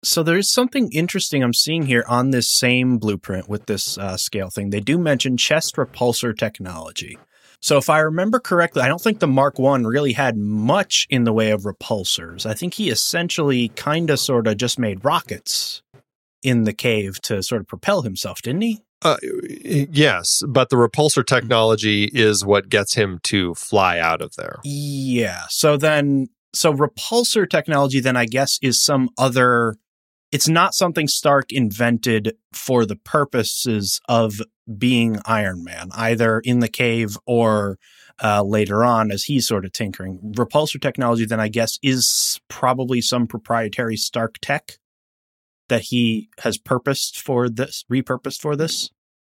So 0.06 0.22
there's 0.22 0.52
something 0.52 0.92
interesting 0.92 1.44
I'm 1.44 1.54
seeing 1.54 1.88
here 1.88 2.06
on 2.08 2.30
this 2.30 2.50
same 2.50 3.00
blueprint 3.00 3.50
with 3.50 3.66
this 3.66 3.98
uh, 3.98 4.18
scale 4.18 4.50
thing. 4.50 4.70
They 4.70 4.80
do 4.80 5.00
mention 5.00 5.36
chest 5.36 5.76
repulsor 5.78 6.38
technology. 6.38 7.18
So 7.60 7.78
if 7.78 7.90
I 7.90 8.00
remember 8.00 8.40
correctly, 8.40 8.84
I 8.84 8.88
don't 8.88 9.02
think 9.02 9.20
the 9.20 9.28
Mark 9.28 9.58
One 9.58 9.88
really 9.88 10.14
had 10.14 10.38
much 10.38 11.08
in 11.10 11.24
the 11.24 11.34
way 11.34 11.50
of 11.50 11.64
repulsors. 11.64 12.46
I 12.46 12.54
think 12.54 12.76
he 12.76 12.92
essentially 12.92 13.70
kind 13.70 14.12
of 14.12 14.20
sort 14.20 14.46
of 14.46 14.58
just 14.58 14.78
made 14.78 15.04
rockets 15.04 15.82
in 16.44 16.66
the 16.66 16.74
cave 16.74 17.20
to 17.24 17.42
sort 17.42 17.62
of 17.62 17.68
propel 17.68 18.04
himself, 18.04 18.44
didn't 18.44 18.62
he? 18.62 18.82
Uh, 19.02 19.18
yes, 19.64 20.44
but 20.48 20.70
the 20.70 20.76
repulsor 20.76 21.26
technology 21.26 22.06
is 22.14 22.46
what 22.46 22.70
gets 22.70 22.94
him 22.94 23.20
to 23.24 23.56
fly 23.56 23.98
out 23.98 24.22
of 24.22 24.36
there. 24.36 24.60
Yeah. 24.64 25.46
So 25.50 25.78
then, 25.78 26.28
so 26.54 26.72
repulsor 26.72 27.50
technology, 27.50 28.00
then 28.00 28.16
I 28.16 28.26
guess, 28.26 28.60
is 28.62 28.80
some 28.80 29.10
other. 29.18 29.76
It's 30.36 30.50
not 30.50 30.74
something 30.74 31.08
Stark 31.08 31.54
invented 31.54 32.36
for 32.52 32.86
the 32.86 32.98
purposes 32.98 34.02
of 34.10 34.42
being 34.78 35.18
Iron 35.26 35.64
Man, 35.64 35.88
either 35.94 36.42
in 36.42 36.60
the 36.60 36.68
cave 36.68 37.18
or 37.26 37.80
uh, 38.22 38.44
later 38.44 38.84
on 38.84 39.12
as 39.12 39.24
he's 39.24 39.48
sort 39.48 39.64
of 39.64 39.72
tinkering. 39.72 40.34
Repulsor 40.36 40.82
technology, 40.82 41.24
then 41.24 41.40
I 41.40 41.48
guess, 41.48 41.80
is 41.82 42.42
probably 42.50 43.00
some 43.00 43.28
proprietary 43.28 43.96
Stark 43.96 44.36
tech 44.42 44.78
that 45.70 45.84
he 45.84 46.28
has 46.40 46.58
purposed 46.58 47.18
for 47.18 47.48
this, 47.48 47.86
repurposed 47.90 48.42
for 48.42 48.58
this. 48.58 48.90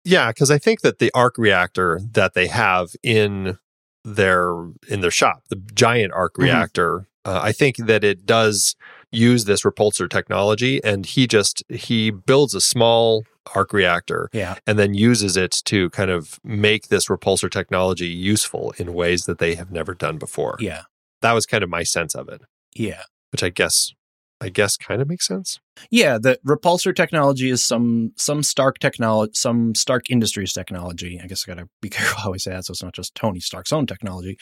Yeah, 0.03 0.29
because 0.29 0.51
I 0.51 0.57
think 0.57 0.81
that 0.81 0.99
the 0.99 1.11
arc 1.15 1.37
reactor 1.37 2.01
that 2.13 2.33
they 2.33 2.47
have 2.47 2.97
in 3.03 3.59
their 4.03 4.49
in 4.89 5.03
their 5.03 5.11
shop, 5.11 5.43
the 5.51 5.57
giant 5.75 6.15
arc 6.15 6.37
Mhm. 6.37 6.45
reactor, 6.45 7.07
uh, 7.27 7.41
I 7.43 7.53
think 7.53 7.77
that 7.77 8.03
it 8.03 8.25
does 8.25 8.77
use 9.17 9.45
this 9.47 9.63
repulsor 9.63 10.09
technology, 10.09 10.83
and 10.85 11.07
he 11.07 11.27
just 11.27 11.63
he 11.69 12.11
builds 12.11 12.55
a 12.55 12.61
small 12.61 13.25
arc 13.55 13.73
reactor 13.73 14.29
Yeah. 14.33 14.57
and 14.67 14.79
then 14.79 14.93
uses 14.95 15.37
it 15.37 15.53
to 15.67 15.89
kind 15.91 16.11
of 16.11 16.41
make 16.45 16.89
this 16.89 17.07
repulsor 17.07 17.51
technology 17.51 18.09
useful 18.09 18.75
in 18.77 18.93
ways 18.93 19.25
that 19.27 19.39
they 19.39 19.55
have 19.55 19.71
never 19.71 19.95
done 19.95 20.19
before. 20.19 20.57
Yeah. 20.59 20.83
That 21.23 21.33
was 21.33 21.47
kind 21.47 21.63
of 21.65 21.71
my 21.71 21.83
sense 21.85 22.15
of 22.15 22.29
it, 22.29 22.43
Yeah. 22.75 23.03
which 23.31 23.43
I 23.45 23.51
guess 23.51 23.93
I 24.41 24.51
guess 24.51 24.77
kind 24.77 25.01
of 25.01 25.09
makes 25.09 25.27
sense. 25.27 25.61
Yeah, 25.91 26.19
the 26.19 26.39
repulsor 26.47 26.95
technology 26.95 27.49
is 27.49 27.65
some 27.65 28.13
some 28.17 28.43
Stark 28.43 28.79
technology, 28.79 29.33
some 29.35 29.75
Stark 29.75 30.11
Industries 30.11 30.53
technology. 30.53 31.19
I 31.23 31.27
guess 31.27 31.45
I 31.49 31.55
got 31.55 31.61
to 31.61 31.69
be 31.81 31.89
careful 31.91 32.21
how 32.21 32.35
I 32.35 32.37
say 32.37 32.51
that, 32.51 32.65
so 32.67 32.73
it's 32.73 32.83
not 32.83 32.95
just 32.95 33.15
Tony 33.15 33.41
Stark's 33.41 33.73
own 33.73 33.87
technology 33.87 34.37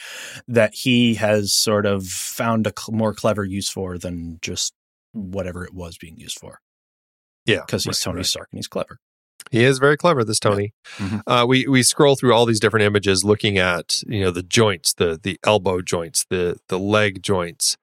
that 0.47 0.73
he 0.73 1.15
has 1.15 1.53
sort 1.53 1.85
of 1.85 2.05
found 2.07 2.67
a 2.67 2.73
cl- 2.77 2.97
more 2.97 3.13
clever 3.13 3.45
use 3.45 3.69
for 3.69 3.97
than 3.97 4.39
just 4.41 4.73
whatever 5.13 5.63
it 5.63 5.73
was 5.73 5.97
being 5.97 6.17
used 6.17 6.39
for. 6.39 6.59
Yeah, 7.45 7.61
Because 7.61 7.83
he's 7.85 7.97
right, 7.99 8.03
Tony 8.11 8.17
right. 8.17 8.25
Stark 8.25 8.49
and 8.51 8.57
he's 8.57 8.67
clever. 8.67 8.97
He 9.51 9.63
is 9.63 9.77
very 9.77 9.95
clever, 9.95 10.23
this 10.23 10.39
Tony. 10.39 10.73
Mhm. 10.97 11.21
Uh, 11.27 11.45
we 11.47 11.67
we 11.67 11.83
scroll 11.83 12.15
through 12.15 12.33
all 12.33 12.45
these 12.47 12.59
different 12.59 12.83
images, 12.85 13.23
looking 13.23 13.57
at 13.59 14.01
you 14.07 14.21
know 14.21 14.31
the 14.31 14.41
joints, 14.41 14.93
the 14.93 15.19
the 15.21 15.39
elbow 15.45 15.81
joints, 15.81 16.25
the 16.29 16.57
the 16.67 16.79
leg 16.79 17.21
joints, 17.21 17.77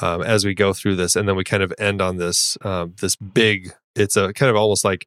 um, 0.00 0.22
as 0.22 0.44
we 0.44 0.54
go 0.54 0.72
through 0.72 0.96
this, 0.96 1.16
and 1.16 1.28
then 1.28 1.36
we 1.36 1.44
kind 1.44 1.62
of 1.62 1.72
end 1.78 2.00
on 2.00 2.16
this 2.16 2.56
um, 2.62 2.94
this 3.00 3.16
big. 3.16 3.72
It's 3.94 4.16
a 4.16 4.32
kind 4.32 4.50
of 4.50 4.56
almost 4.56 4.84
like 4.84 5.06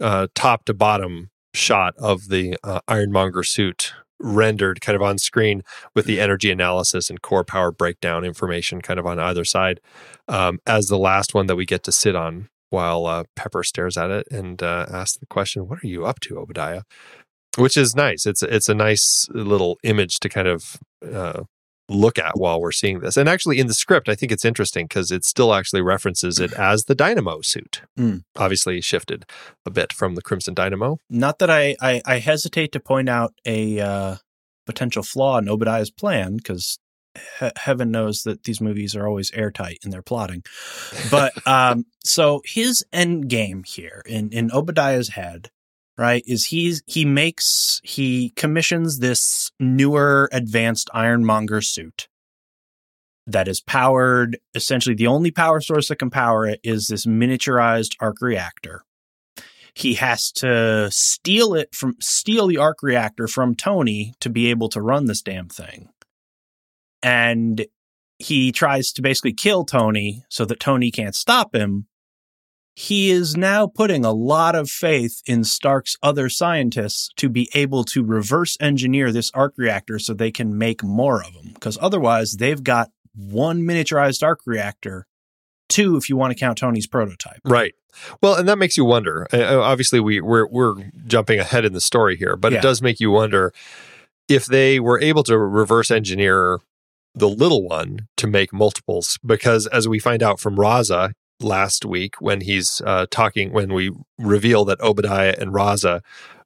uh, 0.00 0.28
top 0.34 0.64
to 0.64 0.74
bottom 0.74 1.30
shot 1.52 1.94
of 1.98 2.28
the 2.28 2.56
uh, 2.64 2.80
Ironmonger 2.88 3.42
suit 3.42 3.92
rendered 4.20 4.80
kind 4.80 4.96
of 4.96 5.02
on 5.02 5.18
screen 5.18 5.62
with 5.94 6.06
the 6.06 6.20
energy 6.20 6.50
analysis 6.50 7.10
and 7.10 7.20
core 7.20 7.44
power 7.44 7.70
breakdown 7.70 8.24
information 8.24 8.80
kind 8.80 8.98
of 8.98 9.06
on 9.06 9.18
either 9.18 9.44
side 9.44 9.80
um, 10.28 10.58
as 10.66 10.86
the 10.86 10.98
last 10.98 11.34
one 11.34 11.46
that 11.46 11.56
we 11.56 11.66
get 11.66 11.82
to 11.82 11.92
sit 11.92 12.16
on 12.16 12.48
while 12.70 13.06
uh, 13.06 13.24
Pepper 13.36 13.62
stares 13.62 13.96
at 13.96 14.10
it 14.10 14.26
and 14.30 14.62
uh, 14.62 14.86
asks 14.90 15.18
the 15.18 15.26
question, 15.26 15.68
"What 15.68 15.82
are 15.84 15.86
you 15.86 16.04
up 16.04 16.20
to, 16.20 16.38
Obadiah?" 16.38 16.82
Which 17.56 17.76
is 17.76 17.94
nice. 17.94 18.26
It's 18.26 18.42
it's 18.42 18.68
a 18.68 18.74
nice 18.74 19.28
little 19.30 19.78
image 19.84 20.18
to 20.20 20.28
kind 20.28 20.48
of 20.48 20.76
uh, 21.12 21.44
look 21.88 22.18
at 22.18 22.36
while 22.36 22.60
we're 22.60 22.72
seeing 22.72 23.00
this. 23.00 23.16
And 23.16 23.28
actually, 23.28 23.58
in 23.58 23.66
the 23.66 23.74
script, 23.74 24.08
I 24.08 24.14
think 24.14 24.32
it's 24.32 24.44
interesting 24.44 24.86
because 24.86 25.10
it 25.10 25.24
still 25.24 25.54
actually 25.54 25.82
references 25.82 26.38
it 26.38 26.52
as 26.54 26.84
the 26.84 26.94
Dynamo 26.94 27.40
suit. 27.42 27.82
Mm. 27.98 28.24
Obviously, 28.36 28.80
shifted 28.80 29.24
a 29.66 29.70
bit 29.70 29.92
from 29.92 30.14
the 30.14 30.22
Crimson 30.22 30.54
Dynamo. 30.54 30.98
Not 31.10 31.38
that 31.40 31.50
I 31.50 31.76
I, 31.80 32.02
I 32.04 32.18
hesitate 32.18 32.72
to 32.72 32.80
point 32.80 33.08
out 33.08 33.34
a 33.44 33.80
uh, 33.80 34.16
potential 34.66 35.02
flaw 35.02 35.38
in 35.38 35.48
Obadiah's 35.48 35.90
plan 35.90 36.36
because 36.36 36.78
he- 37.38 37.50
heaven 37.56 37.90
knows 37.90 38.22
that 38.22 38.44
these 38.44 38.60
movies 38.60 38.96
are 38.96 39.06
always 39.06 39.30
airtight 39.32 39.78
in 39.84 39.90
their 39.90 40.02
plotting. 40.02 40.42
But 41.10 41.32
um, 41.46 41.84
so 42.02 42.42
his 42.44 42.84
end 42.92 43.28
game 43.28 43.64
here 43.66 44.02
in 44.06 44.30
in 44.30 44.50
Obadiah's 44.50 45.10
head, 45.10 45.50
right, 45.96 46.22
is 46.26 46.46
he's 46.46 46.82
he 46.86 47.04
makes 47.04 47.80
he 47.84 48.30
commissions 48.30 48.98
this 48.98 49.50
newer, 49.58 50.28
advanced 50.32 50.90
Ironmonger 50.94 51.60
suit 51.60 52.08
that 53.26 53.48
is 53.48 53.60
powered. 53.60 54.38
Essentially, 54.54 54.94
the 54.94 55.06
only 55.06 55.30
power 55.30 55.60
source 55.60 55.88
that 55.88 55.96
can 55.96 56.10
power 56.10 56.46
it 56.46 56.60
is 56.62 56.86
this 56.86 57.06
miniaturized 57.06 57.96
arc 58.00 58.20
reactor. 58.20 58.84
He 59.76 59.94
has 59.94 60.30
to 60.32 60.88
steal 60.92 61.54
it 61.54 61.74
from 61.74 61.96
steal 62.00 62.46
the 62.46 62.58
arc 62.58 62.82
reactor 62.82 63.26
from 63.26 63.54
Tony 63.54 64.14
to 64.20 64.30
be 64.30 64.50
able 64.50 64.68
to 64.68 64.80
run 64.80 65.06
this 65.06 65.22
damn 65.22 65.48
thing 65.48 65.88
and 67.04 67.66
he 68.18 68.50
tries 68.50 68.90
to 68.92 69.02
basically 69.02 69.34
kill 69.34 69.64
Tony 69.64 70.24
so 70.30 70.44
that 70.46 70.58
Tony 70.58 70.90
can't 70.90 71.14
stop 71.14 71.54
him. 71.54 71.86
He 72.76 73.10
is 73.10 73.36
now 73.36 73.68
putting 73.68 74.04
a 74.04 74.10
lot 74.12 74.56
of 74.56 74.68
faith 74.68 75.22
in 75.26 75.44
Stark's 75.44 75.96
other 76.02 76.28
scientists 76.28 77.08
to 77.16 77.28
be 77.28 77.48
able 77.54 77.84
to 77.84 78.02
reverse 78.02 78.56
engineer 78.60 79.12
this 79.12 79.30
arc 79.32 79.54
reactor 79.56 79.98
so 80.00 80.12
they 80.12 80.32
can 80.32 80.58
make 80.58 80.82
more 80.82 81.22
of 81.22 81.32
them. 81.34 81.52
Because 81.54 81.78
otherwise, 81.80 82.32
they've 82.32 82.62
got 82.62 82.90
one 83.14 83.60
miniaturized 83.62 84.24
arc 84.24 84.40
reactor, 84.44 85.06
two 85.68 85.96
if 85.96 86.08
you 86.08 86.16
want 86.16 86.32
to 86.32 86.38
count 86.38 86.58
Tony's 86.58 86.88
prototype. 86.88 87.38
Right. 87.44 87.74
Well, 88.20 88.34
and 88.34 88.48
that 88.48 88.58
makes 88.58 88.76
you 88.76 88.84
wonder. 88.84 89.28
Uh, 89.32 89.60
obviously, 89.60 90.00
we 90.00 90.20
we're 90.20 90.48
we're 90.48 90.74
jumping 91.06 91.38
ahead 91.38 91.64
in 91.64 91.74
the 91.74 91.80
story 91.80 92.16
here, 92.16 92.34
but 92.34 92.50
Yeah. 92.50 92.58
it 92.58 92.62
does 92.62 92.82
make 92.82 92.98
you 92.98 93.12
wonder 93.12 93.52
if 94.28 94.46
they 94.46 94.80
were 94.80 95.00
able 95.00 95.22
to 95.24 95.38
reverse 95.38 95.92
engineer 95.92 96.58
the 97.14 97.28
little 97.28 97.62
one 97.68 98.08
to 98.16 98.26
make 98.26 98.52
multiples. 98.52 99.16
Because 99.24 99.68
as 99.68 99.86
we 99.86 100.00
find 100.00 100.24
out 100.24 100.40
from 100.40 100.56
Raza 100.56 101.12
last 101.40 101.84
week, 101.84 102.14
when 102.20 102.40
he's 102.40 102.80
uh, 102.86 103.06
talking, 103.10 103.52
when 103.52 103.72
we 103.72 103.90
reveal 104.18 104.64
that 104.66 104.80
Obadiah 104.80 105.34
and 105.38 105.52
Raza 105.52 106.00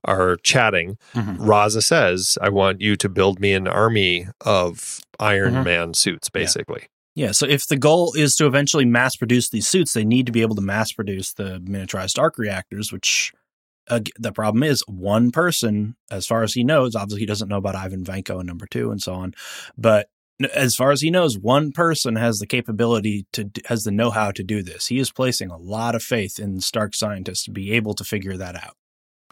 are 0.05 0.37
chatting, 0.43 0.97
Mhm. 1.15 1.39
Raza 1.39 1.83
says, 1.83 2.39
"I 2.41 2.49
want 2.49 2.81
you 2.81 2.97
to 2.97 3.09
build 3.09 3.41
me 3.41 3.53
an 3.53 3.67
army 3.69 4.27
of 4.41 5.01
Iron 5.21 5.55
Mhm. 5.55 5.65
Man 5.65 5.95
suits." 5.95 6.29
Basically, 6.29 6.85
Yeah, 7.15 7.33
so 7.33 7.47
if 7.47 7.67
the 7.67 7.77
goal 7.77 8.15
is 8.15 8.37
to 8.37 8.47
eventually 8.47 8.85
mass 8.85 9.17
produce 9.17 9.49
these 9.49 9.67
suits, 9.67 9.93
they 9.93 10.05
need 10.05 10.25
to 10.27 10.33
be 10.33 10.41
able 10.43 10.55
to 10.55 10.63
mass 10.63 10.93
produce 10.93 11.33
the 11.33 11.59
miniaturized 11.61 12.17
arc 12.19 12.39
reactors, 12.39 12.93
which 12.93 13.33
uh, 13.91 14.01
the 14.19 14.31
problem 14.33 14.63
is 14.63 14.85
one 14.87 15.31
person, 15.33 15.97
as 16.11 16.27
far 16.27 16.43
as 16.43 16.53
he 16.53 16.63
knows, 16.63 16.95
obviously 16.95 17.21
he 17.21 17.27
doesn't 17.27 17.49
know 17.49 17.57
about 17.57 17.75
Ivan 17.75 18.05
Vanko 18.05 18.39
and 18.39 18.47
number 18.47 18.67
two 18.71 18.91
and 18.93 19.03
so 19.03 19.15
on, 19.15 19.35
but 19.79 20.11
as 20.55 20.77
far 20.77 20.91
as 20.91 21.01
he 21.01 21.11
knows, 21.11 21.39
one 21.39 21.73
person 21.73 22.17
has 22.17 22.39
the 22.39 22.47
capability 22.47 23.27
to, 23.33 23.51
has 23.67 23.85
the 23.85 23.91
know 23.91 24.11
how 24.11 24.31
to 24.31 24.43
do 24.43 24.63
this. 24.63 24.87
He 24.87 24.99
is 24.99 25.11
placing 25.11 25.51
a 25.51 25.57
lot 25.57 25.95
of 25.95 26.03
faith 26.03 26.39
in 26.39 26.61
Stark 26.61 26.95
scientists 26.95 27.45
to 27.45 27.51
be 27.51 27.73
able 27.73 27.95
to 27.95 28.05
figure 28.05 28.37
that 28.37 28.55
out. 28.55 28.77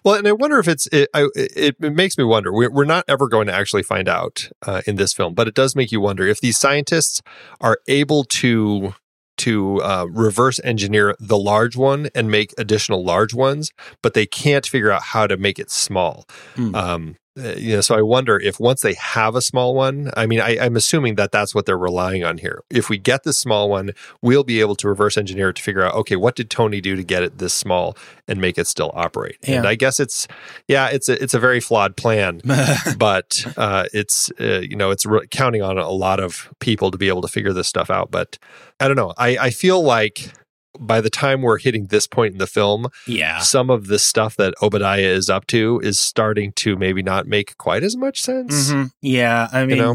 Well, 0.05 0.15
and 0.15 0.29
I 0.29 0.33
wonder 0.33 0.59
if 0.59 0.69
it's 0.69 0.87
it. 0.93 1.09
I, 1.13 1.29
it, 1.35 1.77
it 1.81 1.95
makes 1.95 2.17
me 2.17 2.23
wonder. 2.23 2.53
We're, 2.53 2.71
we're 2.71 2.85
not 2.85 3.05
ever 3.09 3.29
going 3.29 3.49
to 3.49 3.53
actually 3.53 3.83
find 3.83 4.09
out 4.09 4.49
uh, 4.65 4.83
in 4.87 4.97
this 4.97 5.13
film, 5.13 5.35
but 5.35 5.49
it 5.49 5.55
does 5.55 5.75
make 5.75 5.91
you 5.91 6.01
wonder 6.01 6.25
if 6.27 6.41
these 6.41 6.59
scientists 6.59 7.23
are 7.61 7.79
able 7.89 8.23
to 8.25 8.95
to 9.39 9.83
uh, 9.83 10.07
reverse 10.09 10.61
engineer 10.65 11.15
the 11.19 11.37
large 11.37 11.77
one 11.77 12.09
and 12.15 12.31
make 12.31 12.55
additional 12.57 13.05
large 13.05 13.35
ones, 13.35 13.71
but 14.03 14.15
they 14.15 14.27
can't 14.27 14.65
figure 14.65 14.91
out 14.91 15.03
how 15.03 15.27
to 15.27 15.37
make 15.37 15.59
it 15.59 15.71
small. 15.71 16.25
Hmm. 16.55 16.75
Um, 16.75 17.17
uh, 17.39 17.55
you 17.57 17.75
know, 17.75 17.81
so 17.81 17.95
I 17.95 18.03
wonder 18.03 18.39
if 18.39 18.59
once 18.59 18.81
they 18.81 18.95
have 18.95 19.35
a 19.35 19.43
small 19.43 19.75
one, 19.75 20.11
I 20.17 20.27
mean, 20.27 20.41
I, 20.41 20.59
I'm 20.59 20.77
assuming 20.77 21.17
that 21.17 21.33
that's 21.33 21.55
what 21.55 21.67
they're 21.67 21.77
relying 21.77 22.25
on 22.25 22.39
here. 22.39 22.63
If 22.71 22.89
we 22.89 22.97
get 22.99 23.25
this 23.25 23.37
small 23.37 23.69
one, 23.69 23.91
we'll 24.23 24.45
be 24.45 24.61
able 24.61 24.75
to 24.77 24.89
reverse 24.89 25.17
engineer 25.17 25.51
it 25.51 25.57
to 25.57 25.63
figure 25.63 25.83
out, 25.83 25.95
okay, 25.95 26.17
what 26.17 26.35
did 26.35 26.49
Tony 26.49 26.81
do 26.81 26.97
to 26.97 27.05
get 27.05 27.23
it 27.23 27.39
this 27.39 27.53
small 27.53 27.97
and 28.27 28.41
make 28.41 28.57
it 28.57 28.67
still 28.67 28.91
operate? 28.95 29.37
And 29.59 29.67
I 29.67 29.75
guess 29.75 30.01
it's, 30.01 30.27
yeah, 30.67 30.89
it's 30.89 31.09
a, 31.09 31.23
it's 31.23 31.35
a 31.35 31.39
very 31.39 31.61
flawed 31.61 31.97
plan, 31.97 32.41
but 32.97 33.45
uh, 33.57 33.85
it's, 33.93 34.31
uh, 34.41 34.61
you 34.61 34.77
know, 34.77 34.91
it's 34.91 35.05
re- 35.05 35.27
counting 35.31 35.63
on 35.63 35.79
a 35.79 35.91
lot 35.91 36.21
of 36.21 36.49
people 36.61 36.91
to 36.91 36.99
be 36.99 37.09
able 37.09 37.23
to 37.23 37.29
figure 37.29 37.53
this 37.53 37.69
stuff 37.69 37.91
out. 37.91 38.11
But 38.11 38.39
I 38.81 38.89
don't 38.89 38.97
know. 38.97 39.13
I, 39.19 39.37
I 39.39 39.51
feel 39.51 39.83
like 39.83 40.33
by 40.81 41.01
the 41.01 41.11
time 41.11 41.43
we're 41.43 41.59
hitting 41.59 41.87
this 41.87 42.07
point 42.07 42.33
in 42.33 42.39
the 42.39 42.47
film, 42.47 42.89
yeah. 43.07 43.39
some 43.39 43.71
of 43.71 43.87
the 43.87 43.99
stuff 43.99 44.37
that 44.37 44.55
Obadiah 44.63 45.01
is 45.01 45.31
up 45.31 45.47
to 45.49 45.81
is 45.83 45.99
starting 45.99 46.53
to 46.53 46.77
maybe 46.77 47.03
not 47.03 47.27
make 47.27 47.57
quite 47.59 47.83
as 47.83 47.97
much 47.97 48.23
sense. 48.23 48.71
Mhm. 48.71 48.91
Yeah, 49.03 49.49
I 49.53 49.67
mean, 49.67 49.79
know? 49.79 49.93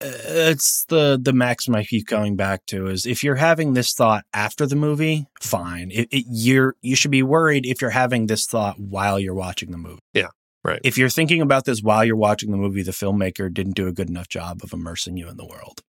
uh, 0.00 0.06
it's 0.50 0.84
the 0.88 1.18
the 1.20 1.32
maxim 1.32 1.74
I 1.74 1.84
keep 1.84 2.06
going 2.06 2.36
back 2.36 2.64
to 2.66 2.86
is 2.86 3.06
if 3.06 3.24
you're 3.24 3.36
having 3.36 3.74
this 3.74 3.92
thought 3.92 4.24
after 4.32 4.66
the 4.66 4.76
movie, 4.76 5.26
fine. 5.40 5.90
It, 5.90 6.08
it, 6.10 6.24
you're 6.28 6.76
you 6.82 6.96
should 6.96 7.10
be 7.10 7.22
worried 7.22 7.66
if 7.66 7.80
you're 7.80 7.90
having 7.90 8.26
this 8.26 8.46
thought 8.46 8.78
while 8.78 9.18
you're 9.18 9.34
watching 9.34 9.70
the 9.70 9.78
movie. 9.78 10.00
Yeah, 10.14 10.28
right. 10.64 10.80
If 10.84 10.98
you're 10.98 11.08
thinking 11.08 11.40
about 11.40 11.64
this 11.64 11.82
while 11.82 12.04
you're 12.04 12.16
watching 12.16 12.50
the 12.50 12.56
movie, 12.56 12.82
the 12.82 12.92
filmmaker 12.92 13.52
didn't 13.52 13.74
do 13.74 13.88
a 13.88 13.92
good 13.92 14.08
enough 14.08 14.28
job 14.28 14.60
of 14.62 14.72
immersing 14.72 15.16
you 15.16 15.28
in 15.28 15.36
the 15.36 15.46
world. 15.46 15.82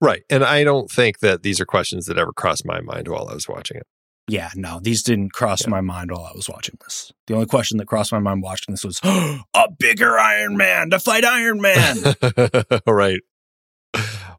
Right. 0.00 0.22
And 0.30 0.44
I 0.44 0.64
don't 0.64 0.90
think 0.90 1.18
that 1.20 1.42
these 1.42 1.60
are 1.60 1.66
questions 1.66 2.06
that 2.06 2.18
ever 2.18 2.32
crossed 2.32 2.64
my 2.66 2.80
mind 2.80 3.08
while 3.08 3.28
I 3.28 3.34
was 3.34 3.48
watching 3.48 3.76
it. 3.78 3.86
Yeah, 4.30 4.50
no, 4.54 4.78
these 4.80 5.02
didn't 5.02 5.32
cross 5.32 5.62
Yeah. 5.62 5.70
my 5.70 5.80
mind 5.80 6.10
while 6.10 6.24
I 6.24 6.32
was 6.34 6.48
watching 6.50 6.76
this. 6.84 7.10
The 7.26 7.34
only 7.34 7.46
question 7.46 7.78
that 7.78 7.86
crossed 7.86 8.12
my 8.12 8.18
mind 8.18 8.42
watching 8.42 8.74
this 8.74 8.84
was 8.84 9.00
a 9.02 9.68
bigger 9.78 10.18
Iron 10.18 10.56
Man 10.56 10.90
to 10.90 10.98
fight 11.00 11.24
Iron 11.24 11.60
Man. 11.62 11.96
right. 12.86 13.20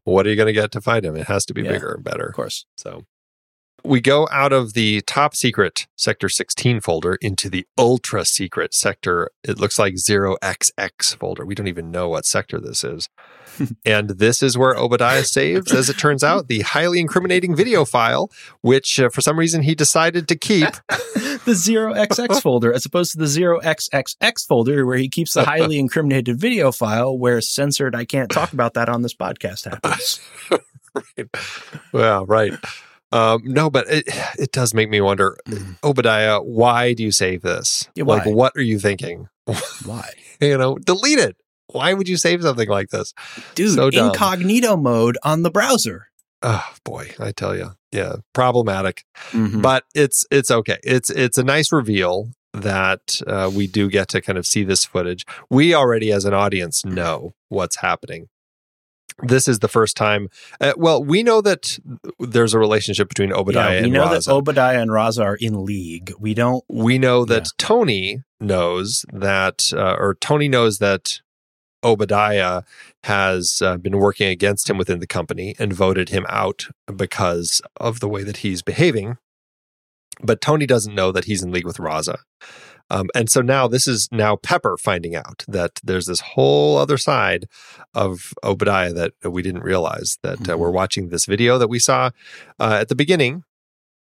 What 0.04 0.26
are 0.26 0.30
you 0.30 0.36
going 0.36 0.46
to 0.46 0.52
get 0.52 0.70
to 0.72 0.80
fight 0.80 1.04
him? 1.04 1.16
It 1.16 1.26
has 1.26 1.44
to 1.46 1.54
be 1.54 1.62
Yeah. 1.62 1.72
bigger 1.72 1.92
and 1.92 2.04
better. 2.04 2.26
of 2.28 2.34
course. 2.34 2.64
So 2.76 3.04
we 3.84 4.00
go 4.00 4.28
out 4.30 4.52
of 4.52 4.74
the 4.74 5.00
top 5.02 5.34
secret 5.34 5.86
sector 5.96 6.28
16 6.28 6.80
folder 6.80 7.16
into 7.20 7.50
the 7.50 7.66
ultra 7.76 8.24
secret 8.24 8.72
sector. 8.74 9.30
It 9.42 9.58
looks 9.58 9.78
like 9.78 9.94
0XX 9.94 11.16
folder. 11.18 11.44
We 11.44 11.54
don't 11.54 11.66
even 11.68 11.90
know 11.90 12.08
what 12.08 12.26
sector 12.26 12.60
this 12.60 12.84
is. 12.84 13.08
and 13.84 14.10
this 14.10 14.42
is 14.42 14.56
where 14.56 14.74
Obadiah 14.76 15.24
saves, 15.24 15.72
as 15.72 15.88
it 15.88 15.98
turns 15.98 16.22
out, 16.24 16.48
the 16.48 16.60
highly 16.60 17.00
incriminating 17.00 17.54
video 17.54 17.84
file, 17.84 18.30
which 18.60 18.98
uh, 19.00 19.08
for 19.08 19.20
some 19.20 19.38
reason 19.38 19.62
he 19.62 19.74
decided 19.74 20.28
to 20.28 20.36
keep. 20.36 20.68
the 21.44 21.54
zero 21.54 21.94
XX 21.94 22.40
folder 22.42 22.72
as 22.72 22.84
opposed 22.84 23.12
to 23.12 23.18
the 23.18 23.26
zero 23.26 23.60
XXX 23.60 24.46
folder 24.46 24.84
where 24.84 24.98
he 24.98 25.08
keeps 25.08 25.34
the 25.34 25.44
highly 25.44 25.78
incriminated 25.78 26.38
video 26.38 26.70
file 26.72 27.16
where 27.16 27.40
censored 27.40 27.94
I 27.94 28.04
can't 28.04 28.30
talk 28.30 28.52
about 28.52 28.74
that 28.74 28.88
on 28.88 29.02
this 29.02 29.14
podcast 29.14 29.64
happens. 29.70 30.20
right. 30.94 31.28
Well, 31.92 32.26
right. 32.26 32.52
Um, 33.12 33.40
no, 33.44 33.70
but 33.70 33.86
it, 33.88 34.04
it 34.38 34.52
does 34.52 34.72
make 34.74 34.88
me 34.88 35.00
wonder, 35.00 35.36
Mm. 35.46 35.76
Obadiah, 35.82 36.38
why 36.40 36.92
do 36.94 37.02
you 37.02 37.10
save 37.10 37.42
this? 37.42 37.88
Yeah, 37.94 38.04
Like, 38.04 38.26
what 38.26 38.52
are 38.56 38.62
you 38.62 38.78
thinking? 38.78 39.28
Why? 39.84 40.08
you 40.40 40.56
know, 40.56 40.76
delete 40.76 41.18
it. 41.18 41.36
Why 41.72 41.94
would 41.94 42.08
you 42.08 42.16
save 42.16 42.42
something 42.42 42.68
like 42.68 42.90
this? 42.90 43.12
Dude, 43.54 43.74
So 43.74 43.88
incognito 43.88 44.76
mode 44.76 45.16
on 45.24 45.42
the 45.42 45.50
browser. 45.50 46.06
Oh 46.42 46.66
boy, 46.84 47.10
I 47.18 47.32
tell 47.32 47.54
you, 47.56 47.72
yeah, 47.92 48.16
problematic. 48.32 49.04
Mhm. 49.32 49.60
But 49.60 49.84
it's 49.94 50.24
it's 50.30 50.50
okay. 50.50 50.78
It's 50.82 51.10
it's 51.10 51.36
a 51.38 51.44
nice 51.44 51.70
reveal 51.72 52.30
that 52.52 53.20
uh, 53.26 53.50
we 53.54 53.66
do 53.66 53.88
get 53.90 54.08
to 54.08 54.20
kind 54.20 54.38
of 54.38 54.46
see 54.46 54.64
this 54.64 54.84
footage. 54.84 55.24
We 55.50 55.74
already, 55.74 56.10
as 56.12 56.24
an 56.24 56.34
audience, 56.34 56.84
know 56.84 57.34
what's 57.48 57.76
happening. 57.76 58.28
This 59.22 59.46
is 59.46 59.58
the 59.58 59.68
first 59.68 59.96
time. 59.98 60.28
Uh, 60.62 60.72
well, 60.78 61.04
we 61.04 61.22
know 61.22 61.42
that 61.42 61.78
there's 62.18 62.54
a 62.54 62.58
relationship 62.58 63.08
between 63.08 63.32
Obadiah 63.34 63.76
yeah, 63.76 63.82
we 63.82 63.90
know 63.90 64.06
Raza. 64.06 64.24
that 64.24 64.32
Obadiah 64.32 64.80
and 64.80 64.90
Raza 64.90 65.22
are 65.22 65.36
in 65.36 65.62
league. 65.64 66.12
We 66.18 66.32
don't. 66.32 66.64
we 66.70 66.96
know 66.98 67.26
that 67.26 67.44
Yeah. 67.44 67.50
Tony 67.58 68.22
knows 68.40 69.04
that, 69.12 69.72
uh, 69.74 69.94
or 69.98 70.16
Tony 70.20 70.48
knows 70.48 70.78
that 70.78 71.20
Obadiah 71.82 72.62
has 73.04 73.62
uh, 73.62 73.76
been 73.76 73.98
working 73.98 74.28
against 74.28 74.68
him 74.68 74.78
within 74.78 75.00
the 75.00 75.06
company 75.06 75.54
and 75.58 75.72
voted 75.72 76.10
him 76.10 76.26
out 76.28 76.66
because 76.94 77.62
of 77.76 78.00
the 78.00 78.08
way 78.08 78.22
that 78.22 78.38
he's 78.38 78.62
behaving. 78.62 79.16
But 80.22 80.40
Tony 80.40 80.66
doesn't 80.66 80.94
know 80.94 81.12
that 81.12 81.24
he's 81.24 81.42
in 81.42 81.52
league 81.52 81.64
with 81.66 81.78
Raza. 81.78 82.18
Um, 82.90 83.08
and 83.14 83.30
so 83.30 83.40
now 83.40 83.68
this 83.68 83.86
is 83.86 84.08
now 84.10 84.36
Pepper 84.36 84.76
finding 84.76 85.14
out 85.14 85.44
that 85.46 85.78
there's 85.82 86.06
this 86.06 86.20
whole 86.20 86.76
other 86.76 86.98
side 86.98 87.46
of 87.94 88.34
Obadiah 88.42 88.92
that 88.92 89.12
we 89.24 89.42
didn't 89.42 89.62
realize 89.62 90.18
that 90.22 90.50
uh, 90.50 90.58
we're 90.58 90.72
watching 90.72 91.08
this 91.08 91.24
video 91.24 91.56
that 91.56 91.68
we 91.68 91.78
saw 91.78 92.10
uh, 92.58 92.78
at 92.80 92.88
the 92.88 92.96
beginning. 92.96 93.44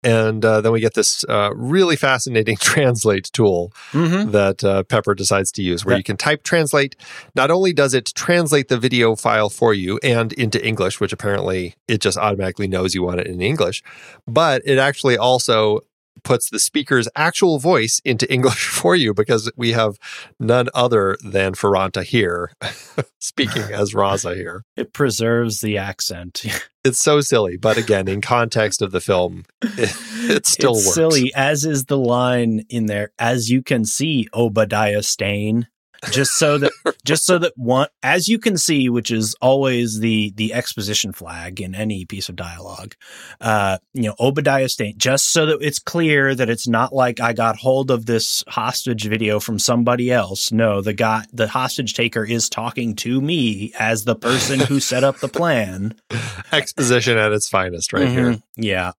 And 0.04 0.44
uh, 0.44 0.60
then 0.60 0.70
we 0.70 0.80
get 0.80 0.94
this 0.94 1.24
uh, 1.28 1.50
really 1.54 1.96
fascinating 1.96 2.56
translate 2.60 3.30
tool 3.32 3.72
Mhm. 3.92 4.30
that 4.32 4.62
uh, 4.62 4.82
Pepper 4.84 5.14
decides 5.14 5.50
to 5.52 5.62
use, 5.62 5.84
where 5.84 5.94
That- 5.94 5.98
you 5.98 6.04
can 6.04 6.16
type 6.16 6.42
translate. 6.44 6.94
Not 7.34 7.50
only 7.50 7.72
does 7.72 7.94
it 7.94 8.12
translate 8.14 8.68
the 8.68 8.78
video 8.78 9.16
file 9.16 9.48
for 9.48 9.72
you 9.74 9.98
and 10.02 10.32
into 10.34 10.64
English, 10.64 11.00
which 11.00 11.12
apparently 11.12 11.74
it 11.88 12.00
just 12.00 12.18
automatically 12.18 12.68
knows 12.68 12.94
you 12.94 13.02
want 13.02 13.20
it 13.20 13.26
in 13.26 13.40
English, 13.40 13.82
but 14.26 14.60
it 14.66 14.78
actually 14.78 15.16
also 15.16 15.80
puts 16.22 16.48
the 16.48 16.58
speaker's 16.58 17.08
actual 17.16 17.58
voice 17.58 18.00
into 18.04 18.32
English 18.32 18.66
for 18.68 18.94
you 18.94 19.12
because 19.12 19.50
we 19.56 19.72
have 19.72 19.98
none 20.38 20.68
other 20.74 21.16
than 21.22 21.54
Faran 21.54 21.92
Tahir 21.92 22.14
here 22.14 22.50
speaking 23.18 23.62
as 23.62 23.92
Raza 23.92 24.34
here. 24.34 24.64
It 24.76 24.92
preserves 24.92 25.60
the 25.60 25.78
accent. 25.78 26.44
It's 26.84 26.98
so 26.98 27.20
silly, 27.20 27.56
but 27.56 27.76
again, 27.78 28.08
in 28.08 28.20
context 28.20 28.82
of 28.82 28.90
the 28.90 29.00
film, 29.00 29.44
it, 29.62 29.94
it 30.30 30.46
still 30.46 30.76
it's 30.76 30.86
works. 30.86 30.94
silly, 30.94 31.32
as 31.34 31.64
is 31.64 31.86
the 31.86 31.96
line 31.96 32.64
in 32.68 32.86
there. 32.86 33.10
As 33.18 33.50
you 33.50 33.62
can 33.62 33.84
see, 33.84 34.28
Obadiah 34.34 35.02
Stane. 35.02 35.68
Just 36.10 36.32
so 36.32 36.58
that, 36.58 36.72
just 37.04 37.24
so 37.24 37.38
that 37.38 37.52
one, 37.56 37.88
as 38.02 38.28
you 38.28 38.38
can 38.38 38.56
see, 38.58 38.88
which 38.88 39.10
is 39.10 39.34
always 39.40 40.00
the 40.00 40.32
the 40.36 40.52
exposition 40.52 41.12
flag 41.12 41.60
in 41.60 41.74
any 41.74 42.04
piece 42.04 42.28
of 42.28 42.36
dialogue. 42.36 42.94
Uh, 43.40 43.78
you 43.94 44.02
know, 44.02 44.14
Obadiah 44.20 44.68
Stane. 44.68 44.94
Just 44.98 45.32
so 45.32 45.46
that 45.46 45.58
it's 45.62 45.78
clear 45.78 46.34
that 46.34 46.50
it's 46.50 46.68
not 46.68 46.92
like 46.92 47.20
I 47.20 47.32
got 47.32 47.56
hold 47.56 47.90
of 47.90 48.06
this 48.06 48.44
hostage 48.48 49.06
video 49.06 49.40
from 49.40 49.58
somebody 49.58 50.10
else. 50.12 50.52
No, 50.52 50.80
the 50.82 50.92
guy, 50.92 51.24
the 51.32 51.48
hostage 51.48 51.94
taker, 51.94 52.24
is 52.24 52.48
talking 52.48 52.94
to 52.96 53.20
me 53.20 53.72
as 53.78 54.04
the 54.04 54.14
person 54.16 54.60
who 54.60 54.80
set 54.80 55.04
up 55.04 55.18
the 55.18 55.28
plan. 55.28 55.94
Exposition 56.52 57.16
at 57.16 57.32
its 57.32 57.48
finest, 57.48 57.92
right 57.92 58.08
here. 58.08 58.36
yeah 58.56 58.92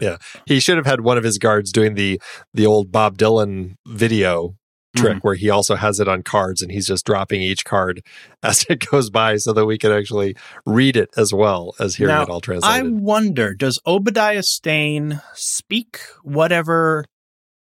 Yeah. 0.00 0.16
he 0.46 0.60
should 0.60 0.76
have 0.76 0.86
had 0.86 1.02
one 1.02 1.18
of 1.18 1.24
his 1.24 1.38
guards 1.38 1.70
doing 1.72 1.94
the 1.94 2.20
the 2.52 2.66
old 2.66 2.90
Bob 2.90 3.16
Dylan 3.18 3.76
video 3.86 4.56
trick 4.96 5.12
Mm-hmm. 5.16 5.18
where 5.26 5.34
he 5.34 5.48
also 5.50 5.74
has 5.76 6.00
it 6.00 6.08
on 6.08 6.22
cards 6.22 6.60
and 6.62 6.70
he's 6.70 6.86
just 6.86 7.06
dropping 7.06 7.40
each 7.42 7.64
card 7.64 8.02
as 8.42 8.64
it 8.68 8.86
goes 8.90 9.10
by 9.10 9.36
so 9.36 9.52
that 9.52 9.64
we 9.66 9.78
can 9.78 9.90
actually 9.92 10.36
read 10.66 10.96
it 10.96 11.08
as 11.16 11.32
well 11.32 11.74
as 11.80 11.96
hearing 11.96 12.14
Now, 12.14 12.22
it 12.22 12.28
all 12.28 12.40
translated. 12.40 12.86
I 12.86 12.88
wonder, 12.88 13.54
does 13.54 13.78
Obadiah 13.86 14.42
Stane 14.42 15.20
speak 15.34 15.98
whatever 16.22 17.04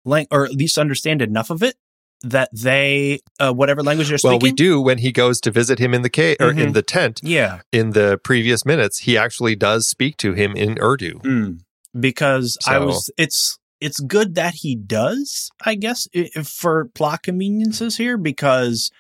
lang- 0.05 0.29
or 0.31 0.45
at 0.45 0.53
least 0.53 0.79
understand 0.79 1.23
enough 1.23 1.51
of 1.51 1.63
it 1.63 1.77
that 2.23 2.49
they 2.53 3.21
uh, 3.39 3.53
whatever 3.53 3.81
language 3.83 4.09
they're 4.09 4.19
speaking. 4.19 4.33
well, 4.33 4.41
we 4.41 4.51
do 4.53 4.81
when 4.81 4.99
he 4.99 5.13
goes 5.13 5.41
to 5.41 5.51
visit 5.53 5.79
him 5.79 5.95
in 5.95 6.03
the 6.03 6.11
cave 6.11 6.37
or 6.41 6.51
in 6.51 6.57
Mhm. 6.57 6.73
the 6.73 6.83
tent 6.83 7.21
Yeah, 7.23 7.61
in 7.73 7.91
the 7.91 8.19
previous 8.25 8.67
minutes. 8.67 9.01
He 9.01 9.17
actually 9.17 9.55
does 9.55 9.87
speak 9.87 10.17
to 10.19 10.33
him 10.33 10.57
in 10.57 10.79
Urdu. 10.81 11.21
Mm. 11.21 11.61
because 11.99 12.59
I 12.67 12.79
was 12.81 13.09
it's 13.17 13.59
it's 13.81 14.01
good 14.01 14.35
that 14.35 14.55
he 14.55 14.75
does, 14.75 15.51
I 15.65 15.75
guess, 15.75 16.09
for 16.45 16.87
plot 16.95 17.23
conveniences 17.23 17.97
here 17.97 18.17
because 18.17 18.91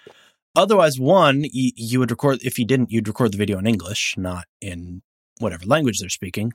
otherwise, 0.54 0.98
one 0.98 1.44
you, 1.44 1.72
you 1.76 1.98
would 1.98 2.10
record 2.10 2.38
if 2.42 2.58
you 2.58 2.64
didn't, 2.64 2.90
you'd 2.90 3.08
record 3.08 3.32
the 3.32 3.38
video 3.38 3.58
in 3.58 3.66
English, 3.66 4.14
not 4.16 4.46
in 4.60 5.02
whatever 5.38 5.64
language 5.66 5.98
they're 5.98 6.08
speaking. 6.08 6.52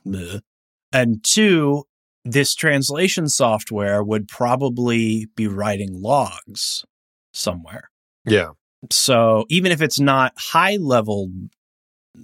And 0.92 1.24
two, 1.24 1.84
this 2.24 2.54
translation 2.54 3.28
software 3.28 4.02
would 4.02 4.28
probably 4.28 5.26
be 5.36 5.46
writing 5.46 6.00
logs 6.00 6.84
somewhere. 7.32 7.90
Yeah. 8.24 8.50
So 8.90 9.44
even 9.48 9.72
if 9.72 9.82
it's 9.82 10.00
not 10.00 10.32
high 10.36 10.76
level 10.76 11.30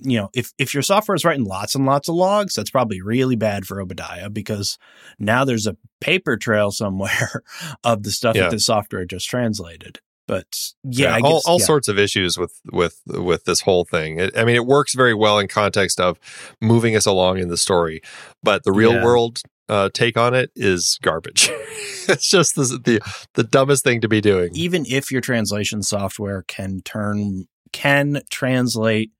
you 0.02 0.18
know, 0.18 0.28
if 0.34 0.52
if 0.58 0.72
your 0.74 0.82
software 0.82 1.14
is 1.16 1.24
writing 1.24 1.44
lots 1.44 1.74
and 1.74 1.84
lots 1.86 2.08
of 2.08 2.14
logs, 2.14 2.54
that's 2.54 2.70
probably 2.70 3.00
really 3.02 3.36
bad 3.36 3.66
for 3.66 3.80
Obadiah 3.80 4.30
because 4.30 4.78
now 5.18 5.44
there's 5.44 5.66
a 5.66 5.76
paper 6.00 6.36
trail 6.36 6.70
somewhere 6.72 7.42
of 7.84 8.02
the 8.02 8.10
stuff 8.10 8.36
Yeah. 8.36 8.42
that 8.42 8.50
the 8.52 8.60
software 8.60 9.04
just 9.04 9.28
translated. 9.28 10.00
But 10.28 10.46
yeah, 10.84 11.16
I 11.16 11.20
all, 11.20 11.32
guess, 11.38 11.46
all 11.46 11.58
yeah. 11.58 11.64
sorts 11.64 11.88
of 11.88 11.98
issues 11.98 12.38
with 12.38 12.60
with 12.70 13.00
with 13.06 13.44
this 13.46 13.62
whole 13.62 13.84
thing. 13.84 14.20
It, 14.20 14.36
I 14.38 14.44
mean, 14.44 14.54
it 14.54 14.64
works 14.64 14.94
very 14.94 15.14
well 15.14 15.40
in 15.40 15.48
context 15.48 15.98
of 15.98 16.20
moving 16.60 16.94
us 16.94 17.04
along 17.04 17.38
in 17.38 17.48
the 17.48 17.56
story, 17.56 18.00
but 18.42 18.62
the 18.62 18.70
real 18.72 18.94
Yeah. 18.94 19.04
world 19.04 19.40
uh, 19.68 19.88
take 19.92 20.16
on 20.16 20.34
it 20.34 20.50
is 20.54 20.98
garbage. 21.02 21.48
it's 22.08 22.28
just 22.28 22.54
the, 22.54 22.62
the 22.84 23.00
the 23.34 23.42
dumbest 23.42 23.82
thing 23.82 24.00
to 24.02 24.08
be 24.08 24.20
doing. 24.20 24.50
even 24.54 24.84
if 24.88 25.10
your 25.10 25.20
translation 25.20 25.82
software 25.82 26.44
can 26.46 26.80
turn 26.82 27.46
can 27.72 28.20
translate 28.30 29.10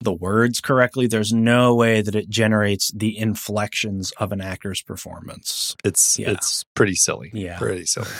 the 0.00 0.12
words 0.12 0.60
correctly, 0.60 1.06
there's 1.06 1.32
no 1.32 1.74
way 1.74 2.02
that 2.02 2.14
it 2.14 2.28
generates 2.28 2.90
the 2.94 3.16
inflections 3.18 4.12
of 4.18 4.30
an 4.32 4.40
actor's 4.40 4.82
performance. 4.82 5.74
It's 5.84 6.18
Yeah. 6.18 6.30
it's 6.32 6.64
pretty 6.74 6.94
silly. 6.94 7.30
Yeah. 7.32 7.58
pretty 7.58 7.86
silly. 7.86 8.08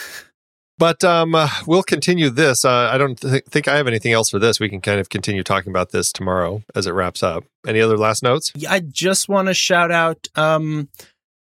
But 0.79 1.03
um, 1.05 1.35
uh, 1.35 1.49
we'll 1.67 1.83
continue 1.83 2.29
this. 2.29 2.63
Uh, 2.63 2.91
I 2.93 2.99
don't 2.99 3.19
th- 3.19 3.45
think 3.49 3.67
I 3.67 3.79
have 3.79 3.87
anything 3.89 4.13
else 4.13 4.29
for 4.29 4.39
this. 4.39 4.61
We 4.61 4.69
can 4.69 4.83
kind 4.83 5.01
of 5.01 5.09
continue 5.09 5.43
talking 5.43 5.71
about 5.71 5.91
this 5.91 6.13
tomorrow 6.13 6.63
as 6.75 6.87
it 6.87 6.91
wraps 6.91 7.23
up. 7.23 7.45
Any 7.67 7.81
other 7.81 7.97
last 7.97 8.23
notes? 8.23 8.53
Yeah, 8.55 8.73
I 8.73 8.81
just 8.81 9.27
want 9.27 9.49
to 9.49 9.55
shout 9.55 9.91
out 9.91 10.29
um 10.37 10.91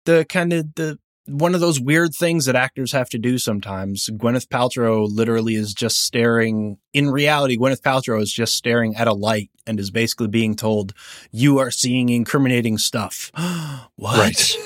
the 0.04 0.26
kind 0.28 0.52
of 0.52 0.74
the 0.74 0.98
one 1.26 1.54
of 1.54 1.60
those 1.60 1.80
weird 1.80 2.14
things 2.14 2.44
that 2.46 2.56
actors 2.56 2.92
have 2.92 3.08
to 3.10 3.18
do 3.18 3.38
sometimes. 3.38 4.08
Gwyneth 4.12 4.48
Paltrow 4.48 5.06
literally 5.08 5.54
is 5.54 5.72
just 5.74 6.02
staring. 6.02 6.78
In 6.92 7.10
reality, 7.10 7.56
Gwyneth 7.56 7.80
Paltrow 7.80 8.20
is 8.20 8.32
just 8.32 8.54
staring 8.54 8.94
at 8.96 9.08
a 9.08 9.12
light 9.14 9.50
and 9.66 9.80
is 9.80 9.90
basically 9.90 10.28
being 10.28 10.54
told, 10.54 10.92
"You 11.30 11.58
are 11.58 11.70
seeing 11.70 12.08
incriminating 12.08 12.78
stuff." 12.78 13.30
what? 13.96 14.18
Right. 14.18 14.56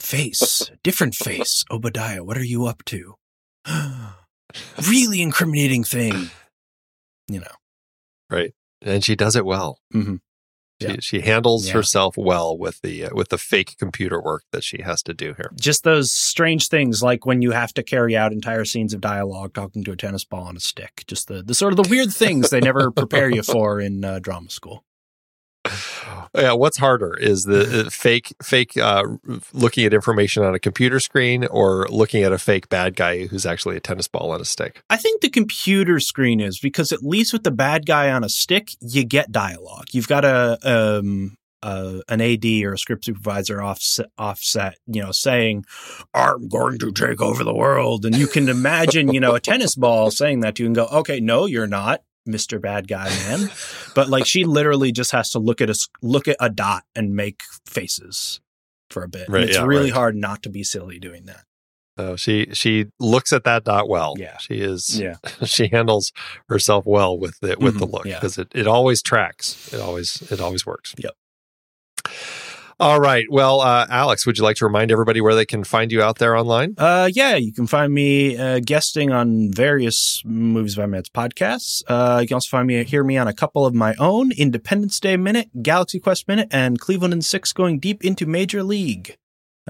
Face, 0.00 0.70
different 0.82 1.14
face. 1.14 1.64
Obadiah, 1.70 2.22
what 2.22 2.36
are 2.36 2.44
you 2.44 2.66
up 2.66 2.84
to? 2.86 3.14
really 4.88 5.22
incriminating 5.22 5.84
thing. 5.84 6.30
You 7.28 7.40
know. 7.40 7.54
Right. 8.30 8.52
And 8.82 9.02
she 9.04 9.16
does 9.16 9.34
it 9.36 9.46
well. 9.46 9.78
Mhm. 9.94 10.20
She, 10.80 10.88
Yeah. 10.88 10.96
she 11.00 11.20
handles 11.20 11.66
Yeah. 11.68 11.74
herself 11.74 12.16
well 12.16 12.58
with 12.58 12.80
the 12.82 13.04
uh, 13.04 13.10
with 13.14 13.28
the 13.28 13.38
fake 13.38 13.76
computer 13.78 14.20
work 14.20 14.42
that 14.52 14.64
she 14.64 14.82
has 14.82 15.02
to 15.04 15.14
do 15.14 15.34
here. 15.36 15.50
just 15.58 15.84
those 15.84 16.10
strange 16.10 16.68
things 16.68 17.02
like 17.02 17.24
when 17.24 17.42
you 17.42 17.52
have 17.52 17.72
to 17.74 17.82
carry 17.82 18.16
out 18.16 18.32
entire 18.32 18.64
scenes 18.64 18.92
of 18.92 19.00
dialogue 19.00 19.54
talking 19.54 19.84
to 19.84 19.92
a 19.92 19.96
tennis 19.96 20.24
ball 20.24 20.44
on 20.44 20.56
a 20.56 20.60
stick 20.60 21.04
just 21.06 21.28
the, 21.28 21.42
the 21.42 21.54
sort 21.54 21.72
of 21.72 21.76
the 21.82 21.88
weird 21.88 22.12
things 22.12 22.50
they 22.50 22.60
never 22.60 22.90
prepare 22.90 23.30
you 23.30 23.42
for 23.54 23.80
in 23.80 24.04
uh, 24.04 24.18
drama 24.18 24.50
school 24.50 24.84
Yeah, 26.36 26.52
what's 26.52 26.78
harder? 26.78 27.14
Is 27.14 27.44
the 27.44 27.86
uh, 27.86 27.90
fake 27.90 28.34
fake 28.42 28.76
uh, 28.76 29.04
looking 29.52 29.84
at 29.84 29.94
information 29.94 30.42
on 30.42 30.54
a 30.54 30.58
computer 30.58 30.98
screen 30.98 31.46
or 31.46 31.86
looking 31.88 32.24
at 32.24 32.32
a 32.32 32.38
fake 32.38 32.68
bad 32.68 32.96
guy 32.96 33.26
who's 33.26 33.46
actually 33.46 33.76
a 33.76 33.80
tennis 33.80 34.08
ball 34.08 34.32
on 34.32 34.40
a 34.40 34.44
stick. 34.44 34.82
i 34.90 34.96
think 34.96 35.20
the 35.20 35.30
computer 35.30 36.00
screen 36.00 36.40
is 36.40 36.58
because 36.58 36.90
at 36.92 37.02
least 37.02 37.32
with 37.32 37.44
the 37.44 37.50
bad 37.50 37.86
guy 37.86 38.10
on 38.10 38.24
a 38.24 38.28
stick 38.28 38.72
you 38.80 39.04
get 39.04 39.30
dialogue. 39.30 39.86
You've 39.92 40.08
got 40.08 40.24
a 40.24 40.58
um 40.62 41.36
uh, 41.62 42.00
an 42.10 42.20
AD 42.20 42.44
or 42.44 42.74
a 42.74 42.78
script 42.78 43.06
supervisor 43.06 43.62
offset, 43.62 44.10
offset, 44.18 44.76
you 44.86 45.02
know, 45.02 45.12
saying, 45.12 45.64
"I'm 46.12 46.46
going 46.46 46.78
to 46.80 46.92
take 46.92 47.22
over 47.22 47.42
the 47.42 47.54
world," 47.54 48.04
and 48.04 48.14
you 48.14 48.26
can 48.26 48.50
imagine, 48.50 49.14
you 49.14 49.20
know, 49.20 49.34
a 49.34 49.40
tennis 49.40 49.74
ball 49.74 50.10
saying 50.10 50.40
that 50.40 50.56
to 50.56 50.62
you 50.62 50.66
and 50.66 50.76
go, 50.76 50.84
"Okay, 50.86 51.20
no, 51.20 51.46
you're 51.46 51.66
not, 51.66 52.02
Mister 52.26 52.58
Bad 52.58 52.88
Guy 52.88 53.08
Man," 53.08 53.50
but 53.94 54.08
like 54.08 54.26
she 54.26 54.44
literally 54.44 54.92
just 54.92 55.12
has 55.12 55.30
to 55.30 55.38
look 55.38 55.60
at 55.60 55.70
a 55.70 55.88
look 56.02 56.28
at 56.28 56.36
a 56.40 56.48
dot 56.50 56.84
and 56.94 57.14
make 57.14 57.42
faces 57.66 58.40
for 58.90 59.02
a 59.02 59.08
bit. 59.08 59.26
And 59.26 59.34
Right, 59.34 59.44
it's 59.44 59.56
yeah, 59.56 59.64
really 59.64 59.90
right. 59.90 59.94
hard 59.94 60.16
not 60.16 60.42
to 60.44 60.48
be 60.50 60.62
silly 60.64 60.98
doing 60.98 61.24
that. 61.26 61.44
So 61.98 62.16
she 62.16 62.48
she 62.52 62.86
looks 62.98 63.32
at 63.32 63.44
that 63.44 63.64
dot 63.64 63.88
well. 63.88 64.14
Yeah. 64.18 64.36
she 64.38 64.56
is 64.56 64.98
Yeah, 65.00 65.16
she 65.44 65.68
handles 65.68 66.12
herself 66.48 66.84
well 66.86 67.16
with 67.18 67.42
it 67.44 67.60
with 67.60 67.78
the 67.78 67.86
Mhm, 67.86 67.92
look 67.92 68.04
yeah. 68.06 68.14
because 68.16 68.36
it, 68.38 68.48
it 68.54 68.66
always 68.66 69.00
tracks. 69.02 69.72
It 69.72 69.80
always 69.80 70.20
it 70.32 70.40
always 70.40 70.66
works. 70.66 70.94
Yep. 70.98 71.14
All 72.84 73.00
right. 73.00 73.24
Well, 73.30 73.62
uh, 73.62 73.86
Alex, 73.88 74.26
would 74.26 74.36
you 74.36 74.44
like 74.44 74.56
to 74.56 74.66
remind 74.66 74.92
everybody 74.92 75.22
where 75.22 75.34
they 75.34 75.46
can 75.46 75.64
find 75.64 75.90
you 75.90 76.02
out 76.02 76.18
there 76.18 76.36
online? 76.36 76.74
Uh, 76.76 77.08
yeah, 77.10 77.34
you 77.34 77.50
can 77.50 77.66
find 77.66 77.90
me 77.94 78.36
uh, 78.36 78.60
guesting 78.60 79.10
on 79.10 79.50
various 79.50 80.20
movies 80.22 80.76
by 80.76 80.84
minutes 80.84 81.08
podcasts. 81.08 81.82
Uh, 81.88 82.18
you 82.20 82.28
can 82.28 82.34
also 82.34 82.50
find 82.50 82.66
me 82.66 82.84
hear 82.84 83.02
me 83.02 83.16
on 83.16 83.26
a 83.26 83.32
couple 83.32 83.64
of 83.64 83.72
my 83.72 83.94
own: 83.98 84.32
Independence 84.32 85.00
Day 85.00 85.16
Minute, 85.16 85.48
Galaxy 85.62 85.98
Quest 85.98 86.28
Minute, 86.28 86.48
and 86.50 86.78
Cleveland 86.78 87.14
in 87.14 87.22
Six 87.22 87.54
going 87.54 87.78
deep 87.78 88.04
into 88.04 88.26
Major 88.26 88.62
League. 88.62 89.16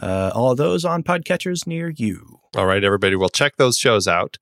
Uh, 0.00 0.30
all 0.34 0.54
those 0.54 0.84
on 0.84 1.02
podcatchers 1.02 1.66
near 1.66 1.88
you. 1.88 2.40
All 2.56 2.66
right, 2.66 2.84
everybody. 2.84 3.16
Well, 3.16 3.28
check 3.28 3.56
those 3.56 3.78
shows 3.78 4.06
out. 4.06 4.38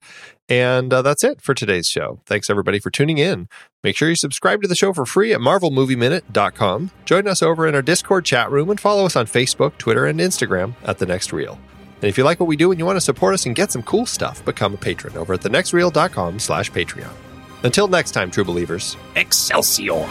And 0.49 0.93
uh, 0.93 1.01
that's 1.01 1.23
it 1.23 1.41
for 1.41 1.53
today's 1.53 1.87
show. 1.87 2.19
Thanks, 2.25 2.49
everybody, 2.49 2.79
for 2.79 2.91
tuning 2.91 3.17
in. 3.17 3.47
Make 3.83 3.95
sure 3.95 4.09
you 4.09 4.15
subscribe 4.15 4.61
to 4.61 4.67
the 4.67 4.75
show 4.75 4.93
for 4.93 5.05
free 5.05 5.33
at 5.33 5.39
marvelmovieminute.com. 5.39 6.91
Join 7.05 7.27
us 7.27 7.41
over 7.41 7.67
in 7.67 7.75
our 7.75 7.81
Discord 7.81 8.25
chat 8.25 8.51
room 8.51 8.69
and 8.69 8.79
follow 8.79 9.05
us 9.05 9.15
on 9.15 9.25
Facebook, 9.25 9.77
Twitter, 9.77 10.05
and 10.05 10.19
Instagram 10.19 10.73
at 10.83 10.99
The 10.99 11.05
Next 11.05 11.33
Reel. 11.33 11.57
And 11.95 12.09
if 12.09 12.17
you 12.17 12.23
like 12.23 12.39
what 12.39 12.47
we 12.47 12.57
do 12.57 12.71
and 12.71 12.79
you 12.79 12.85
want 12.85 12.97
to 12.97 13.01
support 13.01 13.33
us 13.33 13.45
and 13.45 13.55
get 13.55 13.71
some 13.71 13.83
cool 13.83 14.05
stuff, 14.05 14.43
become 14.43 14.73
a 14.73 14.77
patron 14.77 15.15
over 15.17 15.33
at 15.33 15.41
thenextreel.com 15.41 16.39
slash 16.39 16.69
Patreon. 16.71 17.13
Until 17.63 17.87
next 17.87 18.11
time, 18.11 18.29
true 18.29 18.43
believers. 18.43 18.97
Excelsior! 19.15 20.05